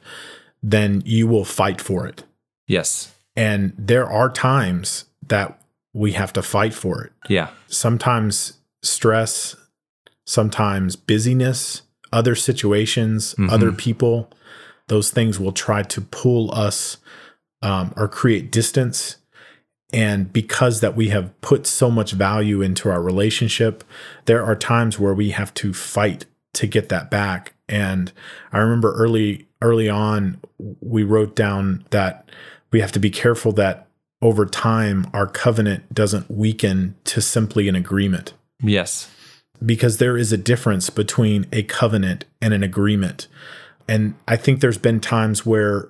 then 0.63 1.03
you 1.05 1.27
will 1.27 1.45
fight 1.45 1.81
for 1.81 2.07
it. 2.07 2.25
Yes. 2.67 3.15
And 3.37 3.73
there 3.77 4.07
are 4.07 4.31
times 4.31 5.07
that 5.27 5.61
we 5.95 6.13
have 6.13 6.33
to 6.35 6.43
fight 6.43 6.75
for 6.75 7.05
it. 7.05 7.13
Yeah. 7.29 7.51
Sometimes 7.67 8.55
stress, 8.83 9.57
sometimes 10.27 10.97
busyness, 10.97 11.83
other 12.13 12.35
situations, 12.35 13.35
other 13.51 13.73
people, 13.73 14.31
those 14.89 15.11
things 15.11 15.41
will 15.41 15.53
try 15.53 15.83
to 15.83 16.01
pull 16.01 16.55
us 16.55 16.99
um, 17.63 17.93
or 17.97 18.09
create 18.09 18.51
distance. 18.53 19.17
And 19.93 20.33
because 20.33 20.81
that 20.81 20.97
we 20.97 21.09
have 21.09 21.39
put 21.41 21.67
so 21.67 21.91
much 21.91 22.13
value 22.13 22.63
into 22.63 22.91
our 22.91 23.03
relationship, 23.03 23.85
there 24.25 24.45
are 24.45 24.57
times 24.57 24.99
where 24.99 25.15
we 25.15 25.31
have 25.31 25.53
to 25.55 25.73
fight 25.73 26.27
to 26.55 26.67
get 26.67 26.89
that 26.91 27.11
back. 27.11 27.55
And 27.69 28.13
I 28.53 28.59
remember 28.59 28.93
early 28.95 29.47
early 29.61 29.89
on 29.89 30.41
we 30.81 31.03
wrote 31.05 31.37
down 31.37 31.85
that 31.91 32.29
we 32.73 32.81
have 32.81 32.93
to 32.93 32.99
be 32.99 33.11
careful 33.11 33.53
that 33.53 33.87
over 34.21 34.45
time 34.45 35.07
our 35.13 35.27
covenant 35.27 35.93
doesn't 35.95 36.31
weaken 36.31 36.95
to 37.05 37.21
simply 37.21 37.69
an 37.69 37.77
agreement 37.77 38.35
Yes. 38.61 39.09
because 39.65 39.99
there 39.99 40.17
is 40.17 40.33
a 40.33 40.37
difference 40.37 40.91
between 40.91 41.47
a 41.53 41.63
covenant 41.63 42.25
and 42.41 42.53
an 42.55 42.63
agreement. 42.63 43.29
And 43.89 44.15
I 44.29 44.37
think 44.37 44.61
there's 44.61 44.79
been 44.79 45.01
times 45.01 45.47
where 45.47 45.89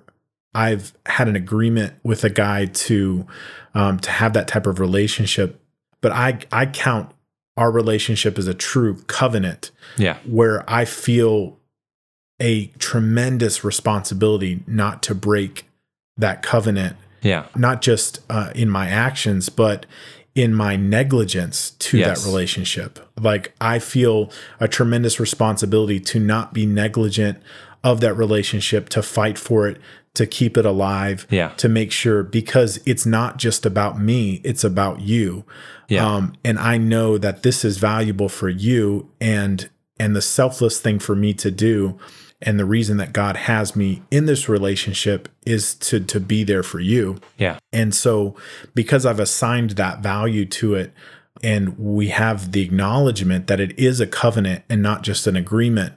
I've 0.54 0.92
had 1.06 1.28
an 1.28 1.36
agreement 1.36 1.94
with 2.02 2.24
a 2.24 2.30
guy 2.30 2.66
to 2.66 3.26
um, 3.74 3.98
to 4.00 4.10
have 4.10 4.34
that 4.34 4.48
type 4.48 4.66
of 4.66 4.80
relationship, 4.80 5.58
but 6.02 6.12
I 6.12 6.40
I 6.52 6.66
count 6.66 7.10
our 7.56 7.70
relationship 7.70 8.38
is 8.38 8.46
a 8.46 8.54
true 8.54 8.96
covenant 9.06 9.70
Yeah. 9.98 10.16
where 10.24 10.64
I 10.68 10.84
feel 10.84 11.58
a 12.40 12.66
tremendous 12.78 13.62
responsibility 13.62 14.62
not 14.66 15.02
to 15.04 15.14
break 15.14 15.66
that 16.16 16.42
covenant 16.42 16.96
Yeah. 17.22 17.44
not 17.54 17.82
just 17.82 18.20
uh, 18.30 18.50
in 18.54 18.68
my 18.68 18.88
actions, 18.88 19.48
but 19.48 19.86
in 20.34 20.54
my 20.54 20.76
negligence 20.76 21.70
to 21.78 21.98
Yes. 21.98 22.22
that 22.24 22.26
relationship. 22.30 22.98
Like 23.20 23.52
I 23.60 23.78
feel 23.78 24.32
a 24.58 24.66
tremendous 24.66 25.20
responsibility 25.20 26.00
to 26.00 26.18
not 26.18 26.54
be 26.54 26.64
negligent 26.66 27.38
of 27.84 28.00
that 28.00 28.14
relationship, 28.14 28.88
to 28.90 29.02
fight 29.02 29.36
for 29.38 29.68
it, 29.68 29.78
to 30.14 30.26
keep 30.26 30.56
it 30.56 30.64
alive, 30.64 31.26
Yeah. 31.30 31.48
to 31.58 31.68
make 31.68 31.92
sure 31.92 32.22
because 32.22 32.80
it's 32.86 33.04
not 33.06 33.38
just 33.38 33.66
about 33.66 34.00
me, 34.00 34.40
it's 34.44 34.64
about 34.64 35.00
you. 35.00 35.44
Yeah. 35.92 36.06
Um, 36.06 36.34
and 36.44 36.58
I 36.58 36.78
know 36.78 37.18
that 37.18 37.42
this 37.42 37.64
is 37.64 37.78
valuable 37.78 38.28
for 38.28 38.48
you 38.48 39.10
and 39.20 39.68
and 39.98 40.16
the 40.16 40.22
selfless 40.22 40.80
thing 40.80 40.98
for 40.98 41.14
me 41.14 41.34
to 41.34 41.50
do 41.50 41.98
and 42.40 42.58
the 42.58 42.64
reason 42.64 42.96
that 42.96 43.12
God 43.12 43.36
has 43.36 43.76
me 43.76 44.02
in 44.10 44.26
this 44.26 44.48
relationship 44.48 45.28
is 45.46 45.74
to 45.76 46.00
to 46.00 46.18
be 46.18 46.44
there 46.44 46.62
for 46.62 46.80
you. 46.80 47.18
Yeah. 47.38 47.58
And 47.72 47.94
so, 47.94 48.36
because 48.74 49.06
I've 49.06 49.20
assigned 49.20 49.70
that 49.70 50.00
value 50.00 50.44
to 50.46 50.74
it, 50.74 50.92
and 51.42 51.78
we 51.78 52.08
have 52.08 52.52
the 52.52 52.62
acknowledgement 52.62 53.46
that 53.46 53.60
it 53.60 53.78
is 53.78 54.00
a 54.00 54.06
covenant 54.06 54.64
and 54.68 54.82
not 54.82 55.02
just 55.02 55.26
an 55.26 55.36
agreement, 55.36 55.94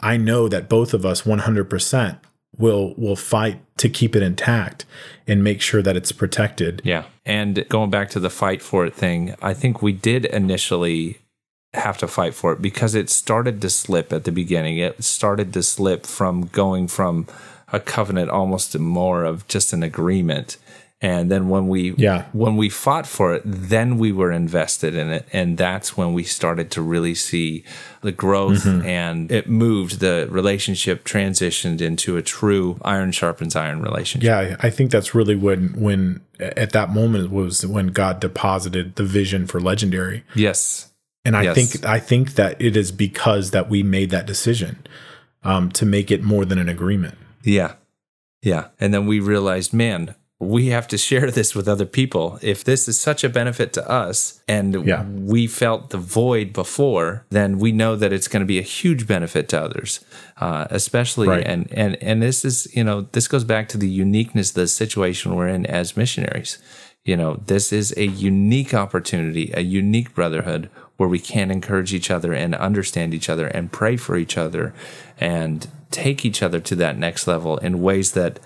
I 0.00 0.16
know 0.16 0.48
that 0.48 0.68
both 0.68 0.92
of 0.92 1.06
us 1.06 1.22
100% 1.22 2.18
will 2.58 2.94
will 2.96 3.16
fight 3.16 3.60
to 3.78 3.88
keep 3.88 4.16
it 4.16 4.22
intact 4.22 4.84
and 5.26 5.44
make 5.44 5.60
sure 5.60 5.82
that 5.82 5.96
it's 5.96 6.12
protected. 6.12 6.80
Yeah. 6.84 7.04
And 7.24 7.68
going 7.68 7.90
back 7.90 8.10
to 8.10 8.20
the 8.20 8.30
fight 8.30 8.62
for 8.62 8.86
it 8.86 8.94
thing, 8.94 9.34
I 9.42 9.54
think 9.54 9.82
we 9.82 9.92
did 9.92 10.24
initially 10.26 11.18
have 11.74 11.98
to 11.98 12.08
fight 12.08 12.34
for 12.34 12.52
it 12.52 12.62
because 12.62 12.94
it 12.94 13.10
started 13.10 13.60
to 13.60 13.70
slip 13.70 14.12
at 14.12 14.24
the 14.24 14.32
beginning. 14.32 14.78
It 14.78 15.04
started 15.04 15.52
to 15.52 15.62
slip 15.62 16.06
from 16.06 16.46
going 16.46 16.88
from 16.88 17.26
a 17.72 17.80
covenant 17.80 18.30
almost 18.30 18.72
to 18.72 18.78
more 18.78 19.24
of 19.24 19.46
just 19.48 19.72
an 19.72 19.82
agreement. 19.82 20.56
And 21.02 21.30
then 21.30 21.50
when 21.50 21.68
we 21.68 21.92
Yeah. 21.98 22.24
when 22.32 22.56
we 22.56 22.70
fought 22.70 23.06
for 23.06 23.34
it, 23.34 23.42
then 23.44 23.98
we 23.98 24.12
were 24.12 24.32
invested 24.32 24.94
in 24.94 25.10
it. 25.10 25.28
And 25.30 25.58
that's 25.58 25.94
when 25.94 26.14
we 26.14 26.22
started 26.24 26.70
to 26.70 26.80
really 26.80 27.14
see 27.14 27.64
the 28.00 28.12
growth 28.12 28.64
and 28.66 29.30
it 29.30 29.46
moved. 29.48 30.00
The 30.00 30.26
relationship 30.30 31.04
transitioned 31.04 31.82
into 31.82 32.16
a 32.16 32.22
true 32.22 32.78
iron 32.82 33.12
sharpens 33.12 33.54
iron 33.54 33.82
relationship. 33.82 34.26
Yeah, 34.26 34.56
I 34.60 34.70
think 34.70 34.90
that's 34.90 35.14
really 35.14 35.36
when 35.36 35.74
when 35.76 36.20
at 36.40 36.70
that 36.70 36.90
moment 36.94 37.30
was 37.30 37.66
when 37.66 37.88
God 37.88 38.18
deposited 38.18 38.96
the 38.96 39.04
vision 39.04 39.46
for 39.46 39.60
legendary. 39.60 40.24
Yes. 40.34 40.92
And 41.26 41.36
I 41.36 41.42
Yes. 41.42 41.54
think 41.56 41.84
I 41.84 41.98
think 41.98 42.36
that 42.36 42.56
it 42.58 42.74
is 42.74 42.90
because 42.90 43.50
that 43.50 43.68
we 43.68 43.82
made 43.82 44.08
that 44.10 44.26
decision 44.26 44.78
um, 45.44 45.70
to 45.72 45.84
make 45.84 46.10
it 46.10 46.22
more 46.22 46.46
than 46.46 46.58
an 46.58 46.70
agreement. 46.70 47.18
Yeah. 47.44 47.72
Yeah. 48.42 48.68
And 48.80 48.94
then 48.94 49.06
we 49.06 49.20
realized, 49.20 49.74
man, 49.74 50.14
we 50.38 50.66
have 50.66 50.86
to 50.88 50.98
share 50.98 51.30
this 51.30 51.54
with 51.54 51.66
other 51.66 51.86
people. 51.86 52.38
If 52.42 52.62
this 52.62 52.88
is 52.88 53.00
such 53.00 53.24
a 53.24 53.28
benefit 53.28 53.72
to 53.74 53.90
us 53.90 54.42
and 54.46 54.86
Yeah. 54.86 55.04
we 55.04 55.46
felt 55.46 55.90
the 55.90 55.98
void 55.98 56.52
before, 56.52 57.24
then 57.30 57.58
we 57.58 57.72
know 57.72 57.96
that 57.96 58.12
it's 58.12 58.28
going 58.28 58.40
to 58.40 58.46
be 58.46 58.58
a 58.58 58.62
huge 58.62 59.06
benefit 59.06 59.48
to 59.50 59.62
others, 59.62 60.04
uh, 60.38 60.66
especially. 60.70 61.28
Right. 61.28 61.46
And, 61.46 61.72
and, 61.72 61.96
and 62.02 62.22
this 62.22 62.44
is, 62.44 62.68
you 62.76 62.84
know, 62.84 63.02
this 63.12 63.28
goes 63.28 63.44
back 63.44 63.68
to 63.70 63.78
the 63.78 63.88
uniqueness 63.88 64.50
of 64.50 64.56
the 64.56 64.68
situation 64.68 65.34
we're 65.34 65.48
in 65.48 65.64
as 65.64 65.96
missionaries. 65.96 66.58
You 67.04 67.16
know, 67.16 67.40
this 67.46 67.72
is 67.72 67.94
a 67.96 68.06
unique 68.06 68.74
opportunity, 68.74 69.52
a 69.54 69.60
unique 69.62 70.14
brotherhood 70.14 70.68
where 70.96 71.08
we 71.08 71.18
can 71.18 71.50
encourage 71.50 71.94
each 71.94 72.10
other 72.10 72.32
and 72.34 72.54
understand 72.54 73.14
each 73.14 73.30
other 73.30 73.46
and 73.46 73.72
pray 73.72 73.96
for 73.96 74.16
each 74.16 74.36
other 74.36 74.74
and 75.18 75.68
take 75.90 76.24
each 76.24 76.42
other 76.42 76.60
to 76.60 76.74
that 76.74 76.98
next 76.98 77.26
level 77.26 77.58
in 77.58 77.80
ways 77.80 78.12
that 78.12 78.38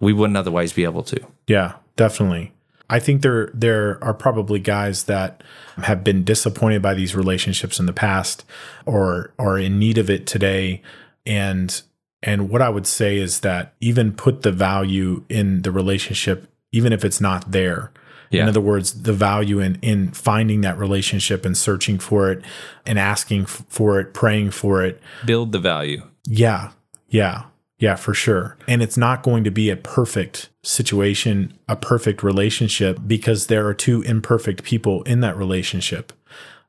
we 0.00 0.12
wouldn't 0.12 0.36
otherwise 0.36 0.72
be 0.72 0.84
able 0.84 1.02
to. 1.04 1.20
Yeah, 1.46 1.74
definitely. 1.96 2.52
I 2.90 2.98
think 3.00 3.22
there 3.22 3.50
there 3.54 4.02
are 4.04 4.12
probably 4.14 4.58
guys 4.58 5.04
that 5.04 5.42
have 5.78 6.04
been 6.04 6.22
disappointed 6.24 6.82
by 6.82 6.94
these 6.94 7.14
relationships 7.14 7.80
in 7.80 7.86
the 7.86 7.92
past 7.92 8.44
or 8.86 9.32
are 9.38 9.58
in 9.58 9.78
need 9.78 9.96
of 9.98 10.10
it 10.10 10.26
today 10.26 10.82
and 11.26 11.80
and 12.22 12.48
what 12.48 12.62
I 12.62 12.68
would 12.68 12.86
say 12.86 13.16
is 13.18 13.40
that 13.40 13.74
even 13.80 14.12
put 14.12 14.42
the 14.42 14.52
value 14.52 15.24
in 15.28 15.62
the 15.62 15.70
relationship 15.72 16.46
even 16.72 16.92
if 16.92 17.04
it's 17.04 17.20
not 17.20 17.52
there. 17.52 17.90
Yeah. 18.30 18.42
In 18.42 18.48
other 18.48 18.60
words, 18.60 19.02
the 19.02 19.12
value 19.12 19.60
in 19.60 19.78
in 19.80 20.10
finding 20.12 20.60
that 20.60 20.76
relationship 20.78 21.44
and 21.46 21.56
searching 21.56 21.98
for 21.98 22.30
it 22.32 22.42
and 22.84 22.98
asking 22.98 23.46
for 23.46 23.98
it, 24.00 24.12
praying 24.12 24.50
for 24.50 24.84
it, 24.84 25.00
Build 25.24 25.52
the 25.52 25.58
value. 25.58 26.02
yeah, 26.26 26.72
yeah, 27.08 27.44
yeah, 27.84 27.96
for 27.96 28.14
sure. 28.14 28.56
And 28.66 28.82
it's 28.82 28.96
not 28.96 29.22
going 29.22 29.44
to 29.44 29.50
be 29.50 29.68
a 29.68 29.76
perfect 29.76 30.48
situation, 30.62 31.52
a 31.68 31.76
perfect 31.76 32.22
relationship, 32.22 32.98
because 33.06 33.48
there 33.48 33.66
are 33.66 33.74
two 33.74 34.00
imperfect 34.02 34.62
people 34.62 35.02
in 35.02 35.20
that 35.20 35.36
relationship. 35.36 36.10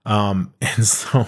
Um, 0.06 0.54
and 0.62 0.86
so 0.86 1.26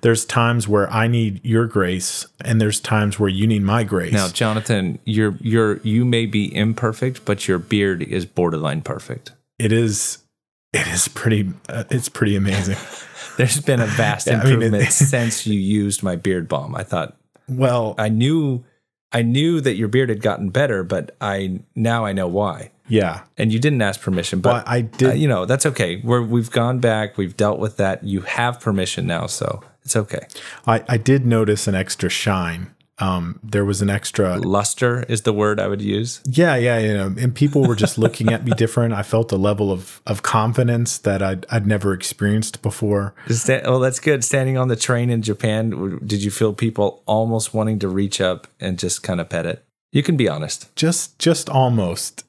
there's 0.00 0.24
times 0.24 0.66
where 0.66 0.90
I 0.90 1.06
need 1.06 1.44
your 1.44 1.66
grace, 1.66 2.26
and 2.42 2.62
there's 2.62 2.80
times 2.80 3.20
where 3.20 3.28
you 3.28 3.46
need 3.46 3.62
my 3.62 3.84
grace. 3.84 4.14
Now, 4.14 4.28
Jonathan, 4.28 4.98
you're 5.04 5.36
you're 5.42 5.80
you 5.82 6.06
may 6.06 6.24
be 6.24 6.54
imperfect, 6.56 7.26
but 7.26 7.46
your 7.46 7.58
beard 7.58 8.02
is 8.02 8.24
borderline 8.24 8.80
perfect. 8.80 9.32
it 9.58 9.70
is, 9.70 10.24
it 10.72 10.86
is 10.86 11.08
pretty, 11.08 11.52
uh, 11.68 11.84
it's 11.90 12.08
pretty 12.08 12.36
amazing. 12.36 12.78
There's 13.36 13.60
been 13.60 13.80
a 13.82 13.86
vast 13.86 14.26
Yeah, 14.28 14.40
I 14.40 14.44
mean, 14.44 14.46
it- 14.46 14.64
improvement 14.64 14.92
since 14.92 15.46
you 15.46 15.60
used 15.60 16.02
my 16.02 16.16
beard 16.16 16.48
balm. 16.48 16.74
I 16.74 16.84
thought 16.84 17.18
well, 17.48 17.94
I 17.98 18.08
knew 18.08 18.64
I 19.12 19.22
knew 19.22 19.60
that 19.60 19.74
your 19.76 19.88
beard 19.88 20.08
had 20.08 20.20
gotten 20.20 20.50
better, 20.50 20.82
but 20.84 21.14
I 21.20 21.60
now 21.74 22.04
I 22.04 22.12
know 22.12 22.26
why. 22.28 22.70
yeah. 22.88 23.22
And 23.38 23.52
you 23.52 23.58
didn't 23.58 23.82
ask 23.82 24.00
permission, 24.00 24.42
Well, 24.42 24.54
but 24.54 24.68
I 24.68 24.80
did. 24.82 25.10
uh, 25.10 25.12
you 25.14 25.28
know 25.28 25.44
that's 25.46 25.66
okay. 25.66 26.00
We're 26.04 26.22
we've 26.22 26.50
gone 26.50 26.78
back. 26.80 27.16
We've 27.16 27.36
dealt 27.36 27.58
with 27.58 27.76
that. 27.78 28.04
You 28.04 28.22
have 28.22 28.60
permission 28.60 29.06
now, 29.06 29.26
so 29.26 29.62
it's 29.84 29.96
okay. 29.96 30.26
I, 30.66 30.84
I 30.88 30.96
did 30.96 31.24
notice 31.26 31.66
an 31.68 31.74
extra 31.74 32.08
shine. 32.08 32.72
Um, 32.98 33.38
there 33.42 33.64
was 33.64 33.82
an 33.82 33.90
extra 33.90 34.38
Luster 34.38 35.02
is 35.02 35.22
the 35.22 35.32
word 35.32 35.60
I 35.60 35.68
would 35.68 35.82
use. 35.82 36.20
Yeah, 36.24 36.56
yeah, 36.56 36.78
you 36.78 36.94
know, 36.94 37.14
and 37.18 37.34
people 37.34 37.66
were 37.66 37.76
just 37.76 37.98
looking 37.98 38.32
at 38.32 38.44
me 38.44 38.52
different. 38.52 38.94
I 38.94 39.02
felt 39.02 39.30
a 39.32 39.36
level 39.36 39.70
of 39.70 40.00
of 40.06 40.22
confidence 40.22 40.98
that 40.98 41.22
I'd 41.22 41.44
I'd 41.50 41.66
never 41.66 41.92
experienced 41.92 42.62
before. 42.62 43.14
That, 43.26 43.62
oh, 43.66 43.78
that's 43.78 44.00
good. 44.00 44.24
Standing 44.24 44.56
on 44.56 44.68
the 44.68 44.76
train 44.76 45.10
in 45.10 45.20
Japan, 45.20 46.00
did 46.06 46.22
you 46.22 46.30
feel 46.30 46.54
people 46.54 47.02
almost 47.06 47.52
wanting 47.52 47.78
to 47.80 47.88
reach 47.88 48.20
up 48.20 48.46
and 48.60 48.78
just 48.78 49.02
kind 49.02 49.20
of 49.20 49.28
pet 49.28 49.44
it? 49.44 49.62
You 49.92 50.02
can 50.02 50.16
be 50.16 50.28
honest. 50.28 50.74
Just 50.74 51.18
just 51.18 51.50
almost, 51.50 52.24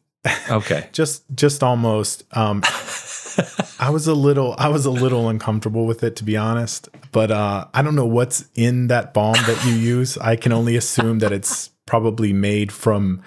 Okay. 0.49 0.88
just 0.91 1.24
just 1.34 1.63
almost. 1.63 2.24
Um, 2.36 2.61
I 3.79 3.89
was 3.89 4.07
a 4.07 4.13
little 4.13 4.55
I 4.57 4.69
was 4.69 4.85
a 4.85 4.91
little 4.91 5.29
uncomfortable 5.29 5.85
with 5.85 6.03
it 6.03 6.15
to 6.17 6.23
be 6.23 6.38
honest. 6.38 6.89
But 7.11 7.31
uh, 7.31 7.67
I 7.73 7.81
don't 7.81 7.95
know 7.95 8.05
what's 8.05 8.45
in 8.55 8.88
that 8.88 9.13
balm 9.13 9.33
that 9.33 9.65
you 9.65 9.73
use. 9.73 10.17
I 10.17 10.35
can 10.35 10.51
only 10.51 10.75
assume 10.75 11.19
that 11.19 11.31
it's 11.31 11.69
probably 11.85 12.33
made 12.33 12.71
from 12.71 13.21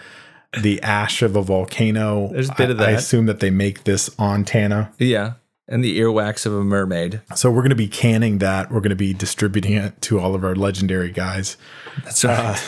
the 0.61 0.83
ash 0.83 1.23
of 1.23 1.37
a 1.37 1.43
volcano. 1.43 2.29
There's 2.29 2.51
a 2.51 2.55
bit 2.55 2.71
of 2.71 2.81
I, 2.81 2.87
I 2.87 2.91
assume 2.91 3.27
that 3.27 3.41
they 3.41 3.51
make 3.51 3.85
this 3.85 4.11
on 4.19 4.45
Tanna. 4.45 4.93
Yeah. 4.99 5.35
And 5.71 5.85
the 5.85 6.01
earwax 6.01 6.47
of 6.47 6.53
a 6.53 6.65
mermaid. 6.65 7.21
So 7.37 7.49
we're 7.49 7.63
going 7.63 7.71
to 7.71 7.77
be 7.77 7.87
canning 7.87 8.39
that. 8.39 8.73
We're 8.73 8.81
going 8.81 8.91
to 8.91 8.97
be 8.97 9.15
distributing 9.15 9.75
it 9.75 10.01
to 10.03 10.19
all 10.19 10.35
of 10.35 10.45
our 10.45 10.57
legendary 10.57 11.13
guys. 11.13 11.57
That's 12.03 12.25
right. 12.25 12.61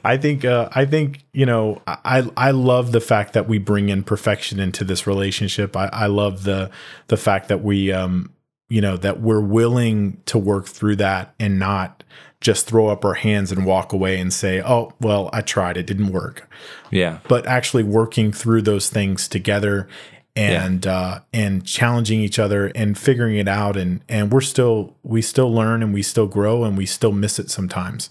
I 0.04 0.16
think 0.16 0.44
uh, 0.44 0.70
I 0.72 0.86
think 0.86 1.24
you 1.32 1.44
know 1.44 1.82
I 1.86 2.28
I 2.36 2.50
love 2.52 2.92
the 2.92 3.00
fact 3.00 3.34
that 3.34 3.46
we 3.46 3.58
bring 3.58 3.90
in 3.90 4.04
perfection 4.04 4.58
into 4.58 4.84
this 4.84 5.06
relationship. 5.06 5.76
I, 5.76 5.90
I 5.92 6.06
love 6.06 6.44
the 6.44 6.70
the 7.08 7.18
fact 7.18 7.48
that 7.48 7.62
we 7.62 7.92
um 7.92 8.32
you 8.68 8.80
know 8.80 8.96
that 8.96 9.20
we're 9.20 9.40
willing 9.42 10.22
to 10.24 10.38
work 10.38 10.66
through 10.66 10.96
that 10.96 11.34
and 11.38 11.58
not 11.58 12.04
just 12.40 12.66
throw 12.66 12.88
up 12.88 13.04
our 13.04 13.14
hands 13.14 13.52
and 13.52 13.66
walk 13.66 13.92
away 13.92 14.18
and 14.18 14.32
say, 14.32 14.62
"Oh, 14.62 14.92
well, 14.98 15.28
I 15.32 15.42
tried, 15.42 15.76
it 15.76 15.86
didn't 15.86 16.10
work." 16.10 16.48
yeah. 16.90 17.18
But 17.28 17.46
actually 17.46 17.82
working 17.82 18.32
through 18.32 18.62
those 18.62 18.88
things 18.88 19.28
together 19.28 19.88
and 20.34 20.86
uh 20.86 21.20
and 21.32 21.64
challenging 21.66 22.20
each 22.20 22.38
other 22.38 22.68
and 22.74 22.96
figuring 22.96 23.36
it 23.36 23.48
out. 23.48 23.76
And 23.76 24.02
and 24.08 24.32
we're 24.32 24.40
still 24.40 24.96
we 25.02 25.20
still 25.22 25.52
learn 25.52 25.82
and 25.82 25.92
we 25.92 26.02
still 26.02 26.26
grow 26.26 26.64
and 26.64 26.76
we 26.76 26.86
still 26.86 27.12
miss 27.12 27.38
it 27.38 27.50
sometimes. 27.50 28.08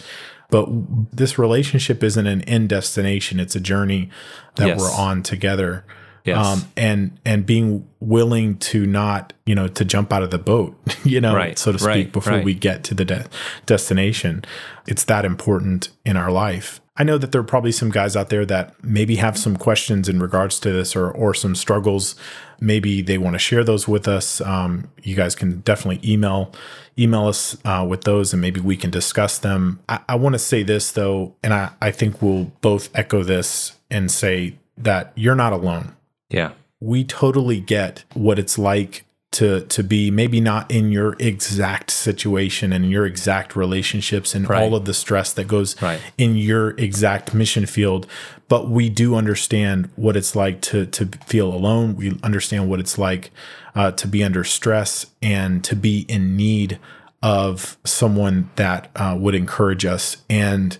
But 0.49 0.67
this 1.15 1.39
relationship 1.39 2.03
isn't 2.03 2.27
an 2.27 2.41
end 2.41 2.69
destination. 2.69 3.39
It's 3.39 3.55
a 3.55 3.59
journey 3.61 4.09
that 4.55 4.67
Yes. 4.67 4.79
we're 4.79 4.91
on 4.93 5.23
together. 5.23 5.85
Yes. 6.23 6.37
um 6.45 6.67
and 6.77 7.17
and 7.25 7.47
being 7.47 7.87
willing 7.99 8.59
to 8.59 8.85
not 8.85 9.33
you 9.47 9.55
know 9.55 9.67
to 9.69 9.83
jump 9.83 10.13
out 10.13 10.21
of 10.21 10.29
the 10.29 10.37
boat 10.37 10.77
you 11.03 11.19
know 11.19 11.33
Right, 11.35 11.57
so 11.57 11.71
to 11.71 11.79
speak 11.79 11.87
right, 11.87 12.11
before 12.11 12.33
right. 12.33 12.45
we 12.45 12.53
get 12.53 12.83
to 12.83 12.93
the 12.93 13.05
de- 13.05 13.25
destination. 13.65 14.45
It's 14.87 15.03
that 15.05 15.25
important 15.25 15.89
in 16.05 16.17
our 16.17 16.31
life 16.31 16.79
i 17.01 17.03
know 17.03 17.17
that 17.17 17.31
there 17.31 17.41
are 17.41 17.51
probably 17.55 17.71
some 17.71 17.89
guys 17.89 18.15
out 18.15 18.29
there 18.29 18.45
that 18.45 18.75
maybe 18.83 19.15
have 19.15 19.35
some 19.35 19.57
questions 19.57 20.07
in 20.07 20.19
regards 20.19 20.59
to 20.59 20.71
this 20.71 20.95
or 20.95 21.09
or 21.11 21.33
some 21.33 21.55
struggles. 21.55 22.15
Maybe 22.59 23.01
they 23.01 23.17
want 23.17 23.33
to 23.33 23.39
share 23.39 23.63
those 23.63 23.87
with 23.87 24.07
us. 24.07 24.39
Um, 24.41 24.87
you 25.01 25.15
guys 25.15 25.33
can 25.33 25.61
definitely 25.61 25.99
email 26.07 26.53
email 26.99 27.25
us 27.27 27.57
uh, 27.65 27.83
with 27.89 28.03
those 28.03 28.33
and 28.33 28.41
maybe 28.41 28.61
we 28.61 28.77
can 28.77 28.91
discuss 28.91 29.39
them. 29.39 29.79
I, 29.89 29.99
I 30.09 30.15
want 30.15 30.33
to 30.33 30.39
say 30.39 30.61
this 30.61 30.91
though 30.91 31.33
and 31.41 31.53
I, 31.55 31.71
I 31.81 31.89
think 31.89 32.21
we'll 32.21 32.51
both 32.61 32.89
echo 32.93 33.23
this 33.23 33.79
and 33.89 34.11
say 34.11 34.59
that 34.77 35.11
you're 35.15 35.35
not 35.35 35.53
alone. 35.53 35.95
Yeah. 36.29 36.51
we 36.79 37.03
totally 37.03 37.59
get 37.59 38.03
what 38.13 38.37
it's 38.39 38.57
like 38.57 39.05
to 39.31 39.61
to 39.61 39.81
be 39.83 40.11
maybe 40.11 40.41
not 40.41 40.69
in 40.69 40.91
your 40.91 41.15
exact 41.17 41.89
situation 41.89 42.73
and 42.73 42.89
your 42.91 43.05
exact 43.05 43.55
relationships 43.55 44.35
and 44.35 44.47
Right. 44.49 44.61
all 44.61 44.75
of 44.75 44.83
the 44.85 44.93
stress 44.93 45.31
that 45.33 45.47
goes 45.47 45.81
Right. 45.81 46.01
in 46.17 46.35
your 46.35 46.71
exact 46.71 47.33
mission 47.33 47.65
field 47.65 48.07
but 48.49 48.69
we 48.69 48.89
do 48.89 49.15
understand 49.15 49.89
what 49.95 50.17
it's 50.17 50.35
like 50.35 50.59
to 50.61 50.85
to 50.87 51.05
feel 51.25 51.47
alone 51.53 51.95
we 51.95 52.19
understand 52.23 52.69
what 52.69 52.79
it's 52.81 52.97
like 52.97 53.31
uh, 53.73 53.91
to 53.91 54.05
be 54.07 54.21
under 54.21 54.43
stress 54.43 55.05
and 55.21 55.63
to 55.63 55.77
be 55.77 55.99
in 56.09 56.35
need 56.35 56.77
of 57.23 57.77
someone 57.85 58.49
that 58.57 58.89
uh, 58.97 59.15
would 59.17 59.35
encourage 59.35 59.85
us 59.85 60.17
and 60.29 60.77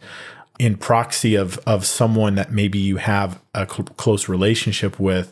in 0.59 0.75
proxy 0.75 1.35
of 1.35 1.57
of 1.65 1.85
someone 1.85 2.35
that 2.35 2.51
maybe 2.51 2.77
you 2.79 2.97
have 2.97 3.39
a 3.55 3.65
cl- 3.65 3.85
close 3.95 4.27
relationship 4.27 4.99
with 4.99 5.31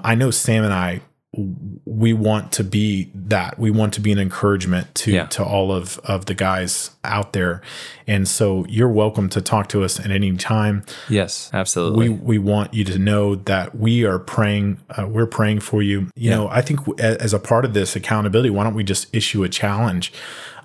i 0.00 0.14
know 0.14 0.30
sam 0.30 0.62
and 0.62 0.72
i 0.72 1.00
we 1.32 2.12
want 2.12 2.50
to 2.50 2.64
be 2.64 3.08
that 3.14 3.56
we 3.56 3.70
want 3.70 3.94
to 3.94 4.00
be 4.00 4.10
an 4.10 4.18
encouragement 4.18 4.92
to 4.96 5.12
Yeah. 5.12 5.26
to 5.26 5.44
all 5.44 5.70
of 5.70 5.98
of 6.02 6.26
the 6.26 6.34
guys 6.34 6.90
out 7.04 7.32
there 7.34 7.62
and 8.08 8.26
so 8.26 8.66
you're 8.68 8.88
welcome 8.88 9.28
to 9.28 9.40
talk 9.40 9.68
to 9.68 9.84
us 9.84 10.00
at 10.00 10.10
any 10.10 10.36
time 10.36 10.82
Yes. 11.08 11.48
Absolutely. 11.52 12.08
we 12.08 12.14
we 12.16 12.38
want 12.38 12.74
you 12.74 12.82
to 12.84 12.98
know 12.98 13.36
that 13.36 13.76
we 13.78 14.04
are 14.04 14.18
praying 14.18 14.78
uh, 14.98 15.06
we're 15.06 15.26
praying 15.26 15.60
for 15.60 15.82
you 15.82 16.08
you 16.16 16.30
know 16.30 16.48
i 16.48 16.60
think 16.60 16.80
as 17.00 17.32
a 17.32 17.38
part 17.38 17.64
of 17.64 17.74
this 17.74 17.94
accountability 17.94 18.50
why 18.50 18.64
don't 18.64 18.74
we 18.74 18.82
just 18.82 19.06
issue 19.14 19.44
a 19.44 19.48
challenge 19.48 20.12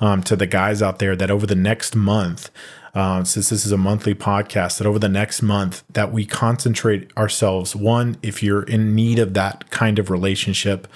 um, 0.01 0.23
to 0.23 0.35
the 0.35 0.47
guys 0.47 0.81
out 0.81 0.97
there 0.97 1.15
that 1.15 1.29
over 1.29 1.45
the 1.45 1.55
next 1.55 1.95
month 1.95 2.49
uh, 2.95 3.23
since 3.23 3.49
this 3.49 3.65
is 3.65 3.71
a 3.71 3.77
monthly 3.77 4.15
podcast 4.15 4.79
that 4.79 4.87
over 4.87 4.97
the 4.97 5.09
next 5.09 5.41
month 5.41 5.83
that 5.93 6.11
we 6.11 6.25
concentrate 6.25 7.15
ourselves 7.17 7.75
one 7.75 8.17
if 8.23 8.41
you're 8.41 8.63
in 8.63 8.95
need 8.95 9.19
of 9.19 9.33
that 9.33 9.69
kind 9.69 9.99
of 9.99 10.09
relationship 10.09 10.87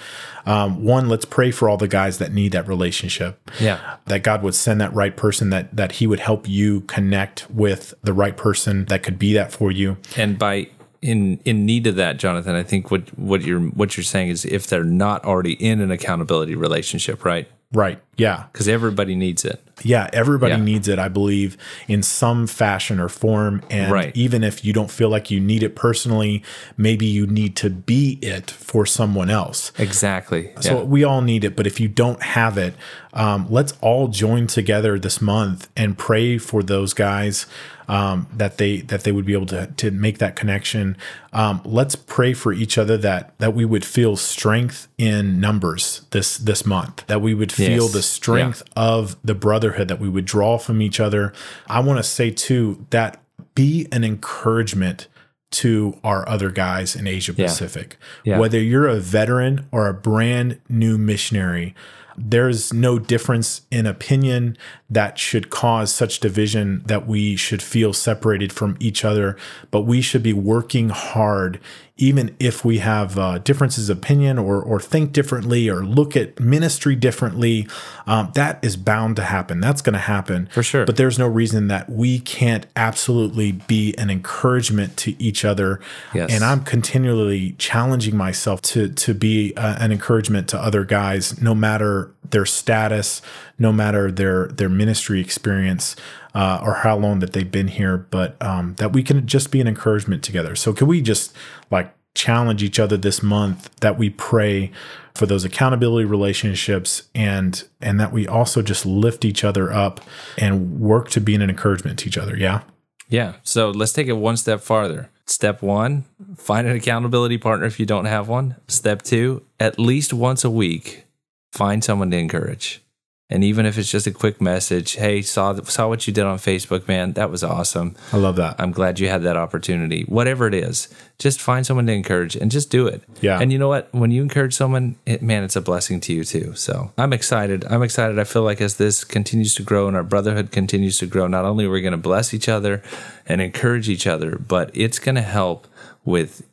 um, 0.46 0.82
one 0.82 1.08
let's 1.08 1.24
pray 1.24 1.50
for 1.50 1.68
all 1.68 1.76
the 1.76 1.88
guys 1.88 2.18
that 2.18 2.32
need 2.32 2.52
that 2.52 2.66
relationship 2.66 3.38
yeah. 3.60 3.96
that 4.06 4.22
God 4.22 4.42
would 4.42 4.54
send 4.54 4.80
that 4.80 4.92
right 4.94 5.16
person 5.16 5.50
that 5.50 5.74
that 5.76 5.92
he 5.92 6.06
would 6.06 6.20
help 6.20 6.48
you 6.48 6.80
connect 6.82 7.50
with 7.50 7.94
the 8.02 8.12
right 8.12 8.36
person 8.36 8.84
that 8.86 9.02
could 9.02 9.18
be 9.18 9.32
that 9.34 9.52
for 9.52 9.70
you. 9.70 9.96
And 10.16 10.38
by 10.38 10.68
in 11.02 11.40
in 11.44 11.64
need 11.64 11.86
of 11.86 11.96
that, 11.96 12.18
Jonathan, 12.18 12.54
I 12.54 12.62
think 12.62 12.90
what 12.90 13.16
what 13.18 13.42
you're 13.42 13.60
what 13.60 13.96
you're 13.96 14.04
saying 14.04 14.28
is 14.28 14.44
if 14.44 14.66
they're 14.66 14.84
not 14.84 15.24
already 15.24 15.52
in 15.52 15.80
an 15.80 15.90
accountability 15.90 16.54
relationship, 16.54 17.24
right? 17.24 17.48
Right. 17.72 18.00
Yeah. 18.16 18.46
Because 18.52 18.66
everybody 18.66 19.14
needs 19.14 19.44
it. 19.44 19.62
Yeah, 19.82 20.08
everybody 20.12 20.54
Yeah. 20.54 20.60
needs 20.64 20.88
it, 20.88 20.98
I 20.98 21.08
believe, 21.08 21.56
in 21.88 22.02
some 22.02 22.46
fashion 22.46 23.00
or 23.00 23.08
form. 23.08 23.62
And 23.70 23.90
Right. 23.92 24.12
even 24.14 24.42
if 24.44 24.64
you 24.64 24.72
don't 24.72 24.90
feel 24.90 25.08
like 25.08 25.30
you 25.30 25.40
need 25.40 25.62
it 25.62 25.74
personally, 25.76 26.42
maybe 26.76 27.06
you 27.06 27.26
need 27.26 27.56
to 27.56 27.70
be 27.70 28.18
it 28.22 28.50
for 28.50 28.86
someone 28.86 29.30
else. 29.30 29.72
Exactly. 29.78 30.50
So 30.60 30.78
yeah. 30.78 30.82
we 30.84 31.04
all 31.04 31.20
need 31.22 31.44
it, 31.44 31.56
but 31.56 31.66
if 31.66 31.80
you 31.80 31.88
don't 31.88 32.22
have 32.22 32.58
it, 32.58 32.74
um, 33.12 33.46
let's 33.50 33.74
all 33.80 34.08
join 34.08 34.46
together 34.46 34.98
this 34.98 35.20
month 35.20 35.68
and 35.76 35.98
pray 35.98 36.38
for 36.38 36.62
those 36.62 36.94
guys 36.94 37.46
um, 37.88 38.28
that 38.36 38.56
they 38.58 38.82
that 38.82 39.02
they 39.02 39.10
would 39.10 39.24
be 39.26 39.32
able 39.32 39.46
to 39.46 39.66
to 39.76 39.90
make 39.90 40.18
that 40.18 40.36
connection. 40.36 40.96
Um, 41.32 41.60
let's 41.64 41.96
pray 41.96 42.34
for 42.34 42.52
each 42.52 42.78
other 42.78 42.96
that 42.98 43.32
that 43.38 43.52
we 43.52 43.64
would 43.64 43.84
feel 43.84 44.14
strength 44.14 44.86
in 44.96 45.40
numbers 45.40 46.02
this 46.12 46.38
this 46.38 46.64
month. 46.64 47.04
That 47.08 47.20
we 47.20 47.34
would 47.34 47.50
feel 47.50 47.84
Yes. 47.86 47.92
the 47.92 48.02
strength 48.02 48.62
of 48.76 49.16
the 49.24 49.34
brotherhood. 49.70 49.88
That 49.88 50.00
we 50.00 50.08
would 50.08 50.24
draw 50.24 50.58
from 50.58 50.82
each 50.82 51.00
other. 51.00 51.32
I 51.66 51.80
want 51.80 51.98
to 51.98 52.02
say 52.02 52.30
too 52.30 52.86
that 52.90 53.22
be 53.54 53.86
an 53.92 54.04
encouragement 54.04 55.08
to 55.50 55.98
our 56.04 56.28
other 56.28 56.50
guys 56.50 56.94
in 56.94 57.06
Asia 57.06 57.34
Pacific. 57.34 57.96
Yeah. 58.24 58.38
Whether 58.38 58.60
you're 58.60 58.86
a 58.86 59.00
veteran 59.00 59.66
or 59.72 59.88
a 59.88 59.94
brand 59.94 60.60
new 60.68 60.96
missionary, 60.96 61.74
there's 62.16 62.72
no 62.72 62.98
difference 62.98 63.62
in 63.70 63.86
opinion 63.86 64.56
that 64.88 65.18
should 65.18 65.50
cause 65.50 65.92
such 65.92 66.20
division 66.20 66.82
that 66.86 67.06
we 67.06 67.34
should 67.34 67.62
feel 67.62 67.92
separated 67.92 68.52
from 68.52 68.76
each 68.78 69.04
other, 69.04 69.36
but 69.70 69.82
we 69.82 70.00
should 70.00 70.22
be 70.22 70.32
working 70.32 70.90
hard 70.90 71.58
even 72.00 72.34
if 72.38 72.64
we 72.64 72.78
have 72.78 73.18
uh, 73.18 73.38
differences 73.38 73.90
of 73.90 73.98
opinion 73.98 74.38
or, 74.38 74.62
or 74.62 74.80
think 74.80 75.12
differently 75.12 75.68
or 75.68 75.84
look 75.84 76.16
at 76.16 76.40
ministry 76.40 76.96
differently, 76.96 77.68
um, 78.06 78.32
that 78.34 78.58
is 78.62 78.76
bound 78.76 79.16
to 79.16 79.22
happen. 79.22 79.60
That's 79.60 79.82
going 79.82 79.92
to 79.92 79.98
happen 79.98 80.48
For 80.52 80.62
sure. 80.62 80.86
But 80.86 80.96
there's 80.96 81.18
no 81.18 81.26
reason 81.26 81.68
that 81.68 81.90
we 81.90 82.20
can't 82.20 82.66
absolutely 82.74 83.52
be 83.52 83.94
an 83.98 84.08
encouragement 84.10 84.96
to 84.98 85.22
each 85.22 85.44
other. 85.44 85.80
Yes. 86.14 86.32
And 86.32 86.42
I'm 86.42 86.64
continually 86.64 87.52
challenging 87.58 88.16
myself 88.16 88.62
to 88.62 88.88
to 88.88 89.14
be 89.14 89.54
uh, 89.56 89.76
an 89.78 89.92
encouragement 89.92 90.48
to 90.48 90.58
other 90.58 90.84
guys, 90.84 91.40
no 91.40 91.54
matter 91.54 92.12
their 92.30 92.46
status, 92.46 93.20
no 93.60 93.72
matter 93.72 94.10
their 94.10 94.48
their 94.48 94.68
ministry 94.68 95.20
experience. 95.20 95.94
Uh, 96.32 96.60
or 96.62 96.74
how 96.74 96.96
long 96.96 97.18
that 97.18 97.32
they've 97.32 97.50
been 97.50 97.66
here, 97.66 97.96
but 97.96 98.40
um, 98.40 98.76
that 98.76 98.92
we 98.92 99.02
can 99.02 99.26
just 99.26 99.50
be 99.50 99.60
an 99.60 99.66
encouragement 99.66 100.22
together. 100.22 100.54
So, 100.54 100.72
can 100.72 100.86
we 100.86 101.02
just 101.02 101.34
like 101.72 101.92
challenge 102.14 102.62
each 102.62 102.78
other 102.78 102.96
this 102.96 103.20
month 103.20 103.68
that 103.80 103.98
we 103.98 104.10
pray 104.10 104.70
for 105.12 105.26
those 105.26 105.44
accountability 105.44 106.04
relationships 106.04 107.08
and 107.16 107.64
and 107.80 107.98
that 107.98 108.12
we 108.12 108.28
also 108.28 108.62
just 108.62 108.86
lift 108.86 109.24
each 109.24 109.42
other 109.42 109.72
up 109.72 110.00
and 110.38 110.78
work 110.80 111.08
to 111.08 111.20
be 111.20 111.34
an 111.34 111.42
encouragement 111.42 111.98
to 111.98 112.06
each 112.06 112.16
other 112.16 112.36
yeah 112.36 112.62
Yeah. 113.10 113.34
So 113.42 113.70
let's 113.70 113.92
take 113.92 114.06
it 114.06 114.14
one 114.14 114.36
step 114.36 114.60
farther. 114.60 115.10
Step 115.26 115.62
one, 115.62 116.04
find 116.36 116.66
an 116.66 116.74
accountability 116.74 117.38
partner 117.38 117.66
if 117.66 117.78
you 117.78 117.86
don't 117.86 118.06
have 118.06 118.28
one. 118.28 118.56
Step 118.68 119.02
two, 119.02 119.44
at 119.60 119.78
least 119.78 120.12
once 120.12 120.44
a 120.44 120.50
week, 120.50 121.04
find 121.52 121.84
someone 121.84 122.10
to 122.10 122.16
encourage. 122.16 122.82
And 123.30 123.44
even 123.44 123.64
if 123.64 123.78
it's 123.78 123.90
just 123.90 124.08
a 124.08 124.10
quick 124.10 124.40
message, 124.40 124.94
hey, 124.94 125.22
saw 125.22 125.54
saw 125.62 125.88
what 125.88 126.06
you 126.06 126.12
did 126.12 126.24
on 126.24 126.38
Facebook, 126.38 126.88
man, 126.88 127.12
that 127.12 127.30
was 127.30 127.44
awesome. 127.44 127.94
i 128.12 128.16
love 128.16 128.36
that 128.36 128.56
I'm 128.58 128.72
glad 128.72 128.98
you 128.98 129.08
had 129.08 129.22
that 129.22 129.36
opportunity. 129.36 130.02
Whatever 130.02 130.48
it 130.48 130.54
is, 130.54 130.88
just 131.18 131.40
find 131.40 131.64
someone 131.64 131.86
to 131.86 131.92
encourage 131.92 132.34
and 132.34 132.50
just 132.50 132.70
do 132.70 132.88
it. 132.88 133.02
Yeah. 133.20 133.38
And 133.40 133.52
you 133.52 133.58
know 133.58 133.68
what? 133.68 133.88
When 133.92 134.10
you 134.10 134.20
encourage 134.20 134.54
someone, 134.54 134.96
it, 135.06 135.22
man, 135.22 135.44
it's 135.44 135.54
a 135.54 135.60
blessing 135.60 136.00
to 136.00 136.12
you 136.12 136.24
too. 136.24 136.54
So 136.56 136.92
I'm 136.98 137.12
excited. 137.12 137.64
I'm 137.70 137.84
excited. 137.84 138.18
I 138.18 138.24
feel 138.24 138.42
like 138.42 138.60
as 138.60 138.78
this 138.78 139.04
continues 139.04 139.54
to 139.54 139.62
grow 139.62 139.86
and 139.86 139.96
our 139.96 140.02
brotherhood 140.02 140.50
continues 140.50 140.98
to 140.98 141.06
grow, 141.06 141.28
not 141.28 141.44
only 141.44 141.66
are 141.66 141.70
we 141.70 141.82
going 141.82 141.92
to 141.92 141.98
bless 141.98 142.34
each 142.34 142.48
other 142.48 142.82
and 143.26 143.40
encourage 143.40 143.88
each 143.88 144.08
other, 144.08 144.36
but 144.36 144.70
it's 144.74 144.98
going 144.98 145.14
to 145.14 145.22
help 145.22 145.68
with 146.04 146.46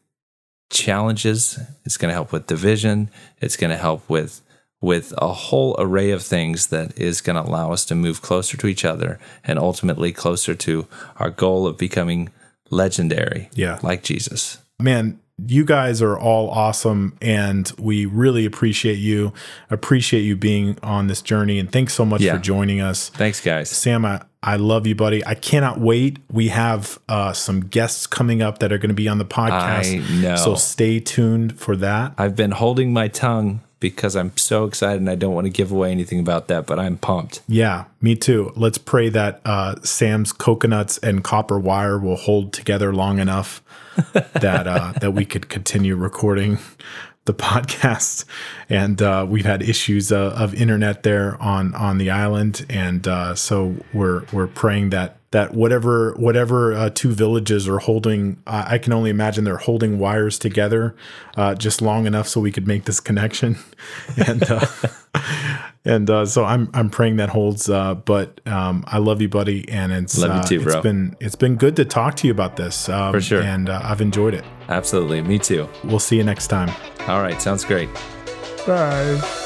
challenges. 0.70 1.60
It's 1.86 1.98
going 1.98 2.10
to 2.10 2.14
help 2.14 2.32
with 2.32 2.46
division. 2.46 3.10
It's 3.40 3.58
going 3.58 3.72
to 3.72 3.78
help 3.78 4.08
with 4.10 4.42
with 4.82 5.14
a 5.18 5.34
whole 5.34 5.76
array 5.80 6.12
of 6.12 6.22
things 6.22 6.68
that 6.68 6.98
is 7.00 7.20
going 7.22 7.36
to 7.36 7.42
allow 7.50 7.72
us 7.72 7.84
to 7.86 7.96
move 7.96 8.22
closer 8.22 8.56
to 8.58 8.68
each 8.68 8.86
other 8.86 9.20
and 9.44 9.58
ultimately 9.58 10.12
closer 10.12 10.54
to 10.54 10.88
our 11.18 11.30
goal 11.32 11.66
of 11.66 11.78
becoming 11.78 12.30
legendary. 12.70 13.50
Yeah. 13.54 13.80
Like 13.82 14.04
Jesus. 14.04 14.60
Man, 14.80 15.20
you 15.48 15.66
guys 15.66 16.02
are 16.02 16.18
all 16.18 16.50
awesome 16.50 17.16
and 17.22 17.72
we 17.78 18.06
really 18.06 18.46
appreciate 18.46 18.98
you 18.98 19.34
appreciate 19.70 20.22
you 20.22 20.36
being 20.36 20.78
on 20.82 21.06
this 21.08 21.22
journey 21.22 21.60
and 21.60 21.72
thanks 21.72 21.94
so 21.94 22.04
much 22.06 22.22
Yeah. 22.22 22.34
for 22.36 22.40
joining 22.40 22.82
us 22.82 23.10
Thanks, 23.10 23.40
guys. 23.40 23.70
sam 23.70 24.04
I, 24.04 24.24
I 24.42 24.56
love 24.56 24.88
you 24.88 24.96
buddy 24.96 25.24
i 25.28 25.36
cannot 25.36 25.80
wait 25.80 26.18
we 26.32 26.48
have 26.48 26.98
uh, 27.08 27.34
some 27.34 27.60
guests 27.62 28.08
coming 28.08 28.42
up 28.42 28.58
that 28.60 28.72
are 28.74 28.80
going 28.80 28.90
to 28.90 28.96
be 28.96 29.08
on 29.08 29.20
the 29.20 29.26
podcast 29.26 29.94
I 29.94 30.22
know. 30.22 30.36
so 30.38 30.56
stay 30.56 31.00
tuned 31.00 31.60
for 31.60 31.76
that 31.76 32.14
I've 32.18 32.36
been 32.36 32.52
holding 32.52 32.92
my 32.92 33.08
tongue 33.08 33.62
because 33.80 34.16
I'm 34.16 34.36
so 34.38 34.66
excited 34.66 35.00
and 35.00 35.10
I 35.10 35.16
don't 35.16 35.34
want 35.34 35.46
to 35.46 35.52
give 35.52 35.72
away 35.72 35.92
anything 35.92 36.20
about 36.20 36.48
that, 36.48 36.66
but 36.66 36.80
I'm 36.80 36.98
pumped. 36.98 37.42
yeah 37.48 37.86
me 38.02 38.16
too 38.16 38.52
let's 38.56 38.78
pray 38.78 39.10
that 39.10 39.42
uh, 39.46 39.76
sam's 39.84 40.32
coconuts 40.32 40.98
and 41.00 41.24
copper 41.24 41.60
wire 41.60 41.98
will 41.98 42.16
hold 42.16 42.54
together 42.54 42.94
long 42.94 43.20
enough 43.20 43.62
that 44.14 44.68
uh, 44.68 44.94
that 45.02 45.12
we 45.12 45.26
could 45.26 45.50
continue 45.50 45.96
recording 45.96 46.60
the 47.28 47.34
podcast. 47.34 48.26
And 48.70 49.02
uh, 49.02 49.26
we've 49.30 49.46
had 49.46 49.62
issues 49.62 50.12
uh, 50.12 50.34
of 50.36 50.56
internet 50.56 51.04
there 51.04 51.40
on 51.42 51.76
on 51.76 52.00
the 52.00 52.10
island, 52.10 52.66
and 52.70 53.08
uh, 53.08 53.36
so 53.36 53.76
we're 53.94 54.24
we're 54.32 54.48
praying 54.48 54.90
that 54.90 55.17
that 55.32 55.54
whatever 55.54 56.14
whatever 56.18 56.74
uh, 56.74 56.90
two 56.90 57.12
villages 57.12 57.68
are 57.68 57.80
holding, 57.80 58.42
uh, 58.48 58.66
I 58.68 58.78
can 58.78 58.94
only 58.94 59.10
imagine 59.10 59.44
they're 59.44 59.58
holding 59.58 60.00
wires 60.00 60.40
together 60.40 60.96
uh, 61.36 61.56
just 61.56 61.82
long 61.82 62.06
enough 62.08 62.28
so 62.28 62.40
we 62.40 62.52
could 62.52 62.68
make 62.68 62.86
this 62.86 63.00
connection, 63.00 63.58
and. 64.28 64.44
Uh, 64.44 64.66
And 65.88 66.10
uh, 66.10 66.26
so 66.26 66.44
I'm 66.44 66.70
I'm 66.74 66.90
praying 66.90 67.16
that 67.16 67.30
holds. 67.30 67.70
Uh, 67.70 67.96
but 67.96 68.42
um, 68.46 68.84
I 68.88 68.98
love 68.98 69.22
you, 69.22 69.30
buddy, 69.30 69.68
and 69.70 69.94
it's 69.94 70.18
Love 70.18 70.32
you 70.32 70.42
uh, 70.42 70.44
too, 70.44 70.62
bro. 70.62 70.74
It's 70.74 70.84
been 70.84 71.16
it's 71.22 71.36
been 71.38 71.56
good 71.56 71.78
to 71.78 71.86
talk 71.86 72.16
to 72.18 72.28
you 72.28 72.32
about 72.34 72.58
this 72.58 72.90
um, 72.90 73.14
For 73.14 73.22
sure. 73.22 73.42
and 73.42 73.70
uh, 73.70 73.80
I've 73.82 74.02
enjoyed 74.02 74.34
it. 74.34 74.44
Absolutely. 74.68 75.22
Me 75.22 75.40
too. 75.40 75.68
We'll 75.86 76.00
see 76.00 76.18
you 76.18 76.26
next 76.26 76.48
time. 76.48 76.70
All 77.08 77.22
right. 77.22 77.42
Sounds 77.42 77.64
great. 77.64 77.88
Bye. 78.66 79.46